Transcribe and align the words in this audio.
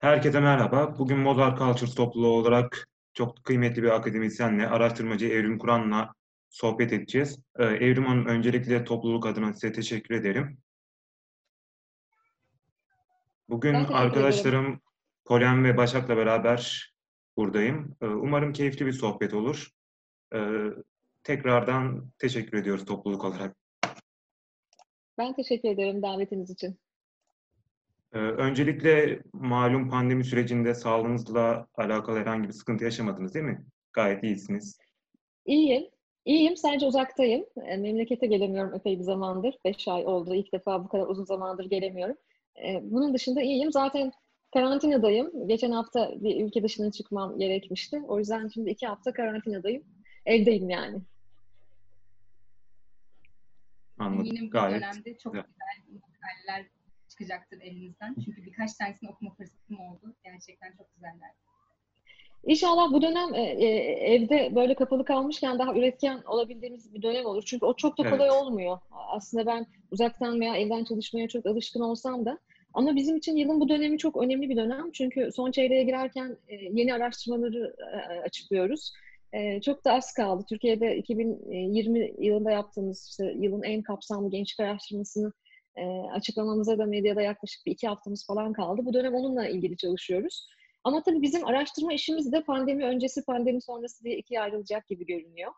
Herkese 0.00 0.40
merhaba. 0.40 0.98
Bugün 0.98 1.18
Mozart 1.18 1.58
Cultures 1.58 1.94
topluluğu 1.94 2.28
olarak 2.28 2.88
çok 3.14 3.44
kıymetli 3.44 3.82
bir 3.82 3.88
akademisyenle, 3.88 4.68
araştırmacı 4.68 5.26
Evrim 5.26 5.58
Kur'an'la 5.58 6.14
sohbet 6.50 6.92
edeceğiz. 6.92 7.38
Ee, 7.58 7.64
Evrim 7.64 8.04
Hanım, 8.04 8.26
öncelikle 8.26 8.84
topluluk 8.84 9.26
adına 9.26 9.52
size 9.52 9.72
teşekkür 9.72 10.14
ederim. 10.14 10.58
Bugün 13.48 13.74
arkadaşlarım 13.74 14.80
Polen 15.24 15.64
ve 15.64 15.76
Başak'la 15.76 16.16
beraber 16.16 16.92
buradayım. 17.36 17.96
Ee, 18.02 18.06
umarım 18.06 18.52
keyifli 18.52 18.86
bir 18.86 18.92
sohbet 18.92 19.34
olur. 19.34 19.68
Ee, 20.34 20.60
tekrardan 21.22 22.10
teşekkür 22.18 22.58
ediyoruz 22.58 22.84
topluluk 22.84 23.24
olarak. 23.24 23.56
Ben 25.18 25.34
teşekkür 25.34 25.68
ederim 25.68 26.02
davetiniz 26.02 26.50
için. 26.50 26.78
Ee, 28.12 28.18
öncelikle 28.18 29.22
malum 29.32 29.90
pandemi 29.90 30.24
sürecinde 30.24 30.74
sağlığınızla 30.74 31.66
alakalı 31.74 32.18
herhangi 32.18 32.48
bir 32.48 32.52
sıkıntı 32.52 32.84
yaşamadınız 32.84 33.34
değil 33.34 33.44
mi? 33.44 33.64
Gayet 33.92 34.24
iyisiniz. 34.24 34.78
İyiyim. 35.46 35.84
İyiyim. 36.24 36.56
Sadece 36.56 36.86
uzaktayım. 36.86 37.46
Ee, 37.66 37.76
memlekete 37.76 38.26
gelemiyorum 38.26 38.74
epey 38.74 38.98
bir 38.98 39.04
zamandır. 39.04 39.58
Beş 39.64 39.88
ay 39.88 40.06
oldu. 40.06 40.34
İlk 40.34 40.52
defa 40.52 40.84
bu 40.84 40.88
kadar 40.88 41.06
uzun 41.06 41.24
zamandır 41.24 41.64
gelemiyorum. 41.64 42.16
Ee, 42.64 42.80
bunun 42.82 43.14
dışında 43.14 43.42
iyiyim. 43.42 43.72
Zaten 43.72 44.12
karantinadayım. 44.54 45.48
Geçen 45.48 45.70
hafta 45.70 46.12
bir 46.16 46.44
ülke 46.44 46.62
dışına 46.62 46.90
çıkmam 46.90 47.38
gerekmişti. 47.38 48.02
O 48.08 48.18
yüzden 48.18 48.48
şimdi 48.48 48.70
iki 48.70 48.86
hafta 48.86 49.12
karantinadayım. 49.12 49.84
Evdeyim 50.26 50.70
yani. 50.70 50.98
Anladım. 53.98 54.26
Eminim 54.26 54.46
bu 54.46 54.50
Gayet 54.50 54.82
dönemde 54.82 55.18
çok 55.18 55.32
güzel, 55.34 55.46
güzel 55.86 56.00
makaleler 56.00 56.66
çıkacaktır 57.20 57.60
elinizden. 57.60 58.16
Çünkü 58.24 58.44
birkaç 58.46 58.72
tanesini 58.72 59.10
okuma 59.10 59.34
fırsatım 59.34 59.80
oldu. 59.80 60.14
Gerçekten 60.24 60.72
çok 60.72 60.94
güzeller. 60.94 61.30
İnşallah 62.44 62.92
bu 62.92 63.02
dönem 63.02 63.34
e, 63.34 63.42
e, 63.42 63.66
evde 64.14 64.54
böyle 64.54 64.74
kapalı 64.74 65.04
kalmışken 65.04 65.58
daha 65.58 65.74
üretken 65.74 66.22
olabildiğimiz 66.26 66.94
bir 66.94 67.02
dönem 67.02 67.26
olur. 67.26 67.42
Çünkü 67.46 67.66
o 67.66 67.76
çok 67.76 67.98
da 67.98 68.10
kolay 68.10 68.28
evet. 68.28 68.42
olmuyor. 68.42 68.78
Aslında 68.90 69.46
ben 69.46 69.66
uzaktan 69.90 70.40
veya 70.40 70.56
evden 70.56 70.84
çalışmaya 70.84 71.28
çok 71.28 71.46
alışkın 71.46 71.80
olsam 71.80 72.24
da 72.24 72.38
ama 72.74 72.96
bizim 72.96 73.16
için 73.16 73.36
yılın 73.36 73.60
bu 73.60 73.68
dönemi 73.68 73.98
çok 73.98 74.16
önemli 74.16 74.50
bir 74.50 74.56
dönem. 74.56 74.90
Çünkü 74.92 75.30
son 75.32 75.50
çeyreğe 75.50 75.84
girerken 75.84 76.36
e, 76.48 76.54
yeni 76.54 76.94
araştırmaları 76.94 77.76
açıklıyoruz. 78.24 78.92
Çok 79.64 79.84
da 79.84 79.92
az 79.92 80.12
kaldı. 80.12 80.44
Türkiye'de 80.48 80.96
2020 80.96 82.12
yılında 82.18 82.50
yaptığımız 82.50 83.08
işte 83.10 83.34
yılın 83.38 83.62
en 83.62 83.82
kapsamlı 83.82 84.30
gençlik 84.30 84.60
araştırmasını 84.60 85.32
e, 85.76 85.84
açıklamamıza 86.12 86.78
da 86.78 86.86
medyada 86.86 87.22
yaklaşık 87.22 87.66
bir 87.66 87.72
iki 87.72 87.88
haftamız 87.88 88.26
falan 88.26 88.52
kaldı. 88.52 88.80
Bu 88.84 88.94
dönem 88.94 89.14
onunla 89.14 89.48
ilgili 89.48 89.76
çalışıyoruz. 89.76 90.46
Ama 90.84 91.02
tabii 91.02 91.22
bizim 91.22 91.46
araştırma 91.46 91.92
işimiz 91.92 92.32
de 92.32 92.42
pandemi 92.42 92.84
öncesi, 92.84 93.24
pandemi 93.24 93.62
sonrası 93.62 94.04
diye 94.04 94.16
ikiye 94.16 94.40
ayrılacak 94.40 94.86
gibi 94.86 95.06
görünüyor. 95.06 95.52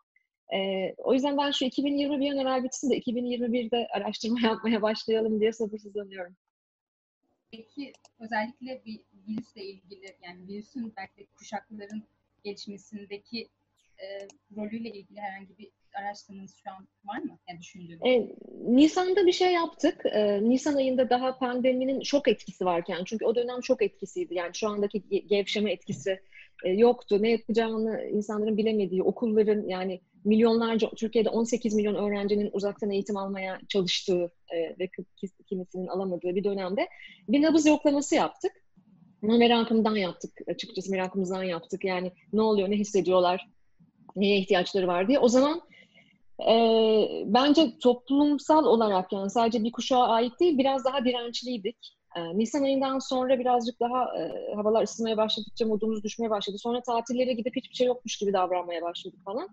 Ee, 0.53 0.93
o 0.97 1.13
yüzden 1.13 1.37
ben 1.37 1.51
şu 1.51 1.65
2020 1.65 2.19
bir 2.19 2.31
an 2.31 2.37
evvel 2.37 2.63
bitsin 2.63 2.89
de 2.89 2.97
2021'de 2.97 3.87
araştırma 3.93 4.39
yapmaya 4.43 4.81
başlayalım 4.81 5.39
diye 5.39 5.53
sabırsızlanıyorum. 5.53 6.35
Peki 7.51 7.93
özellikle 8.19 8.85
bir 8.85 9.01
virüsle 9.27 9.65
ilgili 9.65 10.17
yani 10.21 10.47
virüsün 10.47 10.93
belki 10.97 11.17
de 11.17 11.25
kuşakların 11.25 12.03
gelişmesindeki 12.43 13.49
e, 13.97 14.27
rolüyle 14.55 14.89
ilgili 14.89 15.19
herhangi 15.19 15.57
bir 15.57 15.71
araştırmanız 15.95 16.55
şu 16.63 16.71
an 16.71 16.87
var 17.05 17.17
mı? 17.17 17.39
Yani 17.49 17.59
düşündüğünüz. 17.59 17.99
E, 18.05 18.27
Nisan'da 18.65 19.25
bir 19.25 19.31
şey 19.31 19.53
yaptık. 19.53 20.05
E, 20.05 20.49
Nisan 20.49 20.75
ayında 20.75 21.09
daha 21.09 21.37
pandeminin 21.37 22.01
şok 22.01 22.27
etkisi 22.27 22.65
varken. 22.65 23.03
Çünkü 23.05 23.25
o 23.25 23.35
dönem 23.35 23.63
şok 23.63 23.81
etkisiydi. 23.81 24.33
Yani 24.33 24.55
şu 24.55 24.67
andaki 24.67 25.27
gevşeme 25.27 25.71
etkisi 25.71 26.19
e, 26.63 26.69
yoktu. 26.69 27.17
Ne 27.21 27.31
yapacağını 27.31 28.03
insanların 28.03 28.57
bilemediği, 28.57 29.03
okulların 29.03 29.67
yani 29.67 30.01
milyonlarca, 30.25 30.89
Türkiye'de 30.89 31.29
18 31.29 31.73
milyon 31.73 31.95
öğrencinin 31.95 32.49
uzaktan 32.53 32.91
eğitim 32.91 33.17
almaya 33.17 33.59
çalıştığı 33.69 34.31
e, 34.53 34.79
ve 34.79 34.89
kimisinin 35.45 35.87
alamadığı 35.87 36.35
bir 36.35 36.43
dönemde 36.43 36.87
bir 37.27 37.41
nabız 37.41 37.65
yoklaması 37.65 38.15
yaptık. 38.15 38.51
Bunu 39.21 39.37
merakımdan 39.37 39.95
yaptık 39.95 40.31
açıkçası, 40.47 40.91
merakımızdan 40.91 41.43
yaptık. 41.43 41.85
Yani 41.85 42.11
ne 42.33 42.41
oluyor, 42.41 42.69
ne 42.69 42.75
hissediyorlar, 42.75 43.47
neye 44.15 44.37
ihtiyaçları 44.37 44.87
var 44.87 45.07
diye. 45.07 45.19
O 45.19 45.27
zaman 45.27 45.61
e, 46.49 46.55
bence 47.25 47.79
toplumsal 47.79 48.65
olarak 48.65 49.13
yani 49.13 49.29
sadece 49.29 49.63
bir 49.63 49.71
kuşağa 49.71 50.07
ait 50.07 50.39
değil 50.39 50.57
biraz 50.57 50.85
daha 50.85 51.05
dirençliydik. 51.05 51.77
E, 52.15 52.37
Nisan 52.37 52.63
ayından 52.63 52.99
sonra 52.99 53.39
birazcık 53.39 53.79
daha 53.79 54.19
e, 54.19 54.53
havalar 54.55 54.83
ısınmaya 54.83 55.17
başladıkça 55.17 55.65
modumuz 55.65 56.03
düşmeye 56.03 56.29
başladı. 56.29 56.57
Sonra 56.59 56.81
tatillere 56.81 57.33
gidip 57.33 57.55
hiçbir 57.55 57.75
şey 57.75 57.87
yokmuş 57.87 58.17
gibi 58.17 58.33
davranmaya 58.33 58.81
başladık 58.81 59.19
falan. 59.25 59.47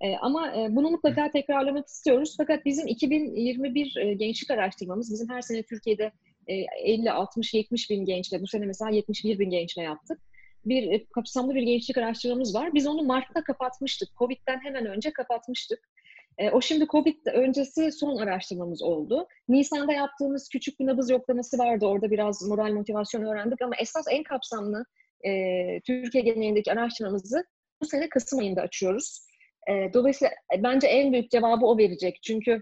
E, 0.00 0.16
ama 0.16 0.56
e, 0.56 0.76
bunu 0.76 0.90
mutlaka 0.90 1.30
tekrarlamak 1.30 1.86
istiyoruz. 1.86 2.34
Fakat 2.36 2.64
bizim 2.64 2.86
2021 2.86 3.96
e, 3.96 4.14
gençlik 4.14 4.50
araştırmamız, 4.50 5.12
bizim 5.12 5.28
her 5.30 5.42
sene 5.42 5.62
Türkiye'de 5.62 6.12
e, 6.46 6.54
50, 6.54 7.12
60, 7.12 7.54
70 7.54 7.90
bin 7.90 8.04
gençle, 8.04 8.42
bu 8.42 8.46
sene 8.46 8.66
mesela 8.66 8.90
71 8.90 9.38
bin 9.38 9.50
gençle 9.50 9.82
yaptık. 9.82 10.18
Bir 10.64 10.92
e, 10.92 11.04
kapsamlı 11.04 11.54
bir 11.54 11.62
gençlik 11.62 11.98
araştırmamız 11.98 12.54
var. 12.54 12.74
Biz 12.74 12.86
onu 12.86 13.02
Mart'ta 13.02 13.44
kapatmıştık. 13.44 14.08
Covid'den 14.18 14.60
hemen 14.64 14.86
önce 14.86 15.12
kapatmıştık. 15.12 15.88
E, 16.38 16.50
o 16.50 16.60
şimdi 16.60 16.86
Covid 16.86 17.26
öncesi 17.26 17.92
son 17.92 18.16
araştırmamız 18.16 18.82
oldu. 18.82 19.28
Nisan'da 19.48 19.92
yaptığımız 19.92 20.48
küçük 20.48 20.80
bir 20.80 20.86
nabız 20.86 21.10
yoklaması 21.10 21.58
vardı. 21.58 21.86
Orada 21.86 22.10
biraz 22.10 22.42
moral 22.42 22.72
motivasyon 22.72 23.22
öğrendik 23.22 23.62
ama 23.62 23.74
esas 23.80 24.06
en 24.10 24.22
kapsamlı 24.22 24.84
e, 25.26 25.30
Türkiye 25.80 26.24
genelindeki 26.24 26.72
araştırmamızı 26.72 27.44
bu 27.82 27.86
sene 27.86 28.08
Kasım 28.08 28.38
ayında 28.38 28.62
açıyoruz. 28.62 29.26
E, 29.70 29.92
dolayısıyla 29.94 30.34
e, 30.56 30.62
bence 30.62 30.86
en 30.86 31.12
büyük 31.12 31.30
cevabı 31.30 31.66
o 31.66 31.78
verecek. 31.78 32.18
Çünkü 32.22 32.60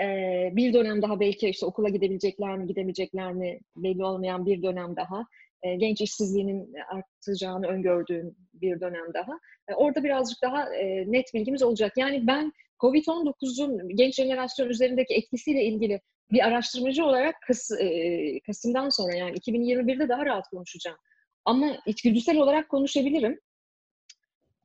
e, 0.00 0.06
bir 0.52 0.72
dönem 0.72 1.02
daha 1.02 1.20
belki 1.20 1.48
işte 1.48 1.66
okula 1.66 1.88
gidebilecekler 1.88 2.58
mi, 2.58 2.66
gidemeyecekler 2.66 3.32
mi 3.32 3.60
belli 3.76 4.04
olmayan 4.04 4.46
bir 4.46 4.62
dönem 4.62 4.96
daha. 4.96 5.26
E, 5.62 5.74
genç 5.74 6.00
işsizliğinin 6.00 6.74
artacağını 6.88 7.66
öngördüğüm 7.66 8.36
bir 8.54 8.80
dönem 8.80 9.14
daha. 9.14 9.32
E, 9.68 9.74
orada 9.74 10.04
birazcık 10.04 10.42
daha 10.42 10.74
e, 10.74 11.12
net 11.12 11.34
bilgimiz 11.34 11.62
olacak. 11.62 11.92
Yani 11.96 12.26
ben 12.26 12.52
Covid-19'un 12.80 13.96
genç 13.96 14.14
jenerasyon 14.14 14.68
üzerindeki 14.68 15.14
etkisiyle 15.14 15.64
ilgili 15.64 16.00
bir 16.32 16.46
araştırmacı 16.46 17.04
olarak 17.04 17.34
Kas, 17.46 17.70
e, 17.80 18.40
Kasım'dan 18.46 18.88
sonra 18.88 19.16
yani 19.16 19.36
2021'de 19.36 20.08
daha 20.08 20.26
rahat 20.26 20.48
konuşacağım. 20.48 20.98
Ama 21.44 21.76
içgüdüsel 21.86 22.36
olarak 22.36 22.68
konuşabilirim. 22.68 23.40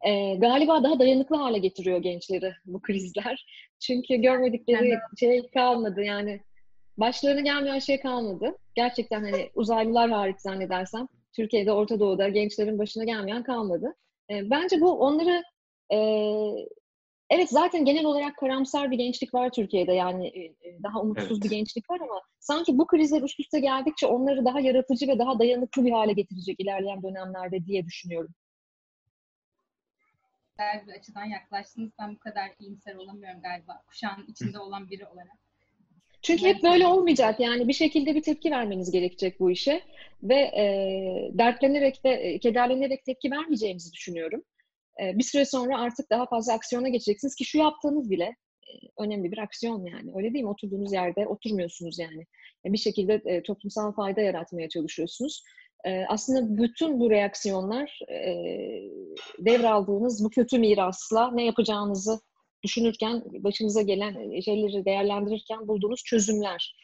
E, 0.06 0.36
galiba 0.36 0.84
daha 0.84 1.00
dayanıklı 1.00 1.36
hale 1.36 1.60
getiriyor 1.60 2.00
gençleri 2.00 2.54
bu 2.66 2.82
krizler. 2.82 3.46
Çünkü 3.80 4.16
görmedikleri 4.16 4.98
şey 5.20 5.50
kalmadı 5.54 6.04
yani. 6.04 6.42
Başlarına 6.98 7.42
gelmeyen 7.42 7.80
şey 7.80 8.00
kalmadı. 8.00 8.58
Gerçekten 8.76 9.24
hani 9.24 9.50
uzaylılar 9.56 10.12
hariç 10.12 10.40
zannedersem 10.40 11.08
Türkiye'de, 11.36 11.72
Orta 11.72 12.00
Doğu'da 12.00 12.30
gençlerin 12.30 12.80
başına 12.80 13.04
gelmeyen 13.04 13.44
kalmadı. 13.44 13.96
E, 14.30 14.50
bence 14.50 14.82
bu 14.82 15.00
onları 15.00 15.44
e, 15.92 15.98
Evet 17.30 17.50
zaten 17.50 17.86
genel 17.86 18.06
olarak 18.06 18.38
karamsar 18.38 18.92
bir 18.92 18.98
gençlik 18.98 19.34
var 19.34 19.50
Türkiye'de 19.50 19.94
yani 19.94 20.28
e, 20.28 20.44
e, 20.44 20.84
daha 20.84 21.02
umutsuz 21.02 21.32
evet. 21.32 21.44
bir 21.44 21.50
gençlik 21.50 21.90
var 21.90 22.00
ama 22.00 22.22
sanki 22.40 22.78
bu 22.78 22.88
krizler 22.88 23.22
üst 23.22 23.40
üste 23.40 23.60
geldikçe 23.60 24.08
onları 24.08 24.46
daha 24.46 24.60
yaratıcı 24.60 25.08
ve 25.08 25.20
daha 25.20 25.40
dayanıklı 25.40 25.86
bir 25.86 25.92
hale 25.92 26.14
getirecek 26.14 26.60
ilerleyen 26.60 27.04
dönemlerde 27.04 27.66
diye 27.66 27.86
düşünüyorum. 27.86 28.34
Güzel 30.50 30.88
bir 30.88 31.00
açıdan 31.00 31.26
yaklaştınız. 31.26 31.92
Ben 32.00 32.16
bu 32.16 32.20
kadar 32.20 32.52
iyimser 32.60 32.96
olamıyorum 32.96 33.42
galiba 33.42 33.82
kuşağın 33.88 34.26
içinde 34.28 34.60
olan 34.60 34.90
biri 34.90 35.06
olarak. 35.06 35.43
Çünkü 36.24 36.46
hep 36.46 36.64
böyle 36.64 36.88
olmayacak 36.88 37.40
yani 37.40 37.68
bir 37.68 37.74
şekilde 37.74 38.16
bir 38.16 38.22
tepki 38.22 38.52
vermeniz 38.52 38.92
gerekecek 38.92 39.40
bu 39.40 39.52
işe 39.52 39.82
ve 40.24 40.36
e, 40.36 40.66
dertlenerek 41.34 42.06
ve 42.06 42.40
kederlenerek 42.40 43.06
tepki 43.06 43.32
vermeyeceğimizi 43.32 43.94
düşünüyorum. 43.94 44.44
Ee, 45.02 45.18
bir 45.18 45.24
süre 45.24 45.46
sonra 45.46 45.80
artık 45.80 46.10
daha 46.10 46.26
fazla 46.26 46.54
aksiyona 46.54 46.90
geçeceksiniz 46.90 47.36
ki 47.36 47.46
şu 47.46 47.58
yaptığınız 47.58 48.10
bile 48.10 48.24
e, 48.24 48.72
önemli 48.98 49.32
bir 49.32 49.38
aksiyon 49.38 49.86
yani. 49.86 50.12
Öyle 50.16 50.34
değil 50.34 50.44
mi? 50.44 50.50
Oturduğunuz 50.50 50.94
yerde 50.94 51.28
oturmuyorsunuz 51.28 52.00
yani. 52.00 52.26
Bir 52.66 52.78
şekilde 52.78 53.22
e, 53.26 53.44
toplumsal 53.44 53.92
fayda 53.92 54.22
yaratmaya 54.22 54.70
çalışıyorsunuz. 54.70 55.44
E, 55.86 56.06
aslında 56.10 56.64
bütün 56.64 57.00
bu 57.00 57.12
reaksiyonlar 57.12 58.00
devraldığınız 59.40 60.24
bu 60.26 60.30
kötü 60.30 60.60
mirasla 60.60 61.32
ne 61.32 61.46
yapacağınızı 61.46 62.20
düşünürken, 62.64 63.24
başınıza 63.26 63.82
gelen 63.82 64.40
şeyleri 64.40 64.86
değerlendirirken 64.86 65.68
bulduğunuz 65.68 66.04
çözümler. 66.04 66.76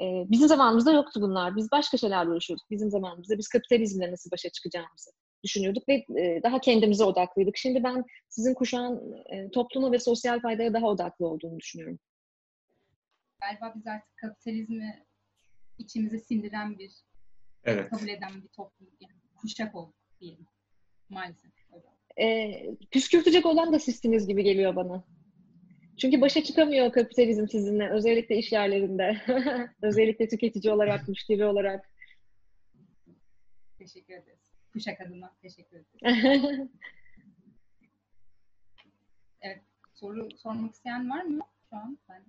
Bizim 0.00 0.48
zamanımızda 0.48 0.92
yoktu 0.92 1.20
bunlar. 1.22 1.56
Biz 1.56 1.70
başka 1.72 1.96
şeylerle 1.96 2.30
uğraşıyorduk. 2.30 2.70
Bizim 2.70 2.90
zamanımızda 2.90 3.38
biz 3.38 3.48
kapitalizmle 3.48 4.12
nasıl 4.12 4.30
başa 4.30 4.48
çıkacağımızı 4.50 5.10
düşünüyorduk 5.44 5.88
ve 5.88 5.94
e, 5.94 6.42
daha 6.42 6.60
kendimize 6.60 7.04
odaklıydık. 7.04 7.56
Şimdi 7.56 7.84
ben 7.84 8.04
sizin 8.28 8.54
kuşağın 8.54 9.14
e, 9.32 9.50
topluma 9.50 9.92
ve 9.92 9.98
sosyal 9.98 10.40
faydaya 10.40 10.74
daha 10.74 10.86
odaklı 10.86 11.26
olduğunu 11.26 11.58
düşünüyorum. 11.58 11.98
Galiba 13.40 13.72
biz 13.76 13.86
artık 13.86 14.16
kapitalizmi 14.16 15.06
içimize 15.78 16.18
sindiren 16.18 16.78
bir 16.78 16.92
evet. 17.64 17.90
kabul 17.90 18.08
eden 18.08 18.42
bir 18.42 18.48
toplum, 18.48 18.88
yani 19.00 19.20
kuşak 19.36 19.74
olduk 19.74 19.94
diyelim. 20.20 20.46
Maalesef. 21.08 21.59
E, 22.20 22.52
püskürtecek 22.90 23.46
olan 23.46 23.72
da 23.72 23.78
sizsiniz 23.78 24.26
gibi 24.26 24.42
geliyor 24.42 24.76
bana. 24.76 25.04
Çünkü 26.00 26.20
başa 26.20 26.44
çıkamıyor 26.44 26.92
kapitalizm 26.92 27.46
sizinle. 27.48 27.90
Özellikle 27.90 28.36
iş 28.36 28.52
yerlerinde. 28.52 29.20
özellikle 29.82 30.28
tüketici 30.28 30.72
olarak, 30.72 31.08
müşteri 31.08 31.44
olarak. 31.44 31.90
Teşekkür 33.78 34.14
ederiz. 34.14 34.40
Kuşak 34.72 35.00
adına 35.00 35.36
teşekkür 35.42 35.76
ederiz. 35.76 36.00
evet. 39.40 39.62
Soru 39.94 40.28
sormak 40.36 40.74
isteyen 40.74 41.10
var 41.10 41.22
mı 41.22 41.40
şu 41.70 41.76
an? 41.76 41.98
Ben 42.08 42.24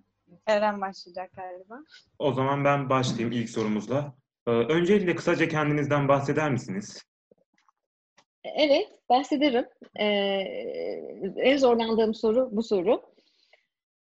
Eren 0.46 0.80
başlayacak 0.80 1.32
galiba. 1.32 1.84
O 2.18 2.32
zaman 2.32 2.64
ben 2.64 2.90
başlayayım 2.90 3.32
ilk 3.32 3.50
sorumuzla. 3.50 4.14
Ee, 4.46 4.50
öncelikle 4.50 5.14
kısaca 5.14 5.48
kendinizden 5.48 6.08
bahseder 6.08 6.52
misiniz? 6.52 7.04
Evet, 8.44 8.88
bahsederim. 9.08 9.66
Ee, 10.00 10.04
en 11.36 11.56
zorlandığım 11.56 12.14
soru 12.14 12.48
bu 12.52 12.62
soru. 12.62 13.02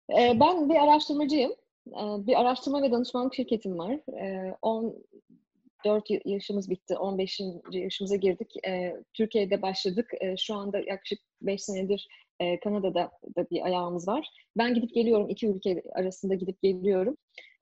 Ee, 0.09 0.39
ben 0.39 0.69
bir 0.69 0.75
araştırmacıyım. 0.75 1.51
Ee, 1.87 2.27
bir 2.27 2.41
araştırma 2.41 2.81
ve 2.81 2.91
danışmanlık 2.91 3.35
şirketim 3.35 3.77
var. 3.77 3.99
Ee, 4.21 4.55
14 4.61 6.07
yaşımız 6.25 6.69
bitti, 6.69 6.97
15. 6.97 7.41
yaşımıza 7.71 8.15
girdik. 8.15 8.53
Ee, 8.67 8.95
Türkiye'de 9.13 9.61
başladık. 9.61 10.11
Ee, 10.21 10.37
şu 10.37 10.55
anda 10.55 10.79
yaklaşık 10.79 11.19
5 11.41 11.63
senedir 11.63 12.07
e, 12.39 12.59
Kanada'da 12.59 13.11
da 13.37 13.49
bir 13.49 13.65
ayağımız 13.65 14.07
var. 14.07 14.27
Ben 14.57 14.73
gidip 14.73 14.93
geliyorum, 14.93 15.29
iki 15.29 15.47
ülke 15.47 15.83
arasında 15.95 16.35
gidip 16.35 16.61
geliyorum. 16.61 17.17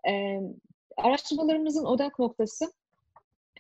Ee, 0.08 0.40
araştırmalarımızın 0.98 1.86
odak 1.86 2.20
noktası 2.20 2.66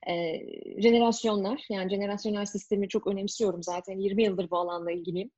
e, 0.07 0.39
jenerasyonlar. 0.81 1.65
Yani 1.69 1.89
jenerasyonel 1.89 2.45
sistemi 2.45 2.87
çok 2.89 3.07
önemsiyorum 3.07 3.63
zaten. 3.63 3.97
20 3.97 4.23
yıldır 4.23 4.49
bu 4.49 4.57
alanla 4.57 4.91
ilgiliyim. 4.91 5.31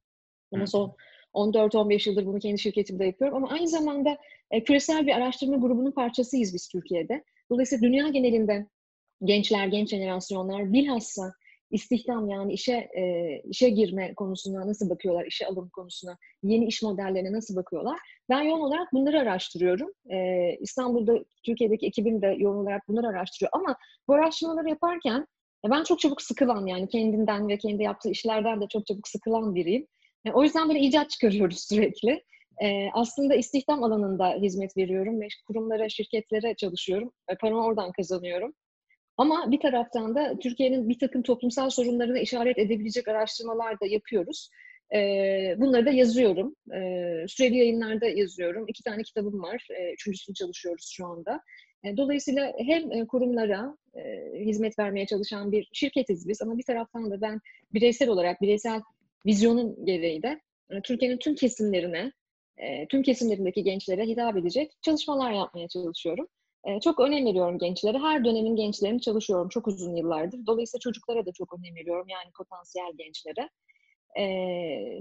Bunu 0.52 0.68
son 0.68 0.96
14-15 1.34 2.10
yıldır 2.10 2.26
bunu 2.26 2.40
kendi 2.40 2.60
şirketimde 2.60 3.06
yapıyorum. 3.06 3.38
Ama 3.38 3.50
aynı 3.50 3.68
zamanda 3.68 4.18
e, 4.52 4.64
küresel 4.64 5.08
bir 5.08 5.12
araştırma 5.12 5.58
grubunun 5.58 5.92
parçasıyız 5.92 6.54
biz 6.54 6.68
Türkiye'de. 6.68 7.24
Dolayısıyla 7.50 7.88
dünya 7.88 8.10
genelinde 8.10 8.68
gençler, 9.24 9.68
genç 9.68 9.90
jenerasyonlar 9.90 10.74
bilhassa 10.74 11.34
istihdam 11.72 12.30
yani 12.30 12.54
işe 12.54 12.74
e, 12.74 13.04
işe 13.50 13.70
girme 13.70 14.14
konusuna 14.14 14.68
nasıl 14.68 14.90
bakıyorlar, 14.90 15.26
işe 15.26 15.48
alım 15.48 15.70
konusuna, 15.70 16.18
yeni 16.44 16.66
iş 16.66 16.84
modellerine 16.84 17.32
nasıl 17.32 17.56
bakıyorlar? 17.56 18.00
Ben 18.30 18.42
yoğun 18.42 18.62
olarak 18.62 18.94
bunları 18.94 19.20
araştırıyorum. 19.20 19.92
E, 20.10 20.18
İstanbul'da, 20.60 21.24
Türkiye'deki 21.46 21.88
ekibim 21.88 22.22
de 22.22 22.36
yoğun 22.38 22.58
olarak 22.58 22.88
bunları 22.88 23.08
araştırıyor. 23.08 23.50
Ama 23.54 23.76
bu 24.08 24.14
araştırmaları 24.14 24.70
yaparken 24.70 25.28
ben 25.70 25.84
çok 25.84 26.00
çabuk 26.00 26.22
sıkılan 26.22 26.66
yani 26.66 26.88
kendimden 26.88 27.48
ve 27.50 27.58
kendi 27.58 27.84
yaptığı 27.84 28.10
işlerden 28.10 28.62
de 28.62 28.68
çok 28.68 28.86
çabuk 28.86 29.08
sıkılan 29.08 29.56
biriyim. 29.56 29.88
Yani 30.26 30.36
o 30.36 30.44
yüzden 30.44 30.70
böyle 30.70 30.80
icat 30.80 31.10
çıkarıyoruz 31.10 31.60
sürekli. 31.70 32.24
Ee, 32.64 32.90
aslında 32.94 33.36
istihdam 33.36 33.84
alanında 33.84 34.30
hizmet 34.30 34.78
veriyorum 34.78 35.22
ve 35.22 35.28
kurumlara, 35.48 35.90
şirketlere 35.90 36.56
çalışıyorum. 36.56 37.12
Paramı 37.40 37.66
oradan 37.66 37.92
kazanıyorum. 37.92 38.54
Ama 39.22 39.52
bir 39.52 39.60
taraftan 39.60 40.16
da 40.16 40.40
Türkiye'nin 40.40 40.90
bir 40.90 41.00
takım 41.00 41.22
toplumsal 41.22 41.70
sorunlarına 41.70 42.20
işaret 42.20 42.58
edebilecek 42.58 43.08
araştırmalar 43.08 43.80
da 43.80 43.86
yapıyoruz. 43.86 44.50
Ee, 44.94 45.56
bunları 45.58 45.86
da 45.86 45.92
yazıyorum. 45.92 46.56
Ee, 46.74 47.26
süreli 47.28 47.58
yayınlarda 47.58 48.06
yazıyorum. 48.06 48.66
İki 48.68 48.84
tane 48.84 49.04
kitabım 49.04 49.44
var. 49.44 49.68
Ee, 49.72 49.94
üçüncüsünü 49.94 50.36
çalışıyoruz 50.36 50.90
şu 50.94 51.06
anda. 51.06 51.42
Dolayısıyla 51.98 52.54
hem 52.58 53.06
kurumlara 53.06 53.78
e, 53.96 54.02
hizmet 54.40 54.80
vermeye 54.80 55.06
çalışan 55.06 55.52
bir 55.52 55.70
şirketiz 55.74 56.28
biz 56.28 56.42
ama 56.42 56.58
bir 56.58 56.64
taraftan 56.64 57.12
da 57.12 57.22
ben 57.22 57.40
bireysel 57.74 58.10
olarak, 58.10 58.42
bireysel 58.42 58.82
vizyonun 59.26 59.86
gereği 59.86 60.24
de 60.24 60.42
e, 60.70 60.82
Türkiye'nin 60.82 61.18
tüm 61.18 61.36
kesimlerine, 61.36 62.12
e, 62.58 62.88
tüm 62.88 63.04
kesimlerindeki 63.04 63.64
gençlere 63.64 64.06
hitap 64.06 64.38
edecek 64.38 64.72
çalışmalar 64.82 65.32
yapmaya 65.32 65.68
çalışıyorum. 65.68 66.28
E, 66.66 66.80
çok 66.80 67.00
önem 67.00 67.26
veriyorum 67.26 67.58
gençlere. 67.58 67.98
Her 67.98 68.26
dönemin 68.26 68.56
gençlerini 68.56 69.02
çalışıyorum 69.02 69.50
çok 69.50 69.68
uzun 69.68 69.96
yıllardır. 69.96 70.46
Dolayısıyla 70.48 70.80
çocuklara 70.80 71.26
da 71.26 71.32
çok 71.32 71.54
önem 71.54 71.76
veriyorum 71.76 72.08
yani 72.10 72.32
potansiyel 72.38 72.92
gençlere. 72.98 73.50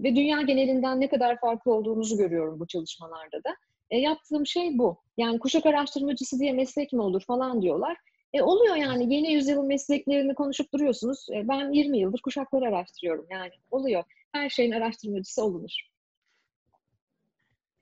Ve 0.02 0.16
dünya 0.16 0.42
genelinden 0.42 1.00
ne 1.00 1.08
kadar 1.08 1.40
farklı 1.40 1.74
olduğumuzu 1.74 2.16
görüyorum 2.16 2.60
bu 2.60 2.66
çalışmalarda 2.66 3.44
da. 3.44 3.56
E, 3.90 3.98
yaptığım 3.98 4.46
şey 4.46 4.78
bu. 4.78 4.98
Yani 5.16 5.38
kuşak 5.38 5.66
araştırmacısı 5.66 6.38
diye 6.38 6.52
meslek 6.52 6.92
mi 6.92 7.02
olur 7.02 7.22
falan 7.26 7.62
diyorlar. 7.62 7.96
E, 8.32 8.42
oluyor 8.42 8.76
yani 8.76 9.14
yeni 9.14 9.32
yüzyılın 9.32 9.66
mesleklerini 9.66 10.34
konuşup 10.34 10.72
duruyorsunuz. 10.72 11.26
E, 11.34 11.48
ben 11.48 11.72
20 11.72 11.98
yıldır 11.98 12.20
kuşakları 12.20 12.64
araştırıyorum 12.64 13.26
yani 13.30 13.52
oluyor. 13.70 14.04
Her 14.32 14.48
şeyin 14.50 14.72
araştırmacısı 14.72 15.44
olunur. 15.44 15.90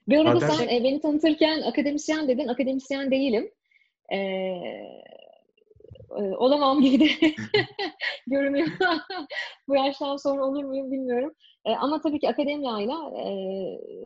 Bir 0.09 0.19
arada 0.19 0.41
Zaten... 0.41 0.55
sen 0.55 0.69
e, 0.69 0.85
beni 0.85 1.01
tanıtırken 1.01 1.63
akademisyen 1.63 2.29
dedin. 2.29 2.49
Akademisyen 2.49 3.11
değilim. 3.11 3.51
E, 4.13 4.19
e, 6.11 6.23
olamam 6.23 6.81
gibi 6.81 7.01
de 7.01 7.07
görünüyor. 8.27 8.69
Bu 9.69 9.77
yaştan 9.77 10.17
sonra 10.17 10.45
olur 10.45 10.65
muyum 10.65 10.93
bilmiyorum. 10.93 11.35
E, 11.65 11.71
ama 11.71 12.01
tabii 12.01 12.19
ki 12.19 12.29
akademiyayla 12.29 12.95
e, 13.21 13.31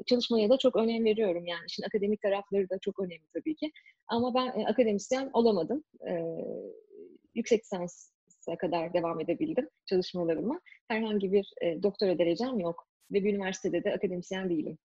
çalışmaya 0.06 0.50
da 0.50 0.58
çok 0.58 0.76
önem 0.76 1.04
veriyorum. 1.04 1.46
Yani 1.46 1.64
işin 1.68 1.82
akademik 1.82 2.22
tarafları 2.22 2.70
da 2.70 2.78
çok 2.78 3.00
önemli 3.00 3.26
tabii 3.34 3.56
ki. 3.56 3.72
Ama 4.08 4.34
ben 4.34 4.60
e, 4.60 4.66
akademisyen 4.66 5.30
olamadım. 5.32 5.84
E, 6.08 6.12
yüksek 7.34 7.64
lisansa 7.64 8.56
kadar 8.58 8.94
devam 8.94 9.20
edebildim 9.20 9.68
çalışmalarıma. 9.86 10.60
Herhangi 10.88 11.32
bir 11.32 11.52
e, 11.62 11.82
doktora 11.82 12.18
derecem 12.18 12.58
yok. 12.58 12.86
Ve 13.12 13.24
bir 13.24 13.34
üniversitede 13.34 13.84
de 13.84 13.94
akademisyen 13.94 14.50
değilim. 14.50 14.78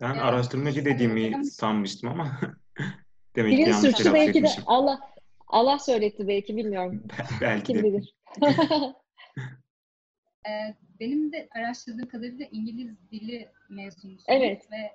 Ben 0.00 0.10
evet. 0.10 0.22
araştırmacı 0.22 0.84
dediğimi 0.84 1.44
sanmıştım 1.44 2.10
ama 2.10 2.40
demek 3.38 3.56
ki 3.56 3.70
yanlış 3.70 3.94
telaffuz 3.94 4.14
belki 4.14 4.42
de 4.42 4.48
Allah 4.66 5.00
Allah 5.48 5.78
söyletti 5.78 6.28
belki 6.28 6.56
bilmiyorum. 6.56 7.02
belki 7.40 7.64
Kim 7.64 7.78
de. 7.78 7.84
bilir. 7.84 8.14
Benim 11.00 11.32
de 11.32 11.48
araştırdığım 11.50 12.08
kadarıyla 12.08 12.46
İngiliz 12.52 13.10
dili 13.10 13.48
mezunusunuz 13.68 14.24
evet. 14.28 14.72
ve 14.72 14.94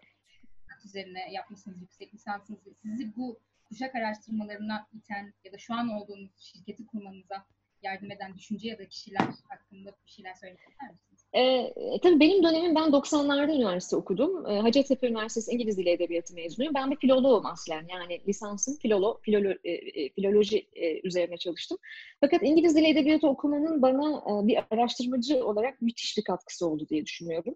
üzerine 0.86 1.32
yapmışsınız 1.32 1.82
yüksek 1.82 2.14
lisansınızı. 2.14 2.74
Sizi 2.82 3.16
bu 3.16 3.40
kuşak 3.66 3.96
araştırmalarına 3.96 4.88
iten 4.94 5.34
ya 5.44 5.52
da 5.54 5.58
şu 5.58 5.74
an 5.74 5.90
olduğunuz 5.90 6.32
şirketi 6.40 6.86
kurmanıza 6.86 7.46
yardım 7.82 8.12
eden 8.12 8.36
düşünce 8.36 8.70
ya 8.70 8.80
da 8.80 8.88
kişiler 8.88 9.28
hakkında 9.50 9.96
bir 10.06 10.12
şeyler 10.12 10.34
söylemek 10.34 10.70
ister 10.70 10.92
misiniz? 10.92 11.13
E, 11.36 11.74
tabii 12.04 12.20
benim 12.20 12.44
dönemim 12.44 12.76
ben 12.76 12.90
90'larda 12.90 13.56
üniversite 13.56 13.96
okudum. 13.96 14.46
E, 14.46 14.60
Hacettepe 14.60 15.08
Üniversitesi 15.08 15.52
İngiliz 15.52 15.78
Dili 15.78 15.90
Edebiyatı 15.90 16.34
mezunuyum. 16.34 16.74
Ben 16.76 16.92
bir 16.92 16.96
filoloğum 16.96 17.46
aslen. 17.46 17.86
Yani 17.92 18.22
lisansım 18.28 18.78
filolo, 18.78 19.20
filolo, 19.22 19.54
e, 19.64 20.10
filoloji 20.10 20.68
e, 20.76 21.08
üzerine 21.08 21.38
çalıştım. 21.38 21.78
Fakat 22.22 22.44
İngiliz 22.44 22.76
Dili 22.76 22.88
Edebiyatı 22.88 23.28
okumanın 23.28 23.82
bana 23.82 24.18
e, 24.18 24.48
bir 24.48 24.60
araştırmacı 24.72 25.46
olarak 25.46 25.82
müthiş 25.82 26.18
bir 26.18 26.24
katkısı 26.24 26.68
oldu 26.68 26.88
diye 26.90 27.06
düşünüyorum. 27.06 27.56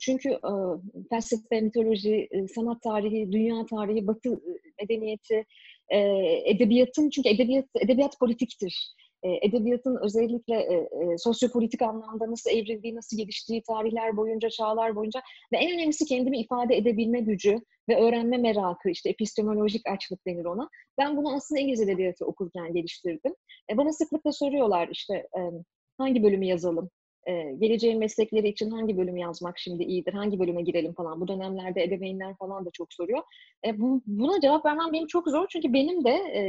Çünkü 0.00 0.28
e, 0.30 0.52
felsefe, 1.10 1.60
mitoloji, 1.60 2.28
e, 2.30 2.48
sanat 2.48 2.82
tarihi, 2.82 3.32
dünya 3.32 3.66
tarihi, 3.66 4.06
batı 4.06 4.40
medeniyeti, 4.80 5.44
e, 5.88 5.98
edebiyatın 6.44 7.10
çünkü 7.10 7.28
edebiyat 7.28 7.66
edebiyat 7.80 8.18
politiktir 8.20 8.94
edebiyatın 9.22 9.98
özellikle 10.02 10.54
e, 10.54 10.88
sosyopolitik 11.18 11.82
anlamda 11.82 12.30
nasıl 12.30 12.50
evrildiği, 12.50 12.96
nasıl 12.96 13.16
geliştiği 13.16 13.62
tarihler 13.62 14.16
boyunca, 14.16 14.50
çağlar 14.50 14.96
boyunca 14.96 15.20
ve 15.52 15.56
en 15.56 15.74
önemlisi 15.74 16.04
kendimi 16.04 16.38
ifade 16.38 16.76
edebilme 16.76 17.20
gücü 17.20 17.60
ve 17.88 18.00
öğrenme 18.00 18.36
merakı, 18.36 18.90
işte 18.90 19.10
epistemolojik 19.10 19.88
açlık 19.88 20.26
denir 20.26 20.44
ona. 20.44 20.68
Ben 20.98 21.16
bunu 21.16 21.34
aslında 21.34 21.60
İngiliz 21.60 21.80
edebiyatı 21.80 22.26
okurken 22.26 22.74
geliştirdim. 22.74 23.34
bana 23.76 23.92
sıklıkla 23.92 24.32
soruyorlar 24.32 24.88
işte 24.92 25.28
hangi 25.98 26.22
bölümü 26.22 26.46
yazalım, 26.46 26.90
e, 27.28 27.54
geleceğin 27.58 27.98
meslekleri 27.98 28.48
için 28.48 28.70
hangi 28.70 28.98
bölümü 28.98 29.20
yazmak 29.20 29.58
şimdi 29.58 29.82
iyidir, 29.82 30.12
hangi 30.12 30.38
bölüme 30.38 30.62
girelim 30.62 30.94
falan. 30.94 31.20
Bu 31.20 31.28
dönemlerde 31.28 31.84
ebeveynler 31.84 32.36
falan 32.36 32.66
da 32.66 32.70
çok 32.72 32.92
soruyor. 32.92 33.22
E, 33.66 33.80
bu, 33.80 34.02
buna 34.06 34.40
cevap 34.40 34.66
vermem 34.66 34.92
benim 34.92 35.06
çok 35.06 35.28
zor 35.28 35.46
çünkü 35.48 35.72
benim 35.72 36.04
de 36.04 36.10
e, 36.10 36.40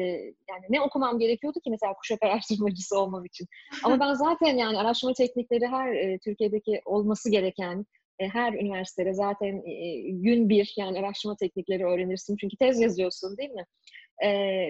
yani 0.50 0.66
ne 0.70 0.82
okumam 0.82 1.20
gerekiyordu 1.20 1.60
ki 1.60 1.70
mesela 1.70 1.94
kuşak 1.94 2.24
araştırmacısı 2.24 3.00
olmam 3.00 3.26
için. 3.26 3.48
Ama 3.84 4.00
ben 4.00 4.14
zaten 4.14 4.58
yani 4.58 4.78
araştırma 4.78 5.14
teknikleri 5.14 5.68
her 5.68 5.94
e, 5.94 6.20
Türkiye'deki 6.20 6.82
olması 6.86 7.32
gereken 7.32 7.86
e, 8.20 8.28
her 8.28 8.54
üniversitede 8.54 9.14
zaten 9.14 9.62
e, 9.66 10.10
gün 10.10 10.50
bir 10.50 10.74
yani 10.78 11.00
araştırma 11.00 11.36
teknikleri 11.36 11.86
öğrenirsin. 11.86 12.38
Çünkü 12.42 12.58
tez 12.58 12.80
yazıyorsun 12.80 13.38
değil 13.38 13.52
mi? 13.52 13.66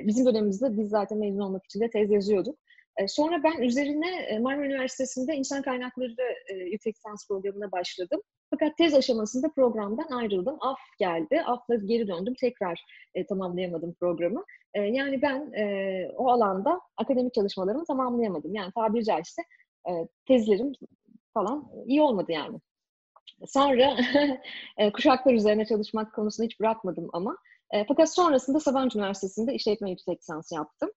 Bizim 0.08 0.25
dönemimizde 0.25 0.78
biz 0.78 0.89
zaten 0.89 1.18
mezun 1.18 1.39
olmak 1.39 1.66
için 1.66 1.80
de 1.80 1.89
tez 1.89 2.12
yazıyorduk. 2.12 2.60
E, 3.00 3.08
sonra 3.08 3.44
ben 3.44 3.62
üzerine 3.62 4.15
e, 4.22 4.39
Marmara 4.39 4.65
Üniversitesi'nde 4.65 5.36
insan 5.36 5.62
kaynakları 5.62 6.15
e, 6.50 6.53
yüksek 6.56 6.96
lisans 6.96 7.27
programına 7.27 7.72
başladım. 7.72 8.22
Fakat 8.50 8.77
tez 8.77 8.94
aşamasında 8.94 9.48
programdan 9.56 10.12
ayrıldım. 10.12 10.58
Af 10.62 10.79
geldi. 11.00 11.41
Af'la 11.46 11.75
geri 11.75 12.08
döndüm. 12.08 12.34
Tekrar 12.41 12.86
e, 13.15 13.25
tamamlayamadım 13.25 13.94
programı. 14.00 14.44
E, 14.74 14.82
yani 14.82 15.22
ben 15.22 15.53
e, 15.53 16.06
o 16.18 16.29
alanda 16.29 16.82
akademik 16.98 17.34
çalışmalarımı 17.34 17.86
tamamlayamadım. 17.86 18.56
Yani 18.56 18.72
tabiri 18.75 19.06
caizse 19.06 19.41
e, 19.89 19.91
tezlerim 20.27 20.74
falan 21.34 21.72
iyi 21.86 22.01
olmadı 22.01 22.32
yani. 22.32 22.60
Sonra 23.48 23.98
e, 24.77 24.91
kuşaklar 24.91 25.34
üzerine 25.34 25.65
çalışmak 25.65 26.15
konusunu 26.15 26.46
hiç 26.46 26.60
bırakmadım 26.60 27.08
ama. 27.13 27.38
E, 27.72 27.86
fakat 27.88 28.13
sonrasında 28.13 28.60
Sabancı 28.60 29.00
Üniversitesi'nde 29.00 29.53
işletme 29.53 29.89
yüksek 29.89 30.20
lisans 30.20 30.51
yaptım. 30.51 30.89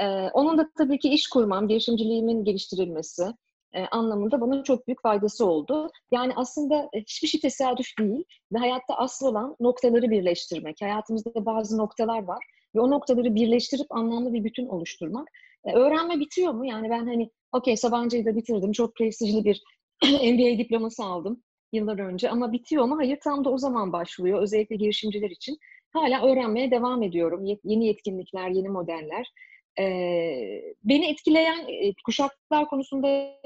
E, 0.00 0.06
onun 0.34 0.58
da 0.58 0.70
tabii 0.78 0.98
ki 0.98 1.08
iş 1.08 1.28
kurmam, 1.28 1.68
girişimciliğimin 1.68 2.44
geliştirilmesi 2.44 3.24
e, 3.72 3.86
anlamında 3.86 4.40
bana 4.40 4.62
çok 4.62 4.86
büyük 4.86 5.02
faydası 5.02 5.46
oldu. 5.46 5.90
Yani 6.12 6.32
aslında 6.36 6.88
hiçbir 6.94 7.28
şey 7.28 7.40
tesadüf 7.40 7.86
değil 7.98 8.24
ve 8.52 8.58
hayatta 8.58 8.94
asıl 8.94 9.26
olan 9.26 9.56
noktaları 9.60 10.10
birleştirmek. 10.10 10.76
Hayatımızda 10.80 11.46
bazı 11.46 11.78
noktalar 11.78 12.22
var 12.22 12.44
ve 12.74 12.80
o 12.80 12.90
noktaları 12.90 13.34
birleştirip 13.34 13.86
anlamlı 13.92 14.32
bir 14.32 14.44
bütün 14.44 14.66
oluşturmak. 14.66 15.28
E, 15.64 15.72
öğrenme 15.72 16.20
bitiyor 16.20 16.52
mu? 16.52 16.66
Yani 16.66 16.90
ben 16.90 17.06
hani 17.06 17.30
okey 17.52 17.76
Sabancı'yı 17.76 18.26
da 18.26 18.36
bitirdim, 18.36 18.72
çok 18.72 18.96
prestijli 18.96 19.44
bir 19.44 19.62
MBA 20.04 20.58
diploması 20.58 21.04
aldım 21.04 21.42
yıllar 21.72 21.98
önce 21.98 22.30
ama 22.30 22.52
bitiyor 22.52 22.84
mu? 22.84 22.96
Hayır 22.98 23.18
tam 23.24 23.44
da 23.44 23.50
o 23.50 23.58
zaman 23.58 23.92
başlıyor 23.92 24.42
özellikle 24.42 24.76
girişimciler 24.76 25.30
için. 25.30 25.58
Hala 25.92 26.26
öğrenmeye 26.26 26.70
devam 26.70 27.02
ediyorum. 27.02 27.44
Yeni 27.64 27.86
yetkinlikler, 27.86 28.48
yeni 28.48 28.68
modeller. 28.68 29.32
Ee, 29.80 30.74
beni 30.84 31.10
etkileyen 31.10 31.66
e, 31.68 31.94
kuşaklar 32.04 32.68
konusunda 32.68 33.40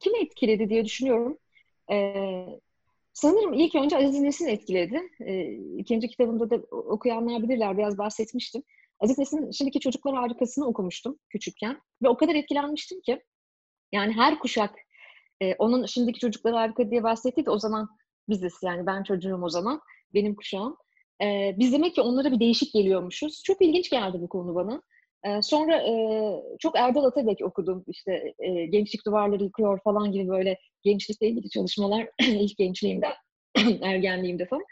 kimi 0.00 0.18
etkiledi 0.18 0.68
diye 0.68 0.84
düşünüyorum. 0.84 1.38
Ee, 1.92 2.46
sanırım 3.12 3.52
ilk 3.52 3.74
önce 3.74 3.96
Aziz 3.96 4.20
Nesin 4.20 4.46
etkiledi. 4.46 5.02
Ee, 5.20 5.52
ikinci 5.78 6.08
kitabımda 6.08 6.50
da 6.50 6.56
okuyanlar 6.70 7.42
bilirler, 7.42 7.78
biraz 7.78 7.98
bahsetmiştim. 7.98 8.62
Aziz 9.00 9.18
Nesin'in 9.18 9.50
Şimdiki 9.50 9.80
Çocuklar 9.80 10.14
Harikası'nı 10.14 10.66
okumuştum 10.66 11.18
küçükken. 11.28 11.80
Ve 12.02 12.08
o 12.08 12.16
kadar 12.16 12.34
etkilenmiştim 12.34 13.00
ki 13.00 13.22
yani 13.92 14.12
her 14.12 14.38
kuşak 14.38 14.74
e, 15.42 15.54
onun 15.54 15.86
şimdiki 15.86 16.20
çocuklar 16.20 16.54
harika 16.54 16.90
diye 16.90 17.02
bahsetti 17.02 17.46
de 17.46 17.50
o 17.50 17.58
zaman 17.58 17.88
biziz 18.28 18.54
yani 18.62 18.86
ben 18.86 19.02
çocuğum 19.02 19.40
o 19.42 19.48
zaman 19.48 19.80
benim 20.14 20.34
kuşağım. 20.34 20.76
E, 21.22 21.54
biz 21.58 21.72
demek 21.72 21.94
ki 21.94 22.00
onlara 22.00 22.32
bir 22.32 22.40
değişik 22.40 22.72
geliyormuşuz. 22.72 23.42
Çok 23.44 23.62
ilginç 23.62 23.90
geldi 23.90 24.18
bu 24.20 24.28
konu 24.28 24.54
bana. 24.54 24.82
Sonra 25.42 25.84
çok 26.58 26.78
Erdal 26.78 27.04
Atabek 27.04 27.40
okudum. 27.42 27.84
İşte 27.88 28.34
Gençlik 28.70 29.06
Duvarları 29.06 29.44
Yıkıyor 29.44 29.80
falan 29.84 30.12
gibi 30.12 30.28
böyle 30.28 30.58
gençlikle 30.82 31.28
ilgili 31.28 31.50
çalışmalar 31.50 32.08
ilk 32.20 32.58
gençliğimde, 32.58 33.06
ergenliğimde 33.82 34.46
falan. 34.46 34.64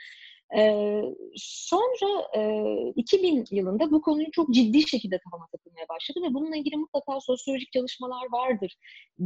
Ee, 0.56 1.02
sonra 1.36 2.28
e, 2.36 2.92
2000 2.96 3.44
yılında 3.50 3.90
bu 3.90 4.02
konuyu 4.02 4.30
çok 4.32 4.54
ciddi 4.54 4.88
şekilde 4.88 5.18
kafama 5.18 5.46
takılmaya 5.52 5.88
başladı 5.88 6.20
ve 6.22 6.34
bununla 6.34 6.56
ilgili 6.56 6.76
mutlaka 6.76 7.20
sosyolojik 7.20 7.72
çalışmalar 7.72 8.32
vardır 8.32 8.76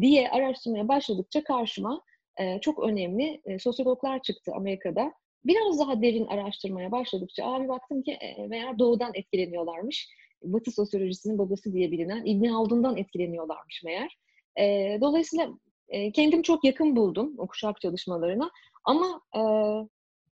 diye 0.00 0.30
araştırmaya 0.30 0.88
başladıkça 0.88 1.44
karşıma 1.44 2.02
e, 2.36 2.60
çok 2.60 2.78
önemli 2.84 3.40
e, 3.44 3.58
sosyologlar 3.58 4.22
çıktı 4.22 4.52
Amerika'da. 4.54 5.12
Biraz 5.44 5.78
daha 5.78 6.02
derin 6.02 6.26
araştırmaya 6.26 6.92
başladıkça 6.92 7.44
abi 7.44 7.68
baktım 7.68 8.02
ki 8.02 8.12
e, 8.12 8.46
meğer 8.46 8.78
doğudan 8.78 9.10
etkileniyorlarmış. 9.14 10.08
Batı 10.44 10.70
sosyolojisinin 10.70 11.38
babası 11.38 11.72
diye 11.72 11.90
bilinen 11.90 12.24
İbn 12.24 12.44
Haldun'dan 12.44 12.96
etkileniyorlarmış 12.96 13.82
meğer. 13.84 14.18
E, 14.58 14.98
dolayısıyla 15.00 15.48
e, 15.88 16.12
kendim 16.12 16.42
çok 16.42 16.64
yakın 16.64 16.96
buldum 16.96 17.34
o 17.38 17.46
kuşak 17.46 17.80
çalışmalarına. 17.80 18.50
Ama 18.84 19.20
e, 19.36 19.40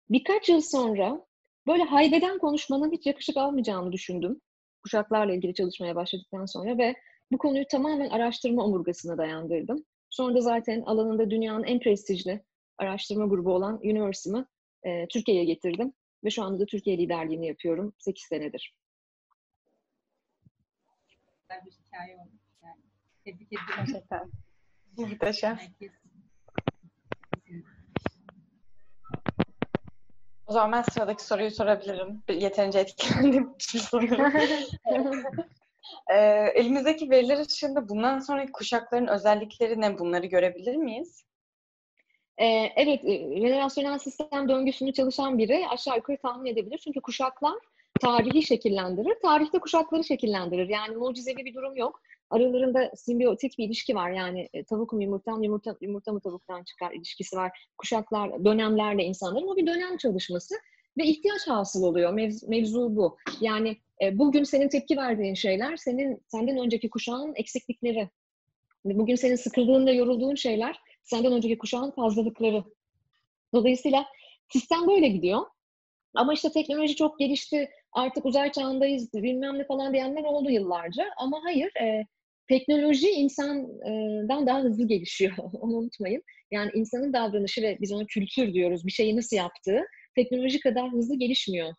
Birkaç 0.09 0.49
yıl 0.49 0.61
sonra 0.61 1.25
böyle 1.67 1.83
haybeden 1.83 2.37
konuşmanın 2.39 2.91
hiç 2.91 3.05
yakışık 3.05 3.37
almayacağını 3.37 3.91
düşündüm. 3.91 4.41
Kuşaklarla 4.83 5.33
ilgili 5.33 5.53
çalışmaya 5.53 5.95
başladıktan 5.95 6.45
sonra 6.45 6.77
ve 6.77 6.95
bu 7.31 7.37
konuyu 7.37 7.65
tamamen 7.67 8.09
araştırma 8.09 8.65
omurgasına 8.65 9.17
dayandırdım. 9.17 9.85
Sonra 10.09 10.35
da 10.35 10.41
zaten 10.41 10.81
alanında 10.81 11.29
dünyanın 11.29 11.63
en 11.63 11.79
prestijli 11.79 12.43
araştırma 12.77 13.25
grubu 13.25 13.53
olan 13.53 13.79
Universe'ımı 13.83 14.47
e, 14.83 15.07
Türkiye'ye 15.07 15.43
getirdim. 15.43 15.93
Ve 16.23 16.29
şu 16.29 16.43
anda 16.43 16.59
da 16.59 16.65
Türkiye 16.65 16.97
liderliğini 16.97 17.47
yapıyorum 17.47 17.93
8 17.97 18.23
senedir. 18.23 18.73
Güzel 21.53 21.65
bir 21.65 21.71
hikaye 21.71 22.17
olmuş 22.17 22.41
yani. 22.63 22.81
Tebrik 23.25 23.47
ediyorum. 23.47 23.73
Gerçekten. 23.77 24.31
Muhteşem. 24.97 25.59
O 30.45 30.53
zaman 30.53 30.71
ben 30.71 30.81
sıradaki 30.81 31.23
soruyu 31.23 31.51
sorabilirim. 31.51 32.23
Yeterince 32.29 32.79
etkilendim 32.79 33.55
sanırım. 33.59 34.33
e, 36.07 36.15
elimizdeki 36.55 37.09
veriler 37.09 37.37
ışığında 37.37 37.89
bundan 37.89 38.19
sonraki 38.19 38.51
kuşakların 38.51 39.07
özellikleri 39.07 39.81
ne? 39.81 39.99
Bunları 39.99 40.25
görebilir 40.25 40.75
miyiz? 40.75 41.25
Ee, 42.37 42.45
evet, 42.75 43.01
jenerasyonel 43.37 43.99
sistem 43.99 44.49
döngüsünü 44.49 44.93
çalışan 44.93 45.37
biri 45.37 45.67
aşağı 45.69 45.95
yukarı 45.95 46.17
tahmin 46.17 46.51
edebilir. 46.51 46.77
Çünkü 46.77 47.01
kuşaklar 47.01 47.59
tarihi 48.01 48.43
şekillendirir, 48.43 49.15
tarihte 49.21 49.59
kuşakları 49.59 50.03
şekillendirir. 50.03 50.69
Yani 50.69 50.95
mucizevi 50.95 51.45
bir 51.45 51.53
durum 51.53 51.75
yok. 51.75 52.01
Aralarında 52.29 52.91
simbiyotik 52.95 53.57
bir 53.57 53.65
ilişki 53.65 53.95
var. 53.95 54.11
Yani 54.11 54.49
e, 54.53 54.63
tavuk 54.63 54.93
mu 54.93 55.03
yumurtam, 55.03 55.43
yumurta, 55.43 55.75
yumurta 55.81 56.11
mı 56.11 56.21
tavuktan 56.21 56.63
çıkar 56.63 56.91
ilişkisi 56.91 57.35
var. 57.35 57.67
Kuşaklar, 57.77 58.45
dönemlerle 58.45 59.03
insanların. 59.03 59.47
O 59.47 59.57
bir 59.57 59.67
dönem 59.67 59.97
çalışması 59.97 60.55
ve 60.97 61.05
ihtiyaç 61.05 61.47
hasıl 61.47 61.83
oluyor. 61.83 62.13
Mevzu, 62.13 62.49
mevzu 62.49 62.95
bu. 62.95 63.17
Yani 63.41 63.77
e, 64.01 64.17
bugün 64.17 64.43
senin 64.43 64.69
tepki 64.69 64.97
verdiğin 64.97 65.33
şeyler 65.33 65.77
senin 65.77 66.23
senden 66.27 66.57
önceki 66.57 66.89
kuşağın 66.89 67.33
eksiklikleri. 67.35 68.09
Bugün 68.85 69.15
senin 69.15 69.35
sıkıldığın 69.35 69.85
ve 69.85 69.91
yorulduğun 69.91 70.35
şeyler 70.35 70.79
senden 71.03 71.33
önceki 71.33 71.57
kuşağın 71.57 71.91
fazlalıkları. 71.91 72.63
Dolayısıyla 73.53 74.05
sistem 74.49 74.87
böyle 74.87 75.07
gidiyor. 75.07 75.41
Ama 76.15 76.33
işte 76.33 76.51
teknoloji 76.51 76.95
çok 76.95 77.19
gelişti, 77.19 77.69
artık 77.93 78.25
uzay 78.25 78.51
çağındayız, 78.51 79.13
bilmem 79.13 79.59
ne 79.59 79.65
falan 79.65 79.93
diyenler 79.93 80.23
oldu 80.23 80.49
yıllarca. 80.49 81.05
Ama 81.17 81.39
hayır, 81.43 81.71
e, 81.81 82.05
teknoloji 82.47 83.09
insandan 83.09 84.47
daha 84.47 84.61
hızlı 84.61 84.87
gelişiyor. 84.87 85.33
Onu 85.53 85.75
unutmayın. 85.75 86.23
Yani 86.51 86.71
insanın 86.73 87.13
davranışı 87.13 87.61
ve 87.61 87.77
biz 87.81 87.91
ona 87.91 88.05
kültür 88.05 88.53
diyoruz, 88.53 88.85
bir 88.85 88.91
şeyi 88.91 89.17
nasıl 89.17 89.37
yaptığı 89.37 89.81
teknoloji 90.15 90.59
kadar 90.59 90.91
hızlı 90.91 91.15
gelişmiyor. 91.15 91.73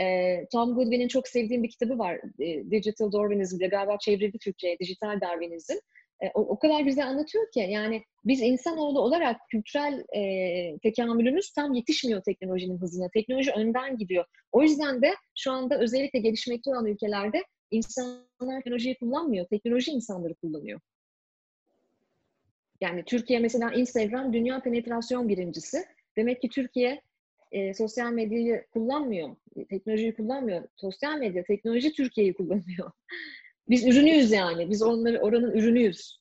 E, 0.00 0.36
Tom 0.52 0.74
Goodwin'in 0.74 1.08
çok 1.08 1.28
sevdiğim 1.28 1.62
bir 1.62 1.70
kitabı 1.70 1.98
var. 1.98 2.20
E, 2.40 2.70
Digital 2.70 3.12
Darwinism 3.12 3.58
diye 3.58 3.68
galiba 3.68 3.98
çevrildi 3.98 4.38
Türkçe'ye. 4.38 4.78
Dijital 4.78 5.20
Darwinizm. 5.20 5.74
E, 6.22 6.26
o, 6.34 6.40
o 6.40 6.58
kadar 6.58 6.80
güzel 6.80 7.06
anlatıyor 7.06 7.50
ki 7.50 7.60
yani 7.60 8.02
biz 8.24 8.42
insanoğlu 8.42 9.00
olarak 9.00 9.36
kültürel 9.50 10.04
e, 10.16 10.78
tekamülümüz 10.78 11.52
tam 11.52 11.74
yetişmiyor 11.74 12.22
teknolojinin 12.22 12.78
hızına. 12.78 13.08
Teknoloji 13.08 13.52
önden 13.52 13.98
gidiyor. 13.98 14.24
O 14.52 14.62
yüzden 14.62 15.02
de 15.02 15.14
şu 15.38 15.52
anda 15.52 15.78
özellikle 15.78 16.18
gelişmekte 16.18 16.70
olan 16.70 16.86
ülkelerde 16.86 17.44
insanlar 17.70 18.56
teknolojiyi 18.56 18.98
kullanmıyor. 18.98 19.46
Teknoloji 19.46 19.90
insanları 19.90 20.34
kullanıyor. 20.34 20.80
Yani 22.80 23.04
Türkiye 23.04 23.38
mesela 23.38 23.72
Instagram 23.72 24.32
dünya 24.32 24.60
penetrasyon 24.60 25.28
birincisi. 25.28 25.84
Demek 26.16 26.40
ki 26.40 26.48
Türkiye 26.48 27.00
e, 27.52 27.74
sosyal 27.74 28.12
medyayı 28.12 28.66
kullanmıyor, 28.72 29.36
teknolojiyi 29.68 30.14
kullanmıyor. 30.14 30.68
Sosyal 30.76 31.18
medya, 31.18 31.44
teknoloji 31.44 31.92
Türkiye'yi 31.92 32.34
kullanıyor. 32.34 32.90
Biz 33.68 33.86
ürünüyüz 33.86 34.32
yani. 34.32 34.70
Biz 34.70 34.82
onları 34.82 35.20
oranın 35.20 35.52
ürünüyüz. 35.52 36.18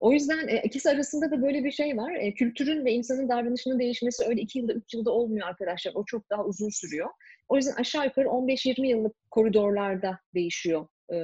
O 0.00 0.12
yüzden 0.12 0.48
e, 0.48 0.62
ikisi 0.64 0.90
arasında 0.90 1.30
da 1.30 1.42
böyle 1.42 1.64
bir 1.64 1.70
şey 1.70 1.96
var. 1.96 2.14
E, 2.14 2.34
kültürün 2.34 2.84
ve 2.84 2.92
insanın 2.92 3.28
davranışının 3.28 3.78
değişmesi 3.78 4.24
öyle 4.24 4.40
iki 4.40 4.58
yılda, 4.58 4.72
üç 4.72 4.94
yılda 4.94 5.10
olmuyor 5.10 5.48
arkadaşlar. 5.48 5.92
O 5.94 6.04
çok 6.04 6.30
daha 6.30 6.44
uzun 6.44 6.68
sürüyor. 6.68 7.08
O 7.48 7.56
yüzden 7.56 7.72
aşağı 7.72 8.04
yukarı 8.04 8.26
15-20 8.26 8.86
yıllık 8.86 9.30
koridorlarda 9.30 10.18
değişiyor 10.34 10.86
e, 11.12 11.16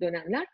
dönemler. 0.00 0.46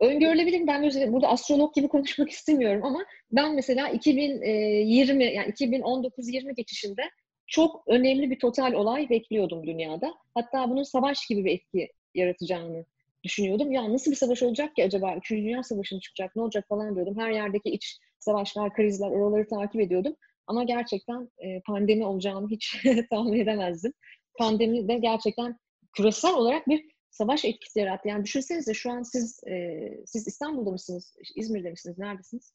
Öngörülebilir 0.00 0.66
ben 0.66 0.80
mesela 0.80 1.12
burada 1.12 1.28
astrolog 1.28 1.74
gibi 1.74 1.88
konuşmak 1.88 2.30
istemiyorum 2.30 2.84
ama 2.84 3.04
ben 3.32 3.54
mesela 3.54 3.88
2020 3.88 5.24
yani 5.24 5.50
2019-20 5.50 6.54
geçişinde 6.54 7.02
çok 7.46 7.82
önemli 7.88 8.30
bir 8.30 8.38
total 8.38 8.72
olay 8.72 9.10
bekliyordum 9.10 9.66
dünyada. 9.66 10.14
Hatta 10.34 10.70
bunun 10.70 10.82
savaş 10.82 11.26
gibi 11.26 11.44
bir 11.44 11.52
etki 11.52 11.88
yaratacağını 12.14 12.84
düşünüyordum. 13.24 13.72
Ya 13.72 13.92
nasıl 13.92 14.10
bir 14.10 14.16
savaş 14.16 14.42
olacak 14.42 14.76
ki 14.76 14.84
acaba? 14.84 15.16
Üçüncü 15.16 15.42
Dünya 15.42 15.62
Savaşı 15.62 16.00
çıkacak? 16.00 16.36
Ne 16.36 16.42
olacak 16.42 16.64
falan 16.68 16.94
diyordum. 16.94 17.18
Her 17.18 17.30
yerdeki 17.30 17.70
iç 17.70 17.98
savaşlar, 18.18 18.74
krizler, 18.74 19.10
oraları 19.10 19.48
takip 19.48 19.80
ediyordum. 19.80 20.16
Ama 20.46 20.64
gerçekten 20.64 21.30
e, 21.38 21.60
pandemi 21.60 22.06
olacağını 22.06 22.48
hiç 22.50 22.76
tahmin 23.10 23.40
edemezdim. 23.40 23.92
Pandemi 24.38 24.88
de 24.88 24.98
gerçekten 24.98 25.58
küresel 25.96 26.34
olarak 26.34 26.68
bir 26.68 26.84
savaş 27.10 27.44
etkisi 27.44 27.80
yarattı. 27.80 28.08
Yani 28.08 28.24
düşünsenize 28.24 28.74
şu 28.74 28.90
an 28.90 29.02
siz 29.02 29.44
e, 29.44 29.80
siz 30.06 30.28
İstanbul'da 30.28 30.70
mısınız? 30.70 31.16
İzmir'de 31.36 31.70
misiniz? 31.70 31.98
Neredesiniz? 31.98 32.52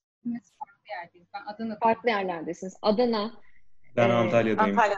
Farklı 0.60 0.94
yerdeyiz. 1.02 1.28
Ben 1.34 1.54
Adana. 1.54 1.78
Farklı 1.84 2.10
yerlerdesiniz. 2.10 2.78
Adana. 2.82 3.42
Ben 3.96 4.10
e, 4.10 4.14
Antalya'dayım. 4.14 4.80
Antalya. 4.80 4.98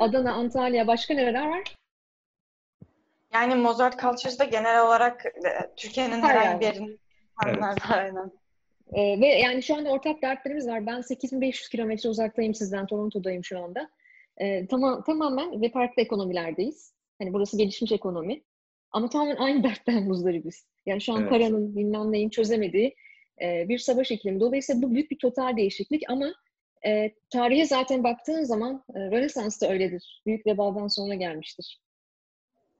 Adana, 0.00 0.32
Antalya. 0.32 0.86
Başka 0.86 1.14
nereler 1.14 1.48
var? 1.48 1.79
Yani 3.34 3.54
Mozart 3.54 4.00
Cultures'da 4.00 4.44
genel 4.44 4.86
olarak 4.86 5.26
e, 5.26 5.74
Türkiye'nin 5.76 6.22
Her 6.22 6.34
herhangi 6.34 6.60
bir 6.60 6.66
yerinde 6.66 6.98
insanlar 7.40 7.60
var. 7.60 7.98
Aynen. 7.98 8.30
Ee, 8.92 9.20
ve 9.20 9.26
yani 9.26 9.62
şu 9.62 9.76
anda 9.76 9.90
ortak 9.90 10.22
dertlerimiz 10.22 10.66
var. 10.68 10.86
Ben 10.86 11.00
8500 11.00 11.68
kilometre 11.68 12.08
uzaktayım 12.08 12.54
sizden. 12.54 12.86
Toronto'dayım 12.86 13.44
şu 13.44 13.58
anda. 13.58 13.90
Ee, 14.40 14.66
tamam, 14.66 15.04
tamamen 15.04 15.62
ve 15.62 15.70
farklı 15.70 16.02
ekonomilerdeyiz. 16.02 16.94
Hani 17.18 17.32
burası 17.32 17.58
gelişmiş 17.58 17.92
ekonomi. 17.92 18.42
Ama 18.92 19.08
tamamen 19.08 19.36
aynı 19.36 19.62
dertten 19.62 20.04
muzdaribiz. 20.04 20.66
Yani 20.86 21.00
şu 21.00 21.12
an 21.12 21.20
Evet. 21.20 21.30
paranın 21.30 21.76
bilmem 21.76 22.12
neyin 22.12 22.30
çözemediği 22.30 22.94
e, 23.42 23.68
bir 23.68 23.78
savaş 23.78 24.10
iklimi. 24.10 24.40
Dolayısıyla 24.40 24.82
bu 24.82 24.94
büyük 24.94 25.10
bir 25.10 25.18
total 25.18 25.56
değişiklik 25.56 26.02
ama 26.08 26.34
e, 26.86 27.10
tarihe 27.30 27.66
zaten 27.66 28.04
baktığın 28.04 28.44
zaman 28.44 28.84
e, 28.94 28.98
Rönesans 29.00 29.60
da 29.60 29.70
öyledir. 29.70 30.22
Büyük 30.26 30.46
vebadan 30.46 30.86
sonra 30.86 31.14
gelmiştir. 31.14 31.80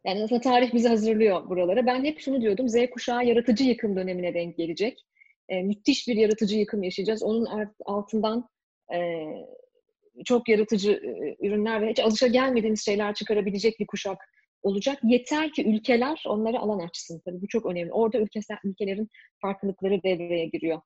Yani 0.07 0.23
aslında 0.25 0.41
tarih 0.41 0.75
bizi 0.75 0.89
hazırlıyor 0.89 1.49
buralara. 1.49 1.87
Ben 1.87 2.05
hep 2.05 2.21
şunu 2.21 2.41
diyordum, 2.41 2.69
Z 2.69 2.75
kuşağı 2.91 3.27
yaratıcı 3.27 3.65
yıkım 3.65 3.97
dönemine 3.97 4.35
denk 4.35 4.57
gelecek. 4.57 5.07
E, 5.49 5.63
müthiş 5.63 6.09
bir 6.09 6.17
yaratıcı 6.17 6.59
yıkım 6.59 6.83
yaşayacağız. 6.83 7.23
Onun 7.23 7.49
altından 7.85 8.49
e, 8.95 9.27
çok 10.25 10.49
yaratıcı 10.49 10.93
e, 10.93 11.47
ürünler 11.47 11.83
ve 11.83 11.91
hiç 11.91 12.01
alışa 12.01 12.27
gelmediğimiz 12.27 12.85
şeyler 12.85 13.15
çıkarabilecek 13.15 13.81
bir 13.81 13.87
kuşak 13.87 14.19
olacak. 14.63 14.99
Yeter 15.03 15.53
ki 15.53 15.69
ülkeler 15.69 16.25
onlara 16.27 16.59
alan 16.59 16.79
açsın. 16.79 17.23
Tabii 17.25 17.43
bu 17.43 17.49
çok 17.49 17.67
önemli. 17.67 17.93
Orada 17.93 18.19
ülkesel, 18.19 18.57
ülkelerin 18.65 19.09
farklılıkları 19.41 20.03
devreye 20.03 20.47
giriyor. 20.47 20.81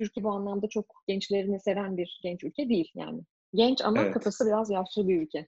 Türkiye 0.00 0.24
bu 0.24 0.30
anlamda 0.30 0.68
çok 0.68 1.02
gençlerini 1.06 1.60
seven 1.60 1.96
bir 1.96 2.20
genç 2.22 2.44
ülke 2.44 2.68
değil 2.68 2.90
yani. 2.94 3.20
Genç 3.54 3.80
ama 3.84 4.02
Evet. 4.02 4.14
kafası 4.14 4.46
biraz 4.46 4.70
yaşlı 4.70 5.08
bir 5.08 5.22
ülke. 5.22 5.46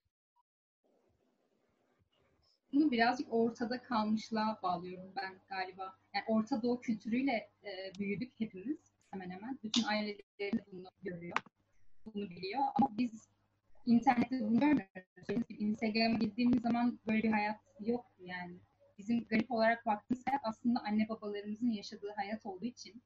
Bunu 2.73 2.91
birazcık 2.91 3.27
ortada 3.31 3.83
kalmışlığa 3.83 4.59
bağlıyorum 4.63 5.13
ben 5.17 5.35
galiba. 5.49 5.95
Yani 6.15 6.25
Orta 6.29 6.63
Doğu 6.63 6.81
kültürüyle 6.81 7.51
e, 7.65 7.99
büyüdük 7.99 8.33
hepimiz 8.39 8.79
hemen 9.11 9.31
hemen. 9.31 9.59
Bütün 9.65 9.85
ailelerimiz 9.85 10.65
bunu 10.73 10.89
görüyor, 11.03 11.37
bunu 12.07 12.31
biliyor. 12.31 12.63
Ama 12.75 12.99
biz 12.99 13.29
internette 13.87 14.41
bunu 14.41 14.61
görmüyoruz. 14.61 15.49
Instagram'a 15.59 16.19
girdiğimiz 16.19 16.63
zaman 16.63 16.99
böyle 17.07 17.23
bir 17.23 17.33
hayat 17.33 17.61
yok 17.81 18.07
yani. 18.19 18.57
Bizim 18.99 19.25
garip 19.25 19.51
olarak 19.51 19.87
baktığımız 19.87 20.27
hayat 20.27 20.41
aslında 20.45 20.81
anne 20.81 21.09
babalarımızın 21.09 21.71
yaşadığı 21.71 22.13
hayat 22.17 22.47
olduğu 22.47 22.65
için 22.65 23.03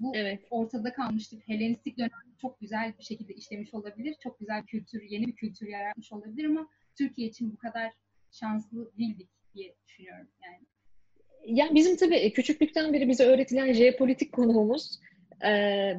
bu 0.00 0.16
Evet. 0.16 0.46
ortada 0.50 0.92
kalmıştık. 0.92 1.48
Helenistik 1.48 1.98
dönem 1.98 2.10
çok 2.40 2.60
güzel 2.60 2.94
bir 2.98 3.02
şekilde 3.02 3.34
işlemiş 3.34 3.74
olabilir. 3.74 4.16
Çok 4.22 4.38
güzel 4.38 4.64
kültür, 4.64 5.02
yeni 5.02 5.26
bir 5.26 5.36
kültür 5.36 5.68
yaratmış 5.68 6.12
olabilir 6.12 6.44
ama 6.44 6.68
Türkiye 6.96 7.28
için 7.28 7.52
bu 7.52 7.56
kadar 7.56 7.92
şanslı 8.32 8.92
değildik 8.98 9.28
diye 9.54 9.74
düşünüyorum 9.88 10.28
yani. 10.44 10.66
Yani 11.46 11.74
bizim 11.74 11.96
tabii 11.96 12.32
küçüklükten 12.32 12.92
beri 12.92 13.08
bize 13.08 13.24
öğretilen 13.24 13.72
jeopolitik 13.72 14.32
konuğumuz 14.32 15.00
e, 15.44 15.50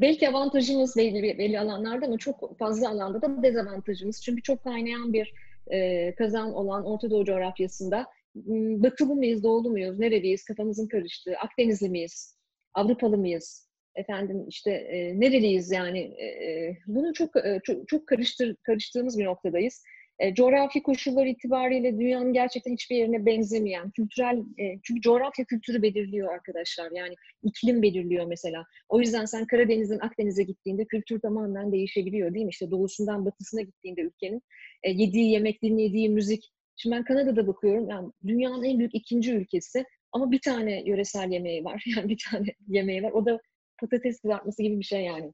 belki 0.01 0.29
avantajımız 0.29 0.97
belli, 0.97 1.37
belli 1.37 1.59
alanlarda 1.59 2.05
ama 2.05 2.17
çok 2.17 2.57
fazla 2.59 2.89
alanda 2.89 3.21
da 3.21 3.43
dezavantajımız. 3.43 4.23
Çünkü 4.23 4.41
çok 4.41 4.63
kaynayan 4.63 5.13
bir 5.13 5.33
e, 5.67 6.15
kazan 6.15 6.53
olan 6.53 6.85
Orta 6.85 7.09
Doğu 7.09 7.25
coğrafyasında 7.25 8.07
m, 8.35 8.83
batılı 8.83 9.15
mıyız, 9.15 9.43
doğulu 9.43 9.69
muyuz, 9.69 9.99
nereliyiz, 9.99 10.43
kafamızın 10.45 10.87
karıştığı, 10.87 11.37
Akdenizli 11.37 11.89
miyiz, 11.89 12.37
Avrupalı 12.73 13.17
mıyız, 13.17 13.69
efendim 13.95 14.45
işte 14.47 14.71
e, 14.71 15.19
nereliyiz 15.19 15.71
yani 15.71 15.99
e, 15.99 16.25
e, 16.25 16.77
bunu 16.87 17.13
çok 17.13 17.35
e, 17.35 17.59
çok, 17.63 17.87
çok 17.87 18.07
karıştır, 18.07 18.55
karıştığımız 18.55 19.19
bir 19.19 19.25
noktadayız. 19.25 19.83
E, 20.19 20.33
coğrafi 20.33 20.83
koşullar 20.83 21.25
itibariyle 21.25 21.99
dünyanın 21.99 22.33
gerçekten 22.33 22.73
hiçbir 22.73 22.95
yerine 22.95 23.25
benzemeyen, 23.25 23.91
kültürel, 23.91 24.37
e, 24.37 24.79
çünkü 24.83 25.01
coğrafya 25.01 25.45
kültürü 25.45 25.81
belirliyor 25.81 26.33
arkadaşlar. 26.33 26.91
Yani 26.91 27.15
iklim 27.43 27.81
belirliyor 27.81 28.25
mesela. 28.25 28.65
O 28.89 28.99
yüzden 28.99 29.25
sen 29.25 29.45
Karadeniz'den 29.45 29.99
Akdeniz'e 29.99 30.43
gittiğinde 30.43 30.85
kültür 30.85 31.19
tamamen 31.19 31.71
değişebiliyor 31.71 32.33
değil 32.33 32.45
mi? 32.45 32.49
İşte 32.49 32.71
doğusundan 32.71 33.25
batısına 33.25 33.61
gittiğinde 33.61 34.01
ülkenin 34.01 34.41
e, 34.83 34.91
yediği 34.91 35.31
yemek, 35.31 35.61
dinlediği 35.63 36.09
müzik. 36.09 36.51
Şimdi 36.75 36.95
ben 36.95 37.03
Kanada'da 37.03 37.47
bakıyorum. 37.47 37.89
Yani 37.89 38.11
dünyanın 38.27 38.63
en 38.63 38.79
büyük 38.79 38.95
ikinci 38.95 39.33
ülkesi 39.33 39.85
ama 40.11 40.31
bir 40.31 40.41
tane 40.41 40.83
yöresel 40.85 41.31
yemeği 41.31 41.63
var. 41.63 41.83
Yani 41.97 42.09
bir 42.09 42.17
tane 42.31 42.45
yemeği 42.67 43.03
var. 43.03 43.11
O 43.11 43.25
da 43.25 43.39
patates 43.79 44.21
kızartması 44.21 44.63
gibi 44.63 44.79
bir 44.79 44.85
şey 44.85 45.01
yani. 45.01 45.33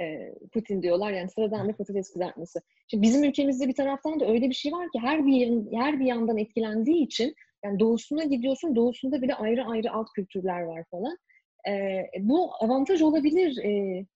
E, 0.00 0.34
Putin 0.52 0.82
diyorlar 0.82 1.12
yani 1.12 1.30
sıradan 1.30 1.68
bir 1.68 1.74
patates 1.74 2.12
kızartması. 2.12 2.60
Şimdi 2.88 3.02
bizim 3.02 3.24
ülkemizde 3.24 3.68
bir 3.68 3.74
taraftan 3.74 4.20
da 4.20 4.26
öyle 4.26 4.48
bir 4.48 4.54
şey 4.54 4.72
var 4.72 4.88
ki 4.92 4.98
her 4.98 5.26
bir 5.26 5.32
yerin 5.32 5.68
her 5.72 6.00
bir 6.00 6.06
yandan 6.06 6.38
etkilendiği 6.38 7.06
için 7.06 7.34
yani 7.64 7.80
doğusuna 7.80 8.24
gidiyorsun 8.24 8.76
doğusunda 8.76 9.22
bile 9.22 9.34
ayrı 9.34 9.64
ayrı 9.64 9.92
alt 9.92 10.12
kültürler 10.14 10.62
var 10.62 10.84
falan. 10.90 11.16
Ee, 11.68 12.02
bu 12.18 12.50
avantaj 12.60 13.02
olabilir 13.02 13.64
ee, 13.64 14.06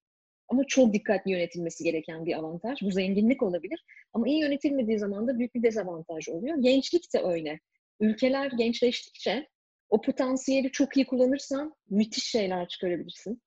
ama 0.49 0.65
çok 0.65 0.93
dikkatli 0.93 1.31
yönetilmesi 1.31 1.85
gereken 1.85 2.27
bir 2.27 2.39
avantaj. 2.39 2.83
Bu 2.83 2.91
zenginlik 2.91 3.43
olabilir 3.43 3.85
ama 4.13 4.29
iyi 4.29 4.41
yönetilmediği 4.41 4.99
zaman 4.99 5.29
da 5.29 5.39
büyük 5.39 5.55
bir 5.55 5.63
dezavantaj 5.63 6.29
oluyor. 6.29 6.57
Gençlik 6.61 7.15
de 7.15 7.21
öyle. 7.21 7.61
Ülkeler 8.01 8.51
gençleştikçe 8.51 9.47
o 9.91 10.01
potansiyeli 10.01 10.71
çok 10.71 10.97
iyi 10.97 11.07
kullanırsan 11.07 11.75
müthiş 11.91 12.25
şeyler 12.25 12.69
çıkarabilirsin. 12.69 13.43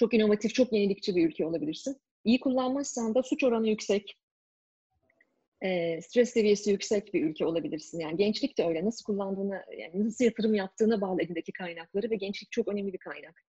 Çok 0.00 0.14
inovatif, 0.14 0.54
çok 0.54 0.72
yenilikçi 0.72 1.16
bir 1.16 1.28
ülke 1.28 1.46
olabilirsin. 1.46 2.00
İyi 2.24 2.40
kullanmazsan 2.40 3.14
da 3.14 3.22
suç 3.22 3.44
oranı 3.44 3.68
yüksek, 3.68 4.18
e, 5.60 6.02
stres 6.02 6.30
seviyesi 6.32 6.70
yüksek 6.70 7.14
bir 7.14 7.24
ülke 7.24 7.46
olabilirsin. 7.46 8.00
Yani 8.00 8.16
gençlik 8.16 8.58
de 8.58 8.64
öyle. 8.64 8.84
Nasıl 8.84 9.04
kullandığına, 9.04 9.64
yani 9.78 10.06
nasıl 10.06 10.24
yatırım 10.24 10.54
yaptığına 10.54 11.00
bağlı 11.00 11.22
elindeki 11.22 11.52
kaynakları 11.52 12.10
ve 12.10 12.16
gençlik 12.16 12.52
çok 12.52 12.68
önemli 12.68 12.92
bir 12.92 12.98
kaynak. 12.98 13.44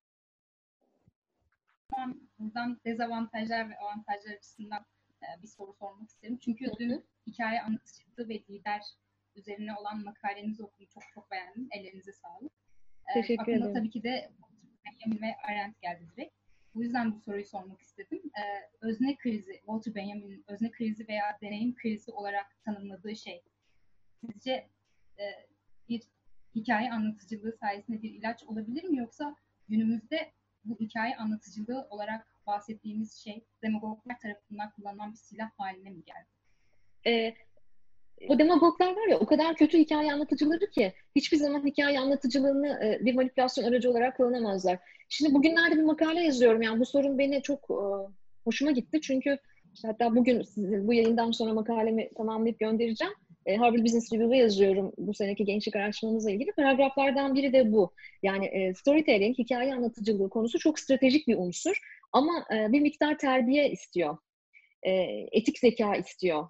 Buradan 2.40 2.82
dezavantajlar 2.86 3.70
ve 3.70 3.78
avantajlar 3.78 4.32
açısından 4.32 4.86
e, 5.24 5.42
bir 5.44 5.48
soru 5.48 5.74
sormak 5.74 6.10
isterim. 6.10 6.38
Çünkü 6.46 6.66
dün 6.80 7.06
hikaye 7.28 7.62
anlatıcılığı 7.62 8.30
ve 8.30 8.34
lider 8.50 8.82
üzerine 9.36 9.76
olan 9.76 10.04
makalenizi 10.04 10.64
okudum. 10.64 10.88
Çok 10.94 11.04
çok 11.14 11.32
beğendim. 11.32 11.68
Ellerinize 11.72 12.12
sağlık. 12.14 12.52
E, 13.10 13.14
Teşekkür 13.14 13.42
aklıma 13.42 13.58
ederim. 13.58 13.74
tabii 13.74 13.90
ki 13.90 14.04
de 14.04 14.32
Benjamin 14.86 15.22
ve 15.22 15.36
Arendt 15.44 15.82
geldi 15.82 16.08
direkt. 16.16 16.41
Bu 16.76 16.84
yüzden 16.84 17.16
bu 17.16 17.20
soruyu 17.20 17.46
sormak 17.46 17.82
istedim. 17.82 18.22
Ee, 18.26 18.70
özne 18.82 19.16
krizi, 19.18 19.54
Walter 19.54 19.96
Benjamin'in 19.96 20.44
özne 20.48 20.72
krizi 20.72 21.08
veya 21.08 21.38
deneyim 21.42 21.76
krizi 21.76 22.12
olarak 22.12 22.64
tanımladığı 22.66 23.16
şey 23.16 23.44
sizce 24.26 24.52
e, 25.20 25.24
bir 25.90 26.02
hikaye 26.56 26.92
anlatıcılığı 26.92 27.54
sayesinde 27.54 28.02
bir 28.02 28.12
ilaç 28.12 28.44
olabilir 28.44 28.84
mi 28.84 28.98
yoksa 28.98 29.36
günümüzde 29.70 30.32
bu 30.66 30.80
hikaye 30.80 31.18
anlatıcılığı 31.18 31.88
olarak 31.90 32.28
bahsettiğimiz 32.48 33.14
şey 33.14 33.46
demagoglar 33.64 34.20
tarafından 34.20 34.72
kullanılan 34.72 35.12
bir 35.12 35.18
silah 35.18 35.52
haline 35.58 35.90
mi 35.90 36.04
geldi? 36.04 36.28
E, 37.06 37.36
o 38.28 38.40
demagoglar 38.40 38.92
var 38.92 39.08
ya 39.08 39.20
o 39.20 39.26
kadar 39.26 39.56
kötü 39.56 39.78
hikaye 39.78 40.14
anlatıcıları 40.14 40.70
ki 40.70 40.94
hiçbir 41.16 41.38
zaman 41.38 41.66
hikaye 41.66 42.00
anlatıcılığını 42.00 42.68
e, 42.68 43.06
bir 43.06 43.16
manipülasyon 43.16 43.66
aracı 43.66 43.92
olarak 43.92 44.18
kullanamazlar. 44.18 44.80
Şimdi 45.10 45.34
bugünlerde 45.34 45.76
bir 45.76 45.84
makale 45.84 46.24
yazıyorum. 46.24 46.62
Yani 46.62 46.80
bu 46.80 46.86
sorun 46.86 47.18
beni 47.18 47.42
çok 47.42 47.60
e, 47.72 47.88
hoşuma 48.44 48.72
gitti. 48.72 49.02
Çünkü 49.02 49.38
işte 49.74 49.88
hatta 49.88 50.16
bugün 50.16 50.42
sizin 50.42 50.88
bu 50.88 50.94
yayından 50.94 51.32
sonra 51.32 51.54
makalemi 51.54 52.10
tamamlayıp 52.18 52.60
göndereceğim. 52.60 53.14
E, 53.46 53.56
Harvard 53.56 53.84
Business 53.84 54.14
Review'da 54.14 54.36
yazıyorum 54.36 54.92
bu 54.98 55.14
seneki 55.14 55.46
gençlik 55.46 55.76
araştırmamızla 55.76 56.32
ilgili. 56.32 56.52
Paragraflardan 56.52 57.36
biri 57.36 57.54
de 57.54 57.72
bu. 57.72 57.94
Yani 58.24 58.46
e, 58.46 58.74
storytelling, 58.74 59.38
hikaye 59.38 59.74
anlatıcılığı 59.74 60.30
konusu 60.30 60.60
çok 60.60 60.80
stratejik 60.80 61.28
bir 61.28 61.38
unsur. 61.38 61.78
Ama 62.14 62.46
e, 62.54 62.72
bir 62.72 62.82
miktar 62.82 63.18
terbiye 63.18 63.72
istiyor. 63.72 64.18
E, 64.84 64.92
etik 65.32 65.60
zeka 65.60 65.96
istiyor 65.96 66.48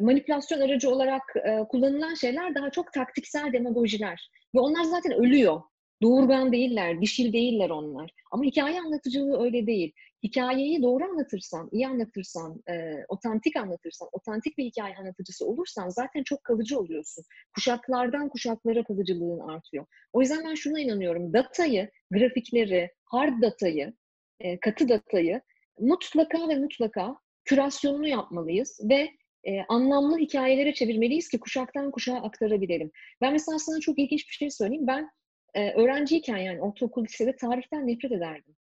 manipülasyon 0.00 0.60
aracı 0.60 0.90
olarak 0.90 1.22
e, 1.36 1.64
kullanılan 1.68 2.14
şeyler 2.14 2.54
daha 2.54 2.70
çok 2.70 2.92
taktiksel 2.92 3.52
demagojiler. 3.52 4.30
Ve 4.54 4.60
onlar 4.60 4.84
zaten 4.84 5.12
ölüyor. 5.12 5.60
Doğurgan 6.02 6.52
değiller, 6.52 7.00
dişil 7.00 7.32
değiller 7.32 7.70
onlar. 7.70 8.10
Ama 8.32 8.44
hikaye 8.44 8.80
anlatıcılığı 8.80 9.42
öyle 9.42 9.66
değil. 9.66 9.92
Hikayeyi 10.22 10.82
doğru 10.82 11.04
anlatırsan, 11.04 11.68
iyi 11.72 11.88
anlatırsan, 11.88 12.62
e, 12.70 13.04
otantik 13.08 13.56
anlatırsan, 13.56 14.08
otantik 14.12 14.58
bir 14.58 14.64
hikaye 14.64 14.96
anlatıcısı 14.96 15.46
olursan 15.46 15.88
zaten 15.88 16.22
çok 16.22 16.44
kalıcı 16.44 16.78
oluyorsun. 16.78 17.24
Kuşaklardan 17.54 18.28
kuşaklara 18.28 18.84
kalıcılığın 18.84 19.48
artıyor. 19.48 19.86
O 20.12 20.20
yüzden 20.20 20.44
ben 20.44 20.54
şuna 20.54 20.80
inanıyorum. 20.80 21.32
Datayı, 21.32 21.90
grafikleri, 22.10 22.90
hard 23.04 23.42
datayı, 23.42 23.94
e, 24.40 24.60
katı 24.60 24.88
datayı 24.88 25.40
mutlaka 25.78 26.48
ve 26.48 26.54
mutlaka 26.58 27.16
kürasyonunu 27.44 28.08
yapmalıyız 28.08 28.80
ve 28.90 29.10
e, 29.46 29.64
anlamlı 29.68 30.18
hikayelere 30.18 30.74
çevirmeliyiz 30.74 31.28
ki 31.28 31.40
kuşaktan 31.40 31.90
kuşağa 31.90 32.16
aktarabilelim. 32.16 32.90
Ben 33.20 33.32
mesela 33.32 33.58
sana 33.58 33.80
çok 33.80 33.98
ilginç 33.98 34.28
bir 34.28 34.34
şey 34.34 34.50
söyleyeyim. 34.50 34.86
Ben 34.86 35.10
e, 35.54 35.72
öğrenciyken 35.72 36.36
yani 36.36 36.62
ortaokul 36.62 37.04
lisede 37.04 37.36
tarihten 37.36 37.86
nefret 37.86 38.12
ederdim. 38.12 38.56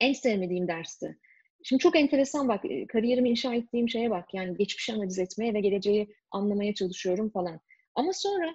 En 0.00 0.12
sevmediğim 0.12 0.68
dersti. 0.68 1.18
Şimdi 1.62 1.82
çok 1.82 1.96
enteresan 1.96 2.48
bak, 2.48 2.64
e, 2.64 2.86
kariyerimi 2.86 3.30
inşa 3.30 3.54
ettiğim 3.54 3.88
şeye 3.88 4.10
bak. 4.10 4.34
Yani 4.34 4.56
geçmişi 4.56 4.92
analiz 4.92 5.18
etmeye 5.18 5.54
ve 5.54 5.60
geleceği 5.60 6.14
anlamaya 6.30 6.74
çalışıyorum 6.74 7.30
falan. 7.30 7.60
Ama 7.94 8.12
sonra 8.12 8.54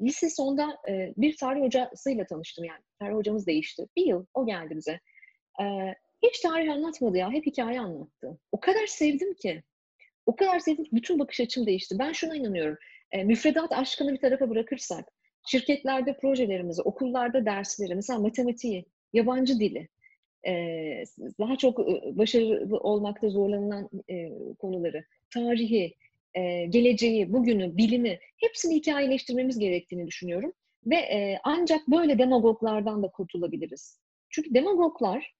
lise 0.00 0.30
sonda 0.30 0.78
e, 0.88 1.12
bir 1.16 1.36
tarih 1.36 1.60
hocasıyla 1.60 2.26
tanıştım 2.26 2.64
yani. 2.64 2.82
Tarih 2.98 3.14
hocamız 3.14 3.46
değişti. 3.46 3.86
Bir 3.96 4.06
yıl 4.06 4.26
o 4.34 4.46
geldi 4.46 4.76
bize. 4.76 5.00
E, 5.60 5.64
hiç 6.22 6.40
tarih 6.40 6.72
anlatmadı 6.72 7.16
ya. 7.16 7.30
Hep 7.30 7.46
hikaye 7.46 7.80
anlattı. 7.80 8.38
O 8.52 8.60
kadar 8.60 8.86
sevdim 8.86 9.34
ki. 9.34 9.62
O 10.26 10.36
kadar 10.36 10.64
ki 10.64 10.76
bütün 10.92 11.18
bakış 11.18 11.40
açım 11.40 11.66
değişti. 11.66 11.96
Ben 11.98 12.12
şuna 12.12 12.36
inanıyorum. 12.36 12.76
E, 13.12 13.24
müfredat 13.24 13.72
aşkını 13.72 14.12
bir 14.12 14.20
tarafa 14.20 14.50
bırakırsak, 14.50 15.08
şirketlerde 15.46 16.16
projelerimizi, 16.16 16.82
okullarda 16.82 17.46
dersleri, 17.46 17.94
mesela 17.94 18.18
matematiği, 18.18 18.84
yabancı 19.12 19.60
dili, 19.60 19.88
e, 20.46 20.52
daha 21.40 21.56
çok 21.56 21.80
e, 21.80 22.16
başarılı 22.18 22.78
olmakta 22.78 23.28
zorlanılan 23.28 23.90
e, 24.10 24.30
konuları, 24.58 25.04
tarihi, 25.34 25.94
e, 26.34 26.66
geleceği, 26.66 27.32
bugünü, 27.32 27.76
bilimi 27.76 28.18
hepsini 28.36 28.74
hikayeleştirmemiz 28.74 29.58
gerektiğini 29.58 30.06
düşünüyorum. 30.06 30.52
Ve 30.86 30.96
e, 30.96 31.38
ancak 31.44 31.88
böyle 31.88 32.18
demagoglardan 32.18 33.02
da 33.02 33.08
kurtulabiliriz. 33.08 34.00
Çünkü 34.30 34.54
demagoglar 34.54 35.34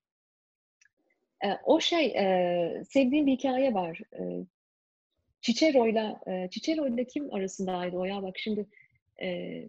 e, 1.44 1.48
o 1.64 1.80
şey 1.80 2.06
e, 2.06 2.84
sevdiğim 2.88 3.26
bir 3.26 3.32
hikaye 3.32 3.74
var. 3.74 4.00
E, 4.20 4.46
Cicero'yla 5.40 6.20
e, 6.26 6.48
Cicero'yla 6.50 7.04
kim 7.04 7.34
arasındaydı 7.34 7.96
o 7.96 8.04
ya 8.04 8.22
bak 8.22 8.38
şimdi 8.38 8.66
e, 9.22 9.62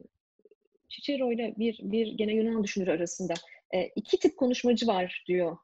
Cicero'yla 0.90 1.54
bir 1.58 1.80
bir 1.84 2.08
gene 2.18 2.34
Yunan 2.34 2.64
düşünür 2.64 2.88
arasında 2.88 3.34
e, 3.74 3.88
iki 3.96 4.20
tip 4.20 4.38
konuşmacı 4.38 4.88
var 4.88 5.24
diyor. 5.28 5.58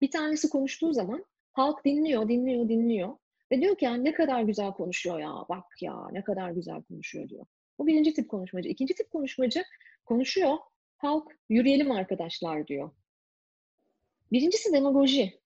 Bir 0.00 0.10
tanesi 0.10 0.48
konuştuğu 0.48 0.92
zaman 0.92 1.24
halk 1.52 1.84
dinliyor, 1.84 2.28
dinliyor, 2.28 2.68
dinliyor. 2.68 3.16
Ve 3.52 3.60
diyor 3.60 3.78
ki 3.78 3.84
yani 3.84 4.04
ne 4.04 4.12
kadar 4.12 4.42
güzel 4.42 4.72
konuşuyor 4.72 5.18
ya, 5.18 5.32
bak 5.48 5.64
ya 5.80 6.08
ne 6.12 6.24
kadar 6.24 6.50
güzel 6.50 6.82
konuşuyor 6.82 7.28
diyor. 7.28 7.46
Bu 7.78 7.86
birinci 7.86 8.14
tip 8.14 8.28
konuşmacı. 8.28 8.68
İkinci 8.68 8.94
tip 8.94 9.10
konuşmacı 9.10 9.64
konuşuyor, 10.04 10.56
halk 10.96 11.38
yürüyelim 11.48 11.90
arkadaşlar 11.90 12.66
diyor. 12.66 12.90
Birincisi 14.32 14.72
demagoji. 14.72 15.43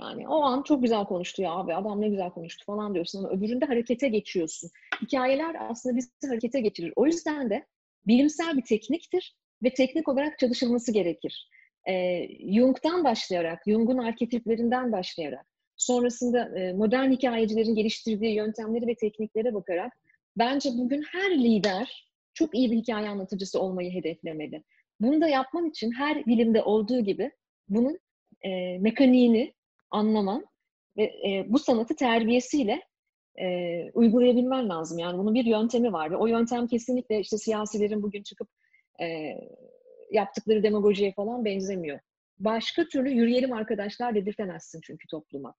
Yani 0.00 0.28
o 0.28 0.42
an 0.42 0.62
çok 0.62 0.82
güzel 0.82 1.04
konuştu 1.04 1.42
ya 1.42 1.52
abi, 1.52 1.74
adam 1.74 2.00
ne 2.00 2.08
güzel 2.08 2.30
konuştu 2.30 2.64
falan 2.64 2.94
diyorsun 2.94 3.18
ama 3.18 3.28
öbüründe 3.28 3.64
harekete 3.64 4.08
geçiyorsun. 4.08 4.70
Hikayeler 5.02 5.70
aslında 5.70 5.96
bizi 5.96 6.10
harekete 6.28 6.60
geçirir. 6.60 6.92
O 6.96 7.06
yüzden 7.06 7.50
de 7.50 7.66
bilimsel 8.06 8.56
bir 8.56 8.64
tekniktir 8.64 9.36
ve 9.62 9.74
teknik 9.74 10.08
olarak 10.08 10.38
çalışılması 10.38 10.92
gerekir. 10.92 11.48
E, 11.88 12.26
Jung'dan 12.52 13.04
başlayarak, 13.04 13.62
Jung'un 13.66 13.98
arketiplerinden 13.98 14.92
başlayarak, 14.92 15.46
sonrasında 15.76 16.58
e, 16.58 16.72
modern 16.72 17.10
hikayecilerin 17.10 17.74
geliştirdiği 17.74 18.34
yöntemleri 18.34 18.86
ve 18.86 18.94
tekniklere 18.94 19.54
bakarak 19.54 19.92
bence 20.36 20.70
bugün 20.78 21.02
her 21.02 21.38
lider 21.38 22.10
çok 22.34 22.54
iyi 22.54 22.70
bir 22.70 22.76
hikaye 22.76 23.08
anlatıcısı 23.08 23.60
olmayı 23.60 23.92
hedeflemeli. 23.92 24.62
Bunu 25.00 25.20
da 25.20 25.28
yapman 25.28 25.70
için 25.70 25.92
her 25.92 26.26
bilimde 26.26 26.62
olduğu 26.62 27.00
gibi 27.00 27.30
bunun 27.68 27.98
e, 28.42 28.78
mekaniğini 28.78 29.55
anlaman 29.90 30.46
ve 30.96 31.02
e, 31.02 31.44
bu 31.48 31.58
sanatı 31.58 31.96
terbiyesiyle 31.96 32.82
e, 33.40 33.46
uygulayabilmen 33.94 34.68
lazım. 34.68 34.98
Yani 34.98 35.18
bunun 35.18 35.34
bir 35.34 35.44
yöntemi 35.44 35.92
var 35.92 36.10
ve 36.10 36.16
o 36.16 36.26
yöntem 36.26 36.66
kesinlikle 36.66 37.20
işte 37.20 37.38
siyasilerin 37.38 38.02
bugün 38.02 38.22
çıkıp 38.22 38.48
e, 39.00 39.34
yaptıkları 40.12 40.62
demagojiye 40.62 41.12
falan 41.12 41.44
benzemiyor. 41.44 42.00
Başka 42.38 42.84
türlü 42.84 43.10
yürüyelim 43.10 43.52
arkadaşlar 43.52 44.14
dedirtemezsin 44.14 44.80
çünkü 44.80 45.08
topluma. 45.08 45.54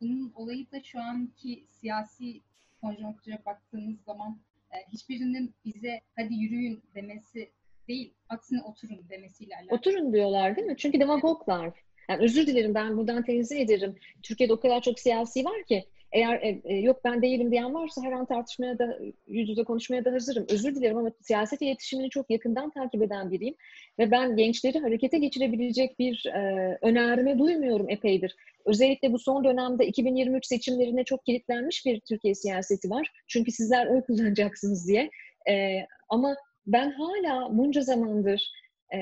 Bunun 0.00 0.32
olayı 0.36 0.70
da 0.70 0.82
şu 0.82 1.00
anki 1.00 1.64
siyasi 1.68 2.40
konjonktüre 2.80 3.38
baktığımız 3.46 4.00
zaman 4.02 4.40
e, 4.72 4.76
hiçbirinin 4.92 5.54
bize 5.64 6.00
hadi 6.16 6.34
yürüyün 6.34 6.82
demesi 6.94 7.50
değil, 7.88 8.14
aksine 8.28 8.62
oturun 8.62 9.08
demesiyle 9.08 9.54
alakalı. 9.56 9.78
Oturun 9.78 10.12
diyorlar 10.12 10.56
değil 10.56 10.66
mi? 10.66 10.76
Çünkü 10.76 11.00
demagoglar. 11.00 11.72
Yani 12.10 12.24
özür 12.24 12.46
dilerim 12.46 12.74
ben 12.74 12.96
buradan 12.96 13.22
tenzih 13.22 13.60
ederim. 13.60 13.96
Türkiye'de 14.22 14.52
o 14.52 14.60
kadar 14.60 14.80
çok 14.80 15.00
siyasi 15.00 15.44
var 15.44 15.64
ki 15.68 15.84
eğer 16.12 16.34
e, 16.34 16.60
e, 16.64 16.74
yok 16.76 17.00
ben 17.04 17.22
değilim 17.22 17.50
diyen 17.50 17.74
varsa 17.74 18.02
her 18.02 18.12
an 18.12 18.26
tartışmaya 18.26 18.78
da 18.78 18.98
yüz 19.26 19.48
yüze 19.48 19.64
konuşmaya 19.64 20.04
da 20.04 20.12
hazırım. 20.12 20.46
Özür 20.48 20.74
dilerim 20.74 20.96
ama 20.96 21.10
siyaset 21.20 21.62
iletişimini 21.62 22.10
çok 22.10 22.30
yakından 22.30 22.70
takip 22.70 23.02
eden 23.02 23.30
biriyim 23.30 23.54
ve 23.98 24.10
ben 24.10 24.36
gençleri 24.36 24.78
harekete 24.78 25.18
geçirebilecek 25.18 25.98
bir 25.98 26.26
e, 26.26 26.78
önerme 26.82 27.38
duymuyorum 27.38 27.90
epeydir. 27.90 28.36
Özellikle 28.64 29.12
bu 29.12 29.18
son 29.18 29.44
dönemde 29.44 29.86
2023 29.86 30.46
seçimlerine 30.46 31.04
çok 31.04 31.24
kilitlenmiş 31.26 31.86
bir 31.86 32.00
Türkiye 32.00 32.34
siyaseti 32.34 32.90
var. 32.90 33.12
Çünkü 33.26 33.52
sizler 33.52 33.86
oy 33.86 34.02
kullanacaksınız 34.02 34.88
diye. 34.88 35.10
E, 35.50 35.86
ama 36.08 36.36
ben 36.66 36.90
hala 36.90 37.58
bunca 37.58 37.80
zamandır 37.80 38.52
e, 38.94 38.98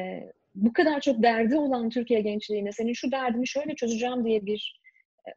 bu 0.63 0.73
kadar 0.73 1.01
çok 1.01 1.23
derdi 1.23 1.57
olan 1.57 1.91
Türkiye 1.91 2.21
gençliğine 2.21 2.73
senin 2.73 2.93
şu 2.93 3.13
derdini 3.13 3.47
şöyle 3.47 3.75
çözeceğim 3.75 4.25
diye 4.25 4.47
bir 4.47 4.81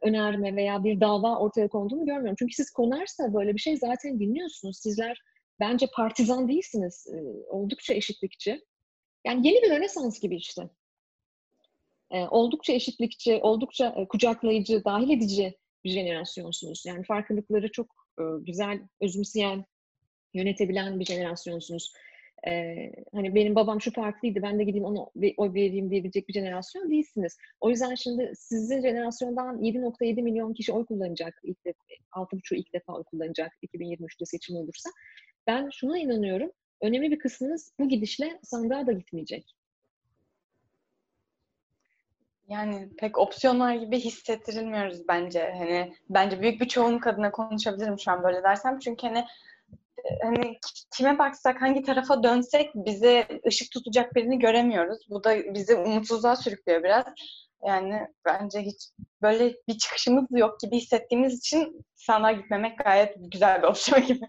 önerme 0.02 0.56
veya 0.56 0.84
bir 0.84 1.00
dava 1.00 1.38
ortaya 1.38 1.68
konduğunu 1.68 2.06
görmüyorum. 2.06 2.36
Çünkü 2.38 2.54
siz 2.54 2.70
konarsa 2.70 3.34
böyle 3.34 3.54
bir 3.54 3.60
şey 3.60 3.76
zaten 3.76 4.20
dinliyorsunuz. 4.20 4.78
Sizler 4.78 5.22
bence 5.60 5.86
partizan 5.94 6.48
değilsiniz. 6.48 7.06
E, 7.14 7.18
oldukça 7.48 7.94
eşitlikçi. 7.94 8.64
Yani 9.26 9.48
yeni 9.48 9.62
bir 9.62 9.70
rönesans 9.70 10.20
gibi 10.20 10.36
işte. 10.36 10.62
E, 12.10 12.18
oldukça 12.24 12.72
eşitlikçi, 12.72 13.40
oldukça 13.42 13.94
e, 13.96 14.08
kucaklayıcı, 14.08 14.84
dahil 14.84 15.10
edici 15.10 15.58
bir 15.84 15.90
jenerasyonsunuz. 15.90 16.84
Yani 16.86 17.04
farklılıkları 17.04 17.72
çok 17.72 17.86
e, 18.18 18.22
güzel 18.40 18.80
özümseyen, 19.00 19.64
yönetebilen 20.34 21.00
bir 21.00 21.04
jenerasyonsunuz 21.04 21.92
e, 22.48 22.74
hani 23.14 23.34
benim 23.34 23.54
babam 23.54 23.80
şu 23.80 23.92
partiliydi 23.92 24.42
ben 24.42 24.58
de 24.58 24.64
gideyim 24.64 24.84
ona 24.84 25.06
oy 25.36 25.54
vereyim 25.54 25.90
diyebilecek 25.90 26.28
bir 26.28 26.32
jenerasyon 26.32 26.90
değilsiniz. 26.90 27.38
O 27.60 27.70
yüzden 27.70 27.94
şimdi 27.94 28.32
sizin 28.36 28.82
jenerasyondan 28.82 29.58
7.7 29.58 30.22
milyon 30.22 30.54
kişi 30.54 30.72
oy 30.72 30.86
kullanacak. 30.86 31.40
ilk 31.42 31.64
defa, 31.64 31.80
6.5 32.12 32.54
ilk 32.54 32.74
defa 32.74 32.92
oy 32.92 33.02
kullanacak 33.04 33.52
2023'te 33.62 34.24
seçim 34.24 34.56
olursa. 34.56 34.90
Ben 35.46 35.70
şuna 35.72 35.98
inanıyorum. 35.98 36.50
Önemli 36.80 37.10
bir 37.10 37.18
kısmınız 37.18 37.72
bu 37.78 37.88
gidişle 37.88 38.38
sandığa 38.42 38.86
da 38.86 38.92
gitmeyecek. 38.92 39.54
Yani 42.48 42.88
pek 42.98 43.18
opsiyonlar 43.18 43.74
gibi 43.74 43.98
hissettirilmiyoruz 44.00 45.08
bence. 45.08 45.54
Hani 45.58 45.92
bence 46.10 46.40
büyük 46.42 46.60
bir 46.60 46.68
çoğunluk 46.68 47.06
adına 47.06 47.30
konuşabilirim 47.30 47.98
şu 47.98 48.10
an 48.10 48.22
böyle 48.22 48.42
dersem. 48.42 48.78
Çünkü 48.78 49.06
hani 49.06 49.24
hani 50.22 50.58
kime 50.96 51.18
baksak, 51.18 51.62
hangi 51.62 51.82
tarafa 51.82 52.22
dönsek 52.22 52.70
bize 52.74 53.26
ışık 53.46 53.70
tutacak 53.70 54.14
birini 54.14 54.38
göremiyoruz. 54.38 54.98
Bu 55.10 55.24
da 55.24 55.54
bizi 55.54 55.74
umutsuzluğa 55.74 56.36
sürüklüyor 56.36 56.82
biraz. 56.82 57.04
Yani 57.66 58.00
bence 58.24 58.60
hiç 58.60 58.88
böyle 59.22 59.54
bir 59.68 59.78
çıkışımız 59.78 60.26
yok 60.30 60.60
gibi 60.60 60.76
hissettiğimiz 60.76 61.38
için 61.38 61.84
sana 61.94 62.32
gitmemek 62.32 62.78
gayet 62.78 63.14
güzel 63.18 63.62
bir 63.62 63.66
opsiyon 63.66 64.06
gibi. 64.06 64.24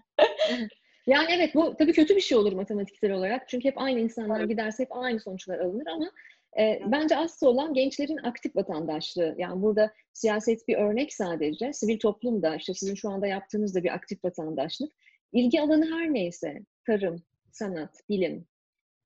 yani 1.06 1.26
evet 1.30 1.54
bu 1.54 1.76
tabii 1.76 1.92
kötü 1.92 2.16
bir 2.16 2.20
şey 2.20 2.38
olur 2.38 2.52
matematiksel 2.52 3.12
olarak. 3.12 3.48
Çünkü 3.48 3.68
hep 3.68 3.78
aynı 3.78 4.00
insanlar 4.00 4.40
evet. 4.40 4.48
giderse 4.48 4.82
hep 4.82 4.96
aynı 4.96 5.20
sonuçlar 5.20 5.58
alınır 5.58 5.86
ama 5.86 6.10
e, 6.58 6.80
bence 6.86 7.16
asıl 7.16 7.46
olan 7.46 7.74
gençlerin 7.74 8.16
aktif 8.16 8.56
vatandaşlığı. 8.56 9.34
Yani 9.38 9.62
burada 9.62 9.92
siyaset 10.12 10.68
bir 10.68 10.76
örnek 10.76 11.14
sadece. 11.14 11.72
Sivil 11.72 11.98
toplum 11.98 12.42
da 12.42 12.56
işte 12.56 12.74
sizin 12.74 12.94
şu 12.94 13.10
anda 13.10 13.26
yaptığınız 13.26 13.74
da 13.74 13.84
bir 13.84 13.94
aktif 13.94 14.24
vatandaşlık. 14.24 14.92
İlgi 15.34 15.60
alanı 15.60 15.86
her 15.94 16.14
neyse, 16.14 16.62
tarım, 16.86 17.22
sanat, 17.52 18.08
bilim, 18.08 18.46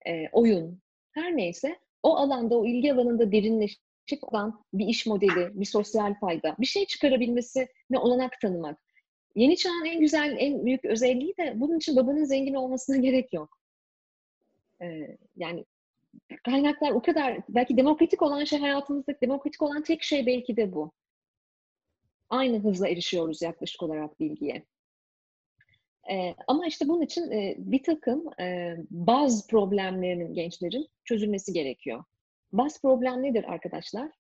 e, 0.07 0.29
oyun, 0.33 0.81
her 1.13 1.37
neyse 1.37 1.79
o 2.03 2.17
alanda, 2.17 2.59
o 2.59 2.67
ilgi 2.67 2.93
alanında 2.93 3.33
derinleşip 3.33 3.79
olan 4.23 4.65
bir 4.73 4.87
iş 4.87 5.07
modeli, 5.07 5.61
bir 5.61 5.65
sosyal 5.65 6.15
fayda, 6.15 6.57
bir 6.59 6.67
şey 6.67 6.87
çıkarabilmesi 6.87 7.69
ne 7.91 7.99
olanak 7.99 8.41
tanımak. 8.41 8.79
Yeni 9.35 9.57
çağın 9.57 9.85
en 9.85 10.01
güzel, 10.01 10.37
en 10.39 10.67
büyük 10.67 10.85
özelliği 10.85 11.35
de 11.37 11.53
bunun 11.57 11.77
için 11.77 11.97
babanın 11.97 12.25
zengin 12.25 12.55
olmasına 12.55 12.97
gerek 13.07 13.33
yok. 13.33 13.59
Ee, 14.83 15.17
yani 15.37 15.65
kaynaklar 16.45 16.91
o 16.91 17.03
kadar, 17.03 17.39
belki 17.49 17.77
demokratik 17.77 18.23
olan 18.23 18.45
şey 18.45 18.59
hayatımızda, 18.59 19.21
demokratik 19.23 19.63
olan 19.63 19.83
tek 19.83 20.03
şey 20.03 20.27
belki 20.27 20.57
de 20.57 20.73
bu. 20.73 20.93
Aynı 22.31 22.59
hızla 22.59 22.89
erişiyoruz 22.89 23.43
yaklaşık 23.43 23.83
olarak 23.83 24.21
bilgiye. 24.21 24.65
E, 26.11 26.35
ama 26.47 26.67
işte 26.67 26.89
bunun 26.89 27.03
için 27.03 27.31
e, 27.31 27.55
bir 27.59 27.83
takım 27.83 28.41
e, 28.41 28.77
bazı 28.91 29.47
problemlerinin 29.47 30.35
gençlerin 30.35 30.89
çözülmesi 31.05 31.53
gerekiyor. 31.53 32.05
Baz 32.53 32.83
problem 32.83 33.23
nedir 33.23 33.45
arkadaşlar? 33.49 34.11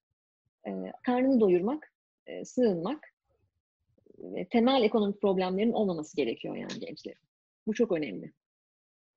E, 0.66 0.70
karnını 1.02 1.40
doyurmak, 1.40 1.92
e, 2.26 2.44
sığınmak, 2.44 3.14
e, 4.36 4.48
temel 4.48 4.82
ekonomik 4.82 5.20
problemlerin 5.20 5.72
olmaması 5.72 6.16
gerekiyor 6.16 6.56
yani 6.56 6.80
gençlerin. 6.80 7.28
Bu 7.66 7.74
çok 7.74 7.92
önemli. 7.92 8.32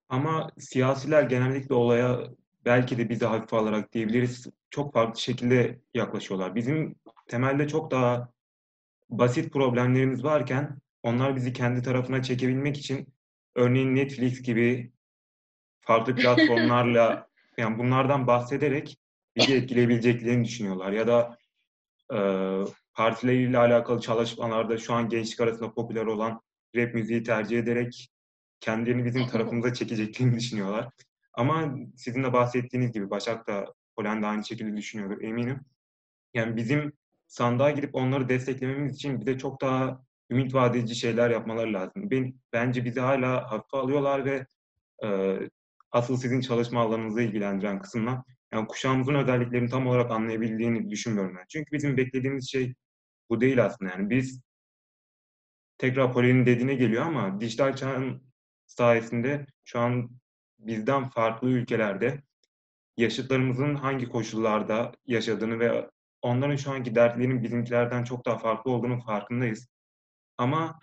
Ama 0.09 0.51
siyasiler 0.59 1.23
genellikle 1.23 1.75
olaya 1.75 2.19
belki 2.65 2.97
de 2.97 3.09
bizi 3.09 3.25
hafife 3.25 3.57
alarak 3.57 3.93
diyebiliriz 3.93 4.47
çok 4.69 4.93
farklı 4.93 5.21
şekilde 5.21 5.79
yaklaşıyorlar. 5.93 6.55
Bizim 6.55 6.95
temelde 7.27 7.67
çok 7.67 7.91
daha 7.91 8.29
basit 9.09 9.53
problemlerimiz 9.53 10.23
varken 10.23 10.77
onlar 11.03 11.35
bizi 11.35 11.53
kendi 11.53 11.81
tarafına 11.81 12.23
çekebilmek 12.23 12.77
için 12.77 13.13
örneğin 13.55 13.95
Netflix 13.95 14.41
gibi 14.41 14.91
farklı 15.81 16.15
platformlarla 16.15 17.27
yani 17.57 17.77
bunlardan 17.77 18.27
bahsederek 18.27 18.97
bizi 19.35 19.55
etkileyebileceklerini 19.55 20.45
düşünüyorlar. 20.45 20.91
Ya 20.91 21.07
da 21.07 21.37
e, 22.13 22.17
partileriyle 22.93 23.57
alakalı 23.57 24.01
çalışmalarda 24.01 24.77
şu 24.77 24.93
an 24.93 25.09
gençlik 25.09 25.41
arasında 25.41 25.73
popüler 25.73 26.05
olan 26.05 26.41
rap 26.75 26.93
müziği 26.93 27.23
tercih 27.23 27.59
ederek 27.59 28.09
kendilerini 28.59 29.05
bizim 29.05 29.27
tarafımıza 29.27 29.73
çekeceklerini 29.73 30.35
düşünüyorlar. 30.35 30.89
Ama 31.33 31.75
sizin 31.95 32.23
de 32.23 32.33
bahsettiğiniz 32.33 32.91
gibi 32.91 33.09
Başak 33.09 33.47
da 33.47 33.73
Polen 33.95 34.21
de 34.21 34.25
aynı 34.25 34.45
şekilde 34.45 34.77
düşünüyordur 34.77 35.21
eminim. 35.21 35.59
Yani 36.33 36.55
bizim 36.55 36.93
sandığa 37.27 37.71
gidip 37.71 37.95
onları 37.95 38.29
desteklememiz 38.29 38.95
için 38.95 39.21
bize 39.21 39.37
çok 39.37 39.61
daha 39.61 40.03
ümit 40.31 40.53
vadeci 40.53 40.95
şeyler 40.95 41.29
yapmaları 41.29 41.73
lazım. 41.73 42.11
Ben, 42.11 42.33
bence 42.53 42.85
bizi 42.85 42.99
hala 42.99 43.51
hafife 43.51 43.77
alıyorlar 43.77 44.25
ve 44.25 44.45
e, 45.03 45.39
asıl 45.91 46.17
sizin 46.17 46.41
çalışma 46.41 46.81
alanınızı 46.81 47.21
ilgilendiren 47.21 47.79
kısımlar 47.81 48.19
yani 48.53 48.67
kuşağımızın 48.67 49.15
özelliklerini 49.15 49.69
tam 49.69 49.87
olarak 49.87 50.11
anlayabildiğini 50.11 50.89
düşünmüyorum 50.89 51.35
ben. 51.37 51.45
Çünkü 51.49 51.71
bizim 51.71 51.97
beklediğimiz 51.97 52.51
şey 52.51 52.75
bu 53.29 53.41
değil 53.41 53.65
aslında. 53.65 53.91
Yani 53.91 54.09
biz 54.09 54.41
tekrar 55.77 56.13
Polen'in 56.13 56.45
dediğine 56.45 56.75
geliyor 56.75 57.05
ama 57.05 57.41
dijital 57.41 57.75
çağın 57.75 58.23
sayesinde 58.67 59.45
şu 59.63 59.79
an 59.79 60.09
bizden 60.59 61.09
farklı 61.09 61.49
ülkelerde 61.49 62.23
yaşıtlarımızın 62.97 63.75
hangi 63.75 64.09
koşullarda 64.09 64.91
yaşadığını 65.05 65.59
ve 65.59 65.89
onların 66.21 66.55
şu 66.55 66.71
anki 66.71 66.95
dertlerinin 66.95 67.43
bizimkilerden 67.43 68.03
çok 68.03 68.25
daha 68.25 68.37
farklı 68.37 68.71
olduğunu 68.71 69.01
farkındayız. 69.01 69.70
Ama 70.37 70.79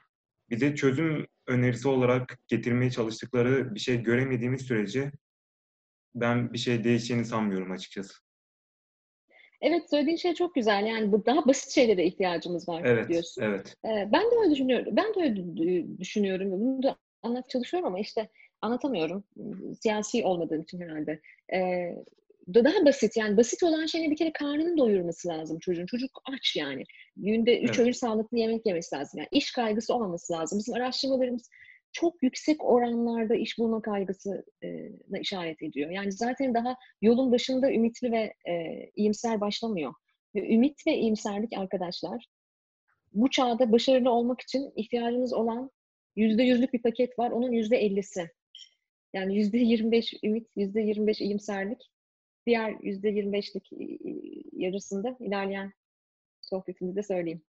bize 0.51 0.75
çözüm 0.75 1.27
önerisi 1.47 1.89
olarak 1.89 2.39
getirmeye 2.49 2.91
çalıştıkları 2.91 3.75
bir 3.75 3.81
şey 3.81 4.03
göremediğimiz 4.03 4.63
sürece 4.63 5.13
ben 6.15 6.53
bir 6.53 6.59
şey 6.59 6.85
değişeceğini 6.85 7.25
sanmıyorum 7.25 7.73
açıkçası. 7.73 8.15
Evet 9.61 9.91
söylediğin 9.91 10.17
şey 10.17 10.35
çok 10.35 10.55
güzel. 10.55 10.87
Yani 10.87 11.13
bu 11.13 11.27
daha 11.27 11.47
basit 11.47 11.71
şeylere 11.71 12.05
ihtiyacımız 12.05 12.69
var 12.69 12.83
evet, 12.85 13.09
diyorsun. 13.09 13.43
Evet. 13.43 13.77
Ee, 13.85 14.09
ben 14.13 14.23
de 14.23 14.35
öyle 14.43 14.51
düşünüyorum. 14.51 14.97
Ben 14.97 15.15
de 15.15 15.21
öyle 15.21 15.99
düşünüyorum. 15.99 16.51
Bunu 16.51 16.83
da 16.83 16.97
anlat 17.23 17.51
çalışıyorum 17.51 17.87
ama 17.87 17.99
işte 17.99 18.29
anlatamıyorum. 18.61 19.25
Siyasi 19.83 20.25
olmadığım 20.25 20.63
için 20.63 20.81
herhalde. 20.81 21.21
Ee, 21.55 21.95
daha 22.55 22.85
basit 22.85 23.17
yani 23.17 23.37
basit 23.37 23.63
olan 23.63 23.87
şeyine 23.87 24.11
bir 24.11 24.17
kere 24.17 24.33
karnını 24.33 24.79
doyurması 24.79 25.29
lazım 25.29 25.59
çocuğun. 25.59 25.87
Çocuk 25.87 26.23
aç 26.25 26.57
yani. 26.57 26.85
Günde 27.19 27.61
üç 27.61 27.69
evet. 27.69 27.79
öğün 27.79 27.93
sağlıklı 27.93 28.39
yemek 28.39 28.67
yemesi 28.67 28.97
lazım. 28.97 29.19
Yani 29.19 29.29
iş 29.33 29.53
kaygısı 29.53 29.95
olmaması 29.95 30.33
lazım. 30.33 30.59
Bizim 30.59 30.75
araştırmalarımız 30.75 31.51
çok 31.93 32.23
yüksek 32.23 32.65
oranlarda 32.65 33.35
iş 33.35 33.59
bulma 33.59 33.83
kaygısına 33.83 35.19
işaret 35.21 35.63
ediyor. 35.63 35.91
Yani 35.91 36.13
zaten 36.13 36.55
daha 36.55 36.77
yolun 37.03 37.33
başında 37.33 37.73
ümitli 37.73 38.13
ve 38.13 38.35
e, 38.51 38.85
iyimser 38.97 39.41
başlamıyor. 39.41 39.95
Ve 40.35 40.55
ümit 40.55 40.87
ve 40.87 40.97
iyimserlik 40.97 41.53
arkadaşlar 41.59 42.27
bu 43.13 43.31
çağda 43.31 43.73
başarılı 43.73 44.11
olmak 44.11 44.41
için 44.41 44.73
ihtiyacınız 44.77 45.33
olan 45.33 45.71
yüzde 46.17 46.43
yüzlük 46.43 46.73
bir 46.73 46.83
paket 46.83 47.19
var. 47.19 47.31
Onun 47.31 47.53
yüzde 47.53 47.77
ellisi. 47.77 48.31
Yani 49.15 49.37
yüzde 49.37 49.59
yirmi 49.59 49.93
beş 49.93 50.15
ümit, 50.25 50.49
yüzde 50.57 50.81
yirmi 50.81 51.07
beş 51.07 51.21
iyimserlik. 51.21 51.91
Diğer 52.47 52.75
yüzde 52.83 53.09
yirmi 53.09 53.33
beşlik 53.33 53.71
yarısında 54.53 55.17
ilerleyen 55.21 55.73
sohbetimizde 56.49 57.03
söyleyeyim. 57.03 57.43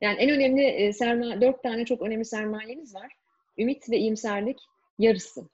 Yani 0.00 0.18
en 0.18 0.30
önemli 0.30 0.62
e, 0.62 0.92
sermaye, 0.92 1.40
dört 1.40 1.62
tane 1.62 1.84
çok 1.84 2.02
önemli 2.02 2.24
sermayeniz 2.24 2.94
var. 2.94 3.12
Ümit 3.58 3.90
ve 3.90 3.98
iyimserlik 3.98 4.60
yarısı. 4.98 5.48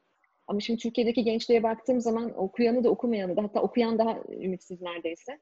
Ama 0.46 0.60
şimdi 0.60 0.80
Türkiye'deki 0.80 1.24
gençliğe 1.24 1.62
baktığım 1.62 2.00
zaman 2.00 2.38
okuyanı 2.38 2.84
da 2.84 2.90
okumayanı 2.90 3.36
da 3.36 3.42
hatta 3.42 3.62
okuyan 3.62 3.98
daha 3.98 4.18
ümitsiz 4.28 4.82
neredeyse. 4.82 5.38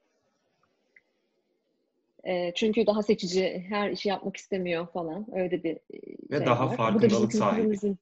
E, 2.24 2.54
çünkü 2.54 2.86
daha 2.86 3.02
seçici, 3.02 3.64
her 3.68 3.90
işi 3.90 4.08
yapmak 4.08 4.36
istemiyor 4.36 4.86
falan. 4.92 5.26
Öyle 5.32 5.62
bir 5.62 5.78
Ve 6.30 6.36
şey 6.36 6.46
daha 6.46 6.68
var. 6.68 6.76
farkındalık 6.76 7.32
sahibi. 7.32 7.96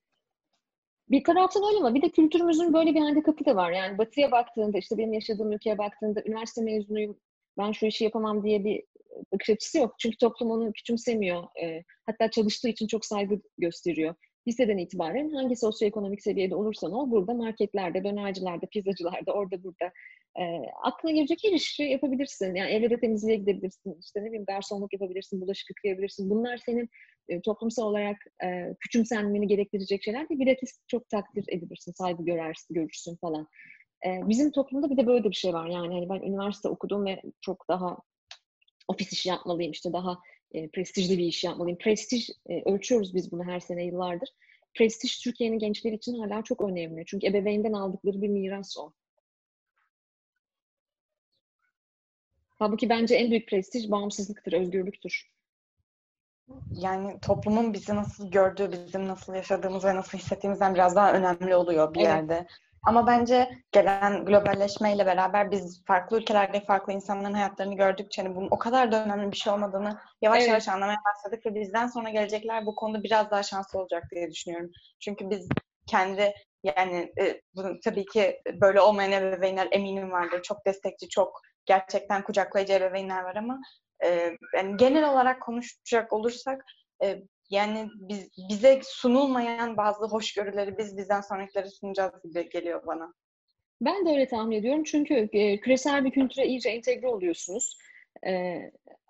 Bir 1.11 1.25
taraftan 1.25 1.63
öyle 1.69 1.79
ama 1.79 1.95
bir 1.95 2.03
de 2.03 2.09
kültürümüzün 2.09 2.73
böyle 2.73 2.95
bir 2.95 3.01
handikapı 3.01 3.45
da 3.45 3.57
var. 3.57 3.71
Yani 3.71 3.99
batıya 3.99 4.31
baktığında, 4.31 4.79
işte 4.79 4.99
benim 4.99 5.13
yaşadığım 5.13 5.53
ülkeye 5.53 5.79
baktığında 5.79 6.23
üniversite 6.27 6.63
mezunuyum, 6.63 7.17
ben 7.59 7.73
şu 7.73 7.87
işi 7.87 8.05
yapamam 8.05 8.45
diye 8.45 8.65
bir 8.65 8.83
bakış 9.33 9.51
açısı 9.51 9.79
yok. 9.79 9.95
Çünkü 9.99 10.17
toplum 10.17 10.51
onu 10.51 10.73
küçümsemiyor. 10.73 11.45
E, 11.63 11.85
hatta 12.07 12.31
çalıştığı 12.31 12.69
için 12.69 12.87
çok 12.87 13.05
saygı 13.05 13.41
gösteriyor. 13.59 14.15
Liseden 14.49 14.79
itibaren 14.79 15.31
hangi 15.31 15.57
sosyoekonomik 15.57 16.23
seviyede 16.23 16.55
olursan 16.55 16.93
ol 16.93 17.11
burada 17.11 17.35
marketlerde, 17.35 18.05
dönercilerde, 18.05 18.67
pizzacılarda, 18.67 19.33
orada 19.33 19.63
burada 19.63 19.93
e, 20.39 20.43
aklına 20.83 21.13
gelecek 21.13 21.41
her 21.45 21.53
işi 21.53 21.83
yapabilirsin. 21.83 22.55
Yani 22.55 22.71
evde 22.71 23.01
temizliğe 23.01 23.37
gidebilirsin, 23.37 23.97
işte 24.01 24.21
ne 24.21 24.27
bileyim 24.27 24.45
garsonluk 24.45 24.93
yapabilirsin, 24.93 25.41
bulaşık 25.41 25.71
yıkayabilirsin. 25.71 26.31
Bunlar 26.31 26.57
senin 26.57 26.89
e, 27.29 27.41
toplumsal 27.41 27.87
olarak 27.87 28.17
e, 28.45 28.75
küçümsenmeni 28.81 29.47
gerektirecek 29.47 30.03
şeyler 30.03 30.29
değil. 30.29 30.41
Bilakis 30.41 30.81
çok 30.87 31.09
takdir 31.09 31.45
edilirsin, 31.49 31.93
saygı 31.93 32.25
görersin, 32.25 32.75
görürsün 32.75 33.17
falan. 33.17 33.47
Bizim 34.05 34.51
toplumda 34.51 34.91
bir 34.91 34.97
de 34.97 35.07
böyle 35.07 35.31
bir 35.31 35.35
şey 35.35 35.53
var. 35.53 35.67
Yani 35.67 35.95
hani 35.95 36.09
ben 36.09 36.29
üniversite 36.29 36.69
okudum 36.69 37.07
ve 37.07 37.23
çok 37.41 37.69
daha 37.69 37.97
ofis 38.89 39.13
işi 39.13 39.29
yapmalıyım, 39.29 39.73
işte 39.73 39.93
daha 39.93 40.19
e, 40.53 40.69
prestijli 40.69 41.19
bir 41.19 41.25
iş 41.25 41.45
yapmalıyım. 41.45 41.79
Prestij, 41.79 42.31
e, 42.49 42.63
ölçüyoruz 42.63 43.15
biz 43.15 43.33
bunu 43.33 43.45
her 43.45 43.61
sene 43.61 43.85
yıllardır. 43.85 44.29
Prestij 44.75 45.19
Türkiye'nin 45.19 45.59
gençleri 45.59 45.95
için 45.95 46.19
hala 46.19 46.43
çok 46.43 46.61
önemli. 46.61 47.05
Çünkü 47.07 47.27
ebeveynden 47.27 47.73
aldıkları 47.73 48.23
bir 48.23 48.29
miras 48.29 48.79
o. 48.79 48.93
Halbuki 52.59 52.89
bence 52.89 53.15
en 53.15 53.31
büyük 53.31 53.49
prestij 53.49 53.91
bağımsızlıktır, 53.91 54.53
özgürlüktür. 54.53 55.31
Yani 56.71 57.21
toplumun 57.21 57.73
bizi 57.73 57.95
nasıl 57.95 58.31
gördüğü, 58.31 58.73
bizim 58.73 59.09
nasıl 59.09 59.35
yaşadığımız 59.35 59.85
ve 59.85 59.95
nasıl 59.95 60.19
hissettiğimizden 60.19 60.75
biraz 60.75 60.97
daha 60.97 61.13
önemli 61.13 61.57
oluyor 61.57 61.95
bir 61.95 62.01
evet. 62.01 62.09
yerde. 62.09 62.47
Ama 62.83 63.07
bence 63.07 63.51
gelen 63.73 64.25
globalleşmeyle 64.25 65.07
beraber 65.07 65.51
biz 65.51 65.85
farklı 65.85 66.19
ülkelerde 66.19 66.61
farklı 66.61 66.93
insanların 66.93 67.35
hayatlarını 67.35 67.77
gördükçe 67.77 68.23
hani 68.23 68.37
bunun 68.37 68.49
o 68.51 68.59
kadar 68.59 68.93
da 68.93 69.05
önemli 69.05 69.33
bir 69.33 69.37
şey 69.37 69.53
olmadığını 69.53 69.99
yavaş 70.23 70.39
evet. 70.39 70.49
yavaş 70.49 70.69
anlamaya 70.69 70.99
başladık 71.05 71.47
ve 71.47 71.55
bizden 71.55 71.87
sonra 71.87 72.11
gelecekler 72.11 72.67
bu 72.67 72.75
konuda 72.75 73.03
biraz 73.03 73.31
daha 73.31 73.43
şanslı 73.43 73.79
olacak 73.79 74.05
diye 74.11 74.31
düşünüyorum. 74.31 74.71
Çünkü 75.01 75.31
biz 75.31 75.49
kendi 75.87 76.35
yani 76.63 77.13
e, 77.21 77.41
bunun 77.55 77.81
tabii 77.85 78.05
ki 78.07 78.43
böyle 78.61 78.81
olmayan 78.81 79.13
ebeveynler 79.13 79.69
eminim 79.71 80.11
vardır. 80.11 80.43
Çok 80.43 80.67
destekçi, 80.67 81.09
çok 81.09 81.41
gerçekten 81.67 82.25
kucaklayıcı 82.25 82.73
ebeveynler 82.73 83.23
var 83.23 83.37
ama 83.37 83.61
e, 84.05 84.37
yani 84.57 84.77
genel 84.77 85.11
olarak 85.11 85.43
konuşacak 85.43 86.13
olursak 86.13 86.65
e, 87.03 87.23
yani 87.51 87.89
biz, 87.95 88.29
bize 88.51 88.81
sunulmayan 88.85 89.77
bazı 89.77 90.07
hoşgörüleri 90.07 90.79
biz 90.79 90.97
bizden 90.97 91.21
sonrakileri 91.21 91.71
sunacağız 91.71 92.13
gibi 92.25 92.49
geliyor 92.49 92.87
bana. 92.87 93.15
Ben 93.81 94.07
de 94.07 94.11
öyle 94.11 94.29
tahmin 94.29 94.57
ediyorum. 94.57 94.85
Çünkü 94.85 95.29
e, 95.33 95.61
küresel 95.61 96.05
bir 96.05 96.11
kültüre 96.11 96.47
iyice 96.47 96.71
entegre 96.71 97.09
oluyorsunuz. 97.09 97.79
E, 98.27 98.57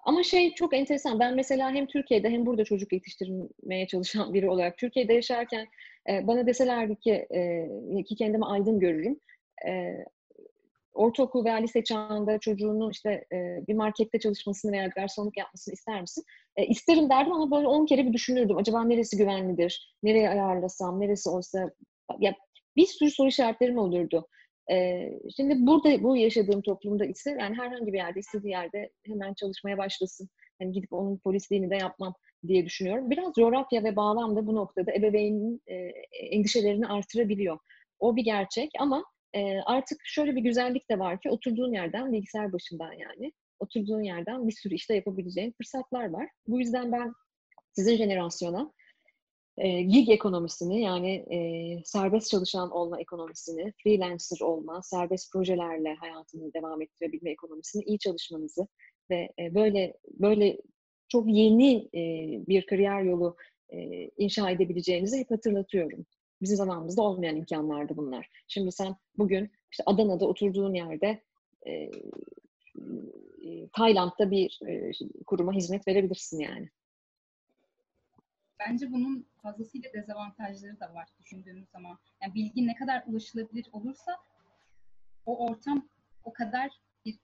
ama 0.04 0.22
şey 0.22 0.54
çok 0.54 0.74
enteresan. 0.74 1.20
Ben 1.20 1.34
mesela 1.34 1.70
hem 1.70 1.86
Türkiye'de 1.86 2.30
hem 2.30 2.46
burada 2.46 2.64
çocuk 2.64 2.92
yetiştirmeye 2.92 3.86
çalışan 3.86 4.34
biri 4.34 4.50
olarak 4.50 4.78
Türkiye'de 4.78 5.12
yaşarken 5.14 5.66
e, 6.10 6.26
bana 6.26 6.46
deselerdi 6.46 6.96
ki, 6.96 7.26
e, 7.30 8.02
ki 8.04 8.14
kendimi 8.16 8.46
aydın 8.46 8.80
görürüm. 8.80 9.20
E, 9.68 9.96
ortaokul 10.96 11.44
veya 11.44 11.56
lise 11.56 11.84
çağında 11.84 12.38
çocuğunun 12.38 12.90
işte 12.90 13.24
e, 13.32 13.36
bir 13.68 13.74
markette 13.74 14.18
çalışmasını 14.18 14.72
veya 14.72 14.86
garsonluk 14.86 15.36
yapmasını 15.36 15.72
ister 15.72 16.00
misin? 16.00 16.24
E, 16.56 16.66
isterim 16.66 17.10
derdim 17.10 17.32
ama 17.32 17.56
böyle 17.56 17.68
on 17.68 17.86
kere 17.86 18.06
bir 18.06 18.12
düşünürdüm. 18.12 18.56
Acaba 18.56 18.84
neresi 18.84 19.16
güvenlidir? 19.16 19.96
Nereye 20.02 20.28
ayarlasam? 20.28 21.00
Neresi 21.00 21.28
olsa? 21.28 21.70
Ya, 22.20 22.34
bir 22.76 22.86
sürü 22.86 23.10
soru 23.10 23.28
işaretlerim 23.28 23.78
olurdu. 23.78 24.26
E, 24.70 25.08
şimdi 25.36 25.66
burada 25.66 26.02
bu 26.02 26.16
yaşadığım 26.16 26.62
toplumda 26.62 27.04
ise 27.04 27.36
yani 27.40 27.56
herhangi 27.56 27.92
bir 27.92 27.98
yerde 27.98 28.20
istediği 28.20 28.50
yerde 28.50 28.90
hemen 29.06 29.34
çalışmaya 29.34 29.78
başlasın. 29.78 30.28
Yani 30.60 30.72
gidip 30.72 30.92
onun 30.92 31.16
polisliğini 31.18 31.70
de 31.70 31.76
yapmam 31.76 32.14
diye 32.46 32.64
düşünüyorum. 32.64 33.10
Biraz 33.10 33.32
coğrafya 33.32 33.84
ve 33.84 33.96
bağlam 33.96 34.36
da 34.36 34.46
bu 34.46 34.54
noktada 34.54 34.92
ebeveynin 34.92 35.62
e, 35.66 35.74
endişelerini 36.12 36.86
artırabiliyor. 36.86 37.58
O 37.98 38.16
bir 38.16 38.24
gerçek 38.24 38.70
ama 38.78 39.04
e, 39.36 39.60
artık 39.60 40.00
şöyle 40.04 40.36
bir 40.36 40.40
güzellik 40.40 40.90
de 40.90 40.98
var 40.98 41.20
ki 41.20 41.30
oturduğun 41.30 41.72
yerden 41.72 42.12
bilgisayar 42.12 42.52
başından 42.52 42.92
yani 42.92 43.32
oturduğun 43.58 44.02
yerden 44.02 44.48
bir 44.48 44.52
sürü 44.52 44.74
işte 44.74 44.94
yapabileceğin 44.94 45.54
fırsatlar 45.56 46.10
var. 46.10 46.28
Bu 46.46 46.58
yüzden 46.60 46.92
ben 46.92 47.12
sizin 47.72 47.96
jenerasyona 47.96 48.72
e, 49.58 49.82
gig 49.82 50.08
ekonomisini 50.08 50.80
yani 50.80 51.10
e, 51.10 51.38
serbest 51.84 52.30
çalışan 52.30 52.70
olma 52.70 53.00
ekonomisini, 53.00 53.72
freelancer 53.82 54.40
olma, 54.40 54.82
serbest 54.82 55.32
projelerle 55.32 55.94
hayatını 55.94 56.52
devam 56.54 56.82
ettirebilme 56.82 57.30
ekonomisini 57.30 57.82
iyi 57.82 57.98
çalışmanızı 57.98 58.66
ve 59.10 59.32
e, 59.38 59.54
böyle 59.54 59.94
böyle 60.06 60.58
çok 61.08 61.28
yeni 61.28 61.76
e, 61.76 62.02
bir 62.48 62.66
kariyer 62.66 63.02
yolu 63.02 63.36
e, 63.72 63.78
inşa 64.16 64.50
edebileceğinizi 64.50 65.18
hep 65.18 65.30
hatırlatıyorum. 65.30 66.06
Bizim 66.42 66.56
zamanımızda 66.56 67.02
olmayan 67.02 67.36
imkanlardı 67.36 67.96
bunlar. 67.96 68.30
Şimdi 68.48 68.72
sen 68.72 68.96
bugün 69.18 69.50
işte 69.70 69.82
Adana'da 69.86 70.26
oturduğun 70.26 70.74
yerde 70.74 71.22
e, 71.66 71.72
e, 73.44 73.68
Tayland'da 73.72 74.30
bir 74.30 74.60
e, 74.66 74.90
kuruma 75.26 75.52
hizmet 75.52 75.88
verebilirsin 75.88 76.38
yani. 76.38 76.68
Bence 78.58 78.92
bunun 78.92 79.26
fazlasıyla 79.42 79.92
dezavantajları 79.92 80.80
da 80.80 80.94
var 80.94 81.08
düşündüğümüz 81.20 81.68
zaman. 81.68 81.98
Yani 82.22 82.34
bilgi 82.34 82.66
ne 82.66 82.74
kadar 82.74 83.04
ulaşılabilir 83.06 83.66
olursa 83.72 84.16
o 85.26 85.46
ortam 85.48 85.88
o 86.24 86.32
kadar 86.32 86.70
bir 87.04 87.18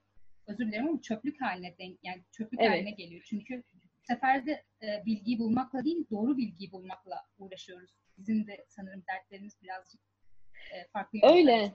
özür 0.47 0.67
dilerim 0.67 0.87
ama 0.87 1.01
çöplük 1.01 1.41
haline 1.41 1.77
denk 1.77 1.99
yani 2.03 2.23
çöplük 2.31 2.61
Evet. 2.61 2.71
haline 2.71 2.91
geliyor. 2.91 3.21
Çünkü 3.25 3.63
bu 3.73 4.05
sefer 4.07 4.45
de 4.45 4.63
e, 4.81 5.05
bilgiyi 5.05 5.39
bulmakla 5.39 5.85
değil 5.85 6.05
doğru 6.11 6.37
bilgiyi 6.37 6.71
bulmakla 6.71 7.25
uğraşıyoruz. 7.37 7.91
Bizim 8.17 8.47
de 8.47 8.65
sanırım 8.69 9.03
dertlerimiz 9.09 9.61
birazcık 9.63 10.01
e, 10.73 10.87
farklı. 10.93 11.19
Öyle. 11.23 11.71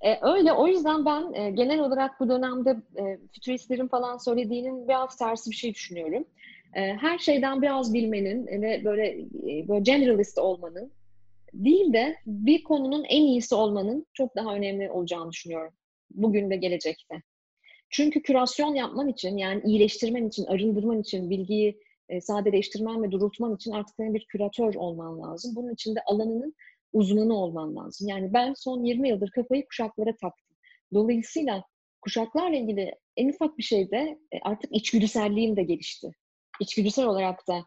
E, 0.00 0.18
öyle. 0.22 0.52
O 0.52 0.66
yüzden 0.66 1.04
ben 1.04 1.32
e, 1.32 1.50
genel 1.50 1.80
olarak 1.80 2.20
bu 2.20 2.28
dönemde 2.28 2.70
e, 2.70 3.18
fütüristlerin 3.32 3.88
falan 3.88 4.16
söylediğinin 4.16 4.88
biraz 4.88 5.16
tersi 5.16 5.50
bir 5.50 5.56
şey 5.56 5.74
düşünüyorum. 5.74 6.24
E, 6.74 6.80
her 6.80 7.18
şeyden 7.18 7.62
biraz 7.62 7.94
bilmenin 7.94 8.46
ve 8.46 8.84
böyle 8.84 9.08
e, 9.20 9.68
böyle 9.68 9.80
generalist 9.82 10.38
olmanın 10.38 10.92
değil 11.54 11.92
de 11.92 12.16
bir 12.26 12.62
konunun 12.62 13.04
en 13.04 13.22
iyisi 13.22 13.54
olmanın 13.54 14.06
çok 14.12 14.36
daha 14.36 14.54
önemli 14.54 14.90
olacağını 14.90 15.32
düşünüyorum. 15.32 15.72
Bugün 16.10 16.50
ve 16.50 16.56
gelecekte. 16.56 17.22
Çünkü 17.90 18.22
kürasyon 18.22 18.74
yapman 18.74 19.08
için 19.08 19.36
yani 19.36 19.62
iyileştirmen 19.64 20.28
için, 20.28 20.44
arındırman 20.44 21.00
için, 21.00 21.30
bilgiyi 21.30 21.80
e, 22.12 22.20
sadeleştirmen 22.20 23.02
ve 23.02 23.10
durultman 23.10 23.54
için 23.54 23.72
artık 23.72 23.96
senin 23.96 24.14
bir 24.14 24.26
küratör 24.28 24.74
olman 24.74 25.22
lazım. 25.22 25.56
Bunun 25.56 25.74
için 25.74 25.94
de 25.94 26.00
alanının 26.06 26.54
uzmanı 26.92 27.34
olman 27.34 27.76
lazım. 27.76 28.08
Yani 28.08 28.32
ben 28.32 28.54
son 28.56 28.84
20 28.84 29.08
yıldır 29.08 29.30
kafayı 29.30 29.66
kuşaklara 29.66 30.16
taktım. 30.16 30.56
Dolayısıyla 30.94 31.64
kuşaklarla 32.00 32.56
ilgili 32.56 32.94
en 33.16 33.28
ufak 33.28 33.58
bir 33.58 33.62
şeyde 33.62 34.18
e, 34.32 34.38
artık 34.42 34.72
içgüdüselliğim 34.72 35.56
de 35.56 35.62
gelişti. 35.62 36.10
İçgüdüsel 36.60 37.06
olarak 37.06 37.48
da 37.48 37.64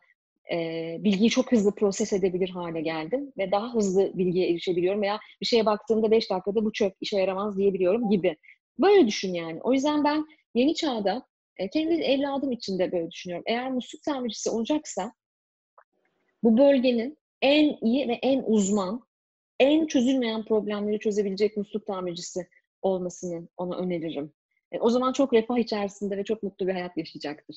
e, 0.53 0.57
bilgiyi 0.99 1.29
çok 1.29 1.51
hızlı 1.51 1.75
proses 1.75 2.13
edebilir 2.13 2.49
hale 2.49 2.81
geldim 2.81 3.33
ve 3.37 3.51
daha 3.51 3.73
hızlı 3.73 4.17
bilgiye 4.17 4.49
erişebiliyorum 4.49 5.01
veya 5.01 5.19
bir 5.41 5.45
şeye 5.45 5.65
baktığımda 5.65 6.11
5 6.11 6.31
dakikada 6.31 6.65
bu 6.65 6.71
çöp 6.71 6.93
işe 7.01 7.17
yaramaz 7.17 7.57
diyebiliyorum 7.57 8.09
gibi. 8.09 8.37
Böyle 8.79 9.07
düşün 9.07 9.33
yani. 9.33 9.59
O 9.63 9.73
yüzden 9.73 10.03
ben 10.03 10.25
yeni 10.55 10.75
çağda 10.75 11.25
e, 11.57 11.69
kendi 11.69 11.93
evladım 11.93 12.51
için 12.51 12.79
de 12.79 12.91
böyle 12.91 13.11
düşünüyorum. 13.11 13.43
Eğer 13.47 13.71
musluk 13.71 14.03
tamircisi 14.03 14.49
olacaksa 14.49 15.13
bu 16.43 16.57
bölgenin 16.57 17.17
en 17.41 17.77
iyi 17.81 18.07
ve 18.07 18.13
en 18.13 18.43
uzman, 18.47 19.03
en 19.59 19.87
çözülmeyen 19.87 20.45
problemleri 20.45 20.99
çözebilecek 20.99 21.57
musluk 21.57 21.85
tamircisi 21.85 22.47
olmasını 22.81 23.47
ona 23.57 23.77
öneririm. 23.77 24.33
E, 24.71 24.79
o 24.79 24.89
zaman 24.89 25.13
çok 25.13 25.33
refah 25.33 25.57
içerisinde 25.57 26.17
ve 26.17 26.23
çok 26.23 26.43
mutlu 26.43 26.67
bir 26.67 26.73
hayat 26.73 26.97
yaşayacaktır. 26.97 27.55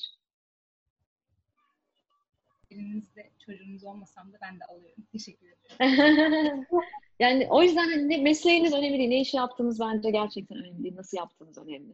Elinizde 2.71 3.31
çocuğunuz 3.45 3.83
olmasam 3.83 4.33
da 4.33 4.37
ben 4.41 4.59
de 4.59 4.65
alıyorum. 4.65 5.03
Teşekkür 5.11 5.47
ederim. 5.47 6.65
yani 7.19 7.47
o 7.49 7.63
yüzden 7.63 7.89
hani 7.89 8.09
ne- 8.09 8.21
mesleğiniz 8.21 8.73
önemli 8.73 8.97
değil. 8.97 9.09
Ne 9.09 9.21
iş 9.21 9.33
yaptığınız 9.33 9.79
bence 9.79 10.11
gerçekten 10.11 10.57
önemli 10.57 10.83
değil. 10.83 10.95
Nasıl 10.95 11.17
yaptığınız 11.17 11.57
önemli. 11.57 11.93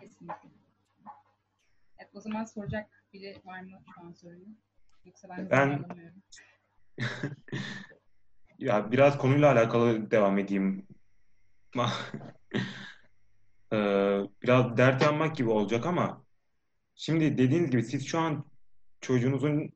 Kesinlikle. 0.00 0.61
Evet, 2.02 2.10
o 2.14 2.20
zaman 2.20 2.44
soracak 2.44 3.06
biri 3.12 3.42
var 3.44 3.60
mı 3.60 3.70
şu 3.94 4.00
an 4.06 4.12
soruyu? 4.12 4.46
Yoksa 5.04 5.28
ben, 5.28 5.50
Ben-. 5.50 5.84
Ya 8.58 8.92
biraz 8.92 9.18
konuyla 9.18 9.52
alakalı 9.52 10.10
devam 10.10 10.38
edeyim. 10.38 10.86
Ee, 13.72 14.20
biraz 14.42 14.76
dert 14.76 15.02
yanmak 15.02 15.36
gibi 15.36 15.50
olacak 15.50 15.86
ama 15.86 16.24
şimdi 16.94 17.38
dediğiniz 17.38 17.70
gibi 17.70 17.82
siz 17.82 18.06
şu 18.06 18.18
an 18.18 18.44
çocuğunuzun 19.00 19.72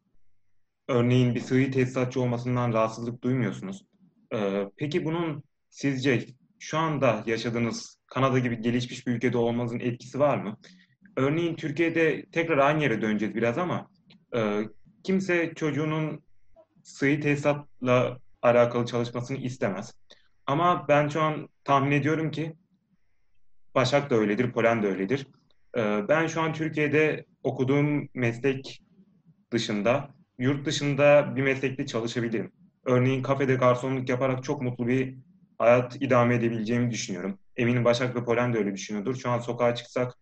örneğin 0.89 1.35
bir 1.35 1.41
sıhhi 1.41 1.71
tesisatçı 1.71 2.21
olmasından 2.21 2.73
rahatsızlık 2.73 3.23
duymuyorsunuz. 3.23 3.87
Ee, 4.35 4.71
peki 4.77 5.05
bunun 5.05 5.43
sizce 5.69 6.27
şu 6.59 6.79
anda 6.79 7.23
yaşadığınız 7.27 8.01
Kanada 8.07 8.39
gibi 8.39 8.61
gelişmiş 8.61 9.07
bir 9.07 9.13
ülkede 9.13 9.39
olmanızın 9.39 9.81
etkisi 9.81 10.19
var 10.19 10.39
mı? 10.39 10.57
Örneğin 11.17 11.57
Türkiye'de 11.57 12.27
tekrar 12.33 12.59
aynı 12.59 12.83
yere 12.83 13.03
döneceğiz 13.03 13.35
biraz 13.35 13.59
ama 13.59 13.91
e, 14.37 14.63
kimse 15.05 15.55
çocuğunun 15.55 16.23
sıhhi 16.83 17.21
tesisatla 17.21 18.19
alakalı 18.43 18.87
çalışmasını 18.87 19.37
istemez. 19.37 19.95
Ama 20.47 20.89
ben 20.89 21.09
şu 21.09 21.23
an 21.23 21.49
tahmin 21.65 21.91
ediyorum 21.91 22.31
ki 22.31 22.57
Başak 23.75 24.11
da 24.11 24.15
öyledir, 24.15 24.53
Polen 24.53 24.83
de 24.83 24.87
öyledir. 24.87 25.27
Ee, 25.77 26.09
Ben 26.09 26.27
şu 26.27 26.43
an 26.43 26.53
Türkiye'de 26.53 27.25
okuduğum 27.43 28.09
meslek 28.15 28.83
dışında, 29.53 30.15
yurt 30.39 30.67
dışında 30.67 31.37
bir 31.37 31.43
meslekte 31.43 31.87
çalışabilirim. 31.87 32.53
Örneğin 32.85 33.23
kafede 33.23 33.55
garsonluk 33.55 34.09
yaparak 34.09 34.45
çok 34.45 34.63
mutlu 34.63 34.87
bir 34.87 35.15
hayat 35.59 36.03
idame 36.03 36.35
edebileceğimi 36.35 36.91
düşünüyorum. 36.91 37.39
Eminim 37.57 37.85
Başak 37.85 38.17
ve 38.17 38.25
Polen 38.25 38.55
de 38.55 38.59
öyle 38.59 38.75
düşünüyordur. 38.75 39.15
Şu 39.17 39.31
an 39.31 39.39
sokağa 39.39 39.75
çıksak 39.75 40.15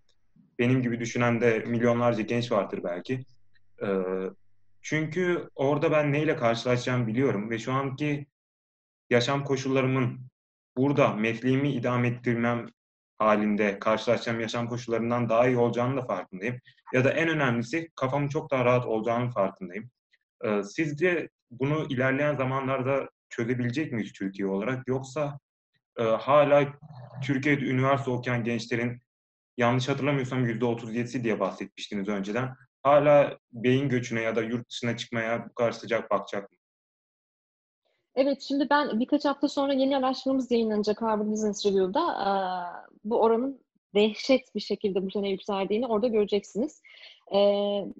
benim 0.59 0.83
gibi 0.83 1.01
düşünen 1.01 1.41
de 1.41 1.59
milyonlarca 1.59 2.23
genç 2.23 2.53
vardır 2.53 2.81
belki. 2.85 3.25
Ee, 3.83 3.87
Çünkü 4.83 5.49
orada 5.55 5.93
ben 5.93 6.13
neyle 6.13 6.37
karşılaşacağımı 6.37 7.07
biliyorum 7.07 7.51
ve 7.51 7.59
şu 7.59 7.73
anki 7.73 8.27
yaşam 9.11 9.45
koşullarımın 9.45 10.21
burada 10.77 11.13
mesleğimi 11.15 11.73
idame 11.73 12.09
ettirmem 12.09 12.67
halinde 13.19 13.79
karşılaşacağım 13.79 14.41
yaşam 14.41 14.69
koşullarından 14.69 15.29
daha 15.29 15.47
iyi 15.49 15.57
olacağını 15.57 15.97
da 15.97 16.07
farkındayım. 16.07 16.61
Ya 16.93 17.05
da 17.05 17.11
en 17.11 17.29
önemlisi 17.29 17.91
kafamın 17.97 18.29
çok 18.29 18.51
daha 18.51 18.65
rahat 18.65 18.87
olacağının 18.87 19.31
farkındayım. 19.31 19.91
Ee, 20.45 20.63
Sizce 20.63 21.29
bunu 21.51 21.87
ilerleyen 21.89 22.37
zamanlarda 22.37 23.09
çözebilecek 23.29 23.93
miyiz 23.93 24.13
Türkiye 24.13 24.49
olarak? 24.49 24.89
Yoksa 24.89 25.39
e, 25.99 26.03
hala 26.03 26.73
Türkiye'de 27.23 27.65
üniversite 27.65 28.11
okuyan 28.11 28.45
gençlerin 28.45 29.01
yanlış 29.57 29.89
hatırlamıyorsam 29.89 30.47
%37'si 30.47 31.25
diye 31.25 31.41
bahsetmiştiniz 31.41 32.09
önceden. 32.09 32.55
Hala 32.83 33.39
beyin 33.53 33.89
göçüne 33.89 34.21
ya 34.21 34.37
da 34.37 34.43
yurt 34.43 34.71
dışına 34.71 34.97
çıkmaya 34.97 35.49
bu 35.49 35.55
kadar 35.55 35.73
sıcak 35.73 36.11
bakacak 36.11 36.53
mı? 36.53 36.59
Evet, 38.17 38.43
şimdi 38.43 38.67
ben 38.71 39.01
birkaç 39.01 39.25
hafta 39.25 39.49
sonra 39.49 39.73
yeni 39.73 39.97
araştırmamız 39.97 40.51
yayınlanacak 40.51 41.03
Harvard 41.03 41.31
Business 41.31 41.67
Review'da. 41.67 42.03
Bu 43.05 43.21
oranın 43.21 43.65
dehşet 43.95 44.55
bir 44.55 44.61
şekilde 44.61 45.03
bu 45.07 45.11
sene 45.11 45.31
yükseldiğini 45.31 45.87
orada 45.87 46.09
göreceksiniz. 46.09 46.83
Ee, 47.35 47.37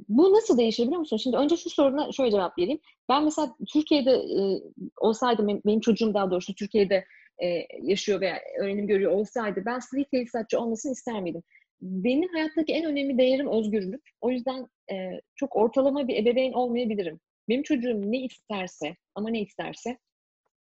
bu 0.09 0.33
nasıl 0.33 0.59
değişir 0.59 0.87
biliyor 0.87 0.99
musun? 0.99 1.17
Şimdi 1.17 1.37
önce 1.37 1.57
şu 1.57 1.71
soruna 1.71 2.13
şöyle 2.13 2.31
cevap 2.31 2.59
vereyim. 2.59 2.81
Ben 3.09 3.25
mesela 3.25 3.57
Türkiye'de 3.73 4.11
e, 4.11 4.63
olsaydım, 4.97 5.49
benim, 5.49 5.63
benim 5.67 5.81
çocuğum 5.81 6.15
daha 6.15 6.31
doğrusu 6.31 6.55
Türkiye'de 6.55 7.05
e, 7.43 7.67
yaşıyor 7.83 8.21
veya 8.21 8.41
öğrenim 8.61 8.87
görüyor 8.87 9.13
olsaydı 9.13 9.63
ben 9.67 9.79
sıhhi 9.79 10.05
tesisatçı 10.05 10.61
olmasını 10.61 10.93
ister 10.93 11.21
miydim? 11.21 11.43
Benim 11.81 12.29
hayattaki 12.29 12.73
en 12.73 12.85
önemli 12.85 13.19
değerim 13.19 13.49
özgürlük. 13.49 14.11
O 14.21 14.31
yüzden 14.31 14.67
e, 14.93 15.21
çok 15.37 15.57
ortalama 15.57 16.09
bir 16.09 16.17
ebeveyn 16.17 16.53
olmayabilirim. 16.53 17.21
Benim 17.49 17.63
çocuğum 17.63 18.03
ne 18.13 18.19
isterse 18.19 18.97
ama 19.15 19.31
ne 19.31 19.41
isterse 19.41 19.99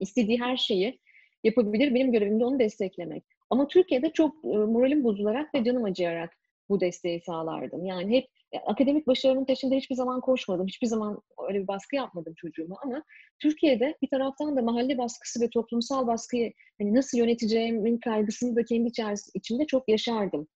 istediği 0.01 0.41
her 0.41 0.57
şeyi 0.57 0.99
yapabilir. 1.45 1.95
Benim 1.95 2.13
görevim 2.13 2.41
de 2.41 2.45
onu 2.45 2.59
desteklemek. 2.59 3.25
Ama 3.51 3.69
Türkiye'de 3.69 4.11
çok 4.11 4.45
e, 4.45 4.49
moralim 4.49 5.05
bozularak 5.05 5.55
ve 5.55 5.65
canım 5.65 5.85
acıyarak 5.85 6.39
bu 6.73 6.81
desteği 6.81 7.21
sağlardım. 7.21 7.85
Yani 7.87 8.17
hep 8.17 8.27
e, 8.53 8.59
akademik 8.59 9.07
başarımın 9.07 9.45
peşinde 9.45 9.77
hiçbir 9.77 9.95
zaman 9.95 10.21
koşmadım. 10.21 10.67
Hiçbir 10.67 10.87
zaman 10.87 11.23
öyle 11.49 11.63
bir 11.63 11.69
baskı 11.69 11.97
yapmadım 11.97 12.35
çocuğuma 12.37 12.77
ama 12.85 13.05
Türkiye'de 13.39 13.97
bir 14.03 14.09
taraftan 14.09 14.57
da 14.57 14.63
mahalle 14.63 14.99
baskısı 14.99 15.41
ve 15.41 15.51
toplumsal 15.51 16.07
baskıyı 16.07 16.53
hani 16.81 16.95
nasıl 16.95 17.19
yöneteceğimin 17.19 17.99
kaygısını 17.99 18.57
da 18.57 18.65
kendi 18.65 18.91
içimde 19.35 19.67
çok 19.67 19.89
yaşardım. 19.89 20.49